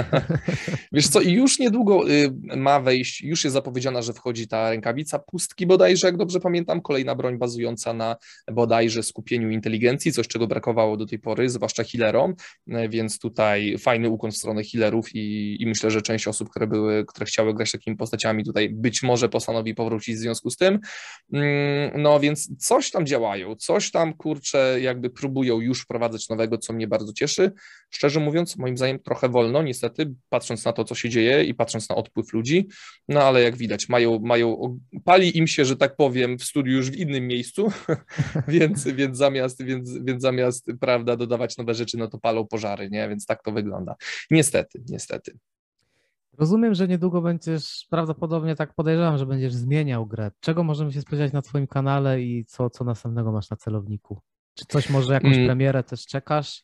Wiesz 0.92 1.08
co, 1.08 1.22
już 1.22 1.60
niedługo 1.60 2.10
y, 2.10 2.34
ma 2.58 2.80
wejść, 2.80 3.22
już 3.22 3.44
jest 3.44 3.54
zapowiedziana, 3.54 4.02
że 4.02 4.14
wchodzi 4.14 4.48
ta 4.48 4.70
rękawica 4.70 5.20
pustki 5.20 5.68
bodajże, 5.68 6.08
jak 6.08 6.18
dobrze 6.18 6.40
pamiętam, 6.40 6.82
kolejna 6.82 7.16
broń 7.16 7.38
bazująca 7.38 7.94
na 7.94 8.16
bodajże 8.52 9.04
skupieniu 9.04 9.50
inteligencji, 9.50 10.12
coś 10.12 10.28
czego 10.28 10.48
brakowało 10.48 10.98
do 10.98 11.06
tej 11.06 11.20
pory, 11.20 11.50
zwłaszcza 11.50 11.84
healerom, 11.84 12.36
y, 12.68 12.90
więc 12.90 13.20
tutaj 13.20 13.78
fajny 13.78 14.10
ukłon 14.10 14.32
w 14.32 14.38
stronę 14.38 14.64
healerów 14.64 15.16
i, 15.16 15.58
i 15.60 15.68
myślę, 15.68 15.92
że 15.92 16.02
część 16.02 16.28
osób, 16.28 16.50
które 16.50 16.68
były, 16.68 17.06
które 17.06 17.26
chciały 17.26 17.54
grać 17.54 17.72
takimi 17.72 17.98
postaciami 17.98 18.46
tutaj 18.46 18.70
być 18.70 19.04
może 19.04 19.30
postanowi 19.30 19.76
powrócić 19.76 20.16
w 20.16 20.20
związku 20.20 20.50
z 20.50 20.58
tym. 20.58 20.80
Mm, 21.34 22.02
no 22.02 22.20
więc 22.20 22.66
coś 22.68 22.92
tam 22.92 23.06
działają, 23.06 23.56
coś 23.56 23.92
tam 23.92 24.14
kurczę 24.14 24.78
jakby 24.82 25.10
próbują 25.10 25.60
już 25.60 25.82
wprowadzać 25.82 26.30
nowego, 26.30 26.58
co 26.58 26.74
mnie 26.74 26.88
bardzo 26.88 27.14
cieszy. 27.14 27.52
Szczerze 27.90 28.20
mówiąc, 28.20 28.58
moim 28.58 28.78
zdaniem 28.78 29.00
trochę 29.00 29.19
trochę 29.20 29.34
wolno, 29.34 29.64
niestety, 29.64 30.14
patrząc 30.30 30.66
na 30.66 30.74
to, 30.74 30.84
co 30.84 30.96
się 30.96 31.10
dzieje 31.10 31.44
i 31.44 31.54
patrząc 31.54 31.90
na 31.90 31.96
odpływ 31.96 32.34
ludzi, 32.34 32.68
no 33.08 33.24
ale 33.24 33.42
jak 33.42 33.58
widać, 33.58 33.90
mają, 33.90 34.20
mają 34.20 34.80
pali 35.04 35.38
im 35.38 35.48
się, 35.48 35.66
że 35.66 35.76
tak 35.76 35.96
powiem, 35.96 36.38
w 36.38 36.44
studiu 36.44 36.74
już 36.74 36.92
w 36.92 36.96
innym 36.96 37.28
miejscu, 37.28 37.72
więc, 38.48 38.88
więc, 38.88 39.18
zamiast, 39.18 39.64
więc, 39.64 39.98
więc 40.04 40.22
zamiast, 40.22 40.72
prawda, 40.80 41.16
dodawać 41.16 41.58
nowe 41.58 41.74
rzeczy, 41.74 41.98
no 41.98 42.08
to 42.08 42.20
palą 42.20 42.48
pożary, 42.48 42.90
nie? 42.90 43.10
Więc 43.10 43.26
tak 43.26 43.44
to 43.44 43.52
wygląda. 43.52 43.96
Niestety, 44.32 44.84
niestety. 44.90 45.38
Rozumiem, 46.38 46.74
że 46.74 46.88
niedługo 46.88 47.22
będziesz, 47.22 47.88
prawdopodobnie 47.90 48.56
tak 48.56 48.74
podejrzewam, 48.74 49.18
że 49.18 49.26
będziesz 49.26 49.54
zmieniał 49.54 50.06
grę. 50.06 50.32
Czego 50.40 50.64
możemy 50.64 50.92
się 50.92 51.02
spodziewać 51.02 51.34
na 51.34 51.42
Twoim 51.42 51.68
kanale 51.68 52.22
i 52.22 52.46
co, 52.46 52.70
co 52.70 52.84
następnego 52.84 53.32
masz 53.32 53.50
na 53.50 53.58
celowniku? 53.58 54.22
Czy 54.54 54.66
coś 54.66 54.90
może, 54.90 55.14
jakąś 55.14 55.36
mm. 55.36 55.48
premierę 55.48 55.84
też 55.84 56.06
czekasz? 56.06 56.64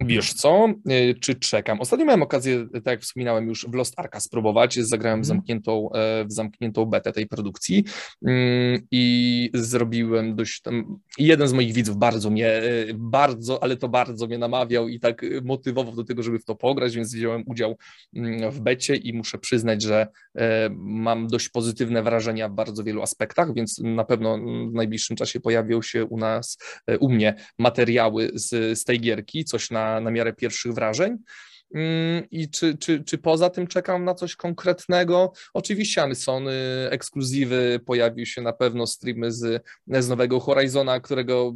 Wiesz 0.00 0.32
co, 0.32 0.66
e, 0.88 1.14
czy 1.14 1.34
czekam? 1.34 1.80
Ostatnio 1.80 2.06
miałem 2.06 2.22
okazję, 2.22 2.66
tak 2.72 2.86
jak 2.86 3.00
wspominałem 3.00 3.48
już, 3.48 3.66
w 3.68 3.74
Lost 3.74 3.94
Arka 3.96 4.20
spróbować, 4.20 4.74
zagrałem 4.74 5.20
w 5.20 5.24
mhm. 5.24 5.36
zamkniętą, 5.36 5.90
e, 5.92 6.24
w 6.24 6.32
zamkniętą 6.32 6.84
betę 6.84 7.12
tej 7.12 7.26
produkcji 7.26 7.84
mm, 8.26 8.86
i 8.90 9.50
zrobiłem 9.54 10.36
dość 10.36 10.60
tam, 10.60 10.98
jeden 11.18 11.48
z 11.48 11.52
moich 11.52 11.72
widzów 11.72 11.96
bardzo 11.96 12.30
mnie, 12.30 12.48
e, 12.48 12.62
bardzo, 12.94 13.62
ale 13.62 13.76
to 13.76 13.88
bardzo 13.88 14.26
mnie 14.26 14.38
namawiał 14.38 14.88
i 14.88 15.00
tak 15.00 15.22
motywował 15.44 15.94
do 15.94 16.04
tego, 16.04 16.22
żeby 16.22 16.38
w 16.38 16.44
to 16.44 16.54
pograć, 16.54 16.96
więc 16.96 17.14
wziąłem 17.14 17.42
udział 17.46 17.76
mm, 18.16 18.50
w 18.50 18.60
becie 18.60 18.96
i 18.96 19.12
muszę 19.12 19.38
przyznać, 19.38 19.82
że 19.82 20.06
mam 20.78 21.26
dość 21.26 21.48
pozytywne 21.48 22.02
wrażenia 22.02 22.48
w 22.48 22.52
bardzo 22.52 22.84
wielu 22.84 23.02
aspektach, 23.02 23.54
więc 23.54 23.78
na 23.78 24.04
pewno 24.04 24.38
w 24.70 24.74
najbliższym 24.74 25.16
czasie 25.16 25.40
pojawią 25.40 25.82
się 25.82 26.04
u 26.04 26.18
nas, 26.18 26.58
u 27.00 27.08
mnie 27.08 27.34
materiały 27.58 28.30
z, 28.34 28.78
z 28.78 28.84
tej 28.84 29.00
gierki, 29.00 29.44
coś 29.44 29.70
na 29.70 29.87
na, 30.00 30.10
miarę 30.10 30.32
pierwszych 30.32 30.72
wrażeń. 30.72 31.18
Mm, 31.74 32.30
I 32.30 32.50
czy, 32.50 32.78
czy, 32.78 33.04
czy 33.04 33.18
poza 33.18 33.50
tym 33.50 33.66
czekam 33.66 34.04
na 34.04 34.14
coś 34.14 34.36
konkretnego? 34.36 35.32
Oczywiście 35.54 36.02
Amazony, 36.02 36.52
ekskluzywy, 36.90 37.80
pojawił 37.86 38.26
się 38.26 38.42
na 38.42 38.52
pewno 38.52 38.86
streamy 38.86 39.32
z, 39.32 39.64
z 39.86 40.08
nowego 40.08 40.40
Horizona, 40.40 41.00
którego 41.00 41.54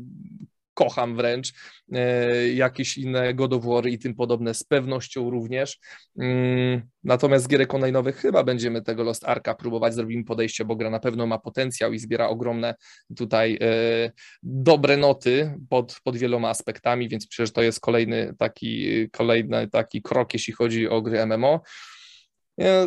kocham 0.74 1.16
wręcz, 1.16 1.52
e, 1.92 2.48
jakieś 2.48 2.98
inne 2.98 3.34
God 3.34 3.52
of 3.52 3.64
War 3.64 3.86
i 3.86 3.98
tym 3.98 4.14
podobne 4.14 4.54
z 4.54 4.64
pewnością 4.64 5.30
również. 5.30 5.78
Mm, 6.18 6.82
natomiast 7.04 7.48
gierek 7.48 7.70
online'owych 7.70 8.12
chyba 8.12 8.44
będziemy 8.44 8.82
tego 8.82 9.02
Lost 9.02 9.24
Arka 9.24 9.54
próbować, 9.54 9.94
zrobimy 9.94 10.24
podejście, 10.24 10.64
bo 10.64 10.76
gra 10.76 10.90
na 10.90 11.00
pewno 11.00 11.26
ma 11.26 11.38
potencjał 11.38 11.92
i 11.92 11.98
zbiera 11.98 12.28
ogromne 12.28 12.74
tutaj 13.16 13.58
e, 13.60 14.10
dobre 14.42 14.96
noty 14.96 15.54
pod, 15.68 15.96
pod 16.04 16.16
wieloma 16.16 16.48
aspektami, 16.48 17.08
więc 17.08 17.26
że 17.32 17.48
to 17.48 17.62
jest 17.62 17.80
kolejny 17.80 18.34
taki, 18.38 19.10
kolejny 19.10 19.68
taki 19.68 20.02
krok, 20.02 20.34
jeśli 20.34 20.52
chodzi 20.52 20.88
o 20.88 21.02
gry 21.02 21.26
MMO. 21.26 21.60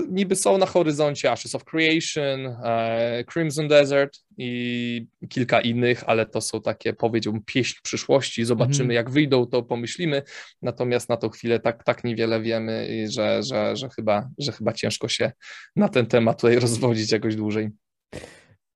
Niby 0.09 0.35
są 0.35 0.57
na 0.57 0.65
horyzoncie 0.65 1.31
Ashes 1.31 1.55
of 1.55 1.63
Creation, 1.63 2.47
e, 2.63 3.23
Crimson 3.33 3.67
Desert 3.67 4.19
i 4.37 5.07
kilka 5.29 5.61
innych, 5.61 6.03
ale 6.07 6.25
to 6.25 6.41
są 6.41 6.61
takie, 6.61 6.93
powiedziałbym, 6.93 7.41
pieśń 7.45 7.79
przyszłości. 7.83 8.45
Zobaczymy, 8.45 8.83
mm. 8.83 8.95
jak 8.95 9.09
wyjdą, 9.09 9.45
to 9.45 9.63
pomyślimy. 9.63 10.23
Natomiast 10.61 11.09
na 11.09 11.17
tą 11.17 11.29
chwilę 11.29 11.59
tak, 11.59 11.83
tak 11.83 12.03
niewiele 12.03 12.41
wiemy, 12.41 13.05
że, 13.09 13.43
że, 13.43 13.75
że, 13.75 13.89
chyba, 13.89 14.29
że 14.37 14.51
chyba 14.51 14.73
ciężko 14.73 15.07
się 15.07 15.31
na 15.75 15.89
ten 15.89 16.05
temat 16.05 16.41
tutaj 16.41 16.59
rozwodzić 16.65 17.11
jakoś 17.11 17.35
dłużej. 17.35 17.69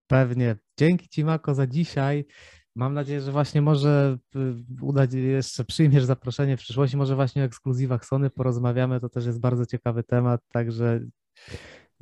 Pewnie. 0.07 0.55
Dzięki 0.79 1.09
Ci, 1.09 1.23
Mako, 1.23 1.55
za 1.55 1.67
dzisiaj. 1.67 2.25
Mam 2.79 2.93
nadzieję, 2.93 3.21
że 3.21 3.31
właśnie 3.31 3.61
może 3.61 4.17
y, 4.35 4.39
uda 4.81 5.11
się 5.11 5.17
jeszcze 5.17 5.65
przyjmiesz 5.65 6.03
zaproszenie 6.03 6.57
w 6.57 6.59
przyszłości, 6.59 6.97
może 6.97 7.15
właśnie 7.15 7.41
o 7.41 7.45
ekskluzywach 7.45 8.05
Sony 8.05 8.29
porozmawiamy, 8.29 8.99
to 8.99 9.09
też 9.09 9.25
jest 9.25 9.39
bardzo 9.39 9.65
ciekawy 9.65 10.03
temat, 10.03 10.41
także 10.51 10.99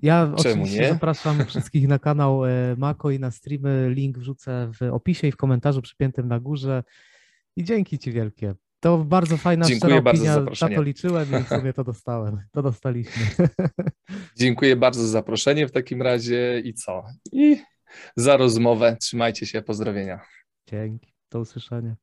ja 0.01 0.25
Czemu 0.25 0.35
oczywiście 0.37 0.79
nie? 0.79 0.89
zapraszam 0.89 1.45
wszystkich 1.45 1.87
na 1.87 1.99
kanał 1.99 2.45
e, 2.45 2.75
Mako 2.77 3.11
i 3.11 3.19
na 3.19 3.31
streamy, 3.31 3.89
link 3.93 4.17
wrzucę 4.17 4.71
w 4.79 4.93
opisie 4.93 5.27
i 5.27 5.31
w 5.31 5.37
komentarzu 5.37 5.81
przypiętym 5.81 6.27
na 6.27 6.39
górze 6.39 6.83
i 7.55 7.63
dzięki 7.63 7.99
Ci 7.99 8.11
wielkie. 8.11 8.55
To 8.79 8.97
bardzo 8.97 9.37
fajna 9.37 9.65
Dziękuję 9.65 10.01
bardzo 10.01 10.21
opinia, 10.21 10.33
za 10.33 10.39
zaproszenie. 10.39 10.71
na 10.71 10.77
to 10.77 10.83
liczyłem 10.83 11.27
i 11.41 11.43
sobie 11.43 11.73
to 11.73 11.83
dostałem, 11.83 12.41
to 12.51 12.61
dostaliśmy. 12.61 13.47
Dziękuję 14.39 14.75
bardzo 14.75 15.01
za 15.01 15.07
zaproszenie 15.07 15.67
w 15.67 15.71
takim 15.71 16.01
razie 16.01 16.61
i 16.65 16.73
co? 16.73 17.05
I 17.31 17.57
za 18.15 18.37
rozmowę, 18.37 18.97
trzymajcie 18.99 19.45
się, 19.45 19.61
pozdrowienia. 19.61 20.19
Dzięki. 20.67 21.13
Do 21.31 21.39
usłyszenia. 21.39 21.95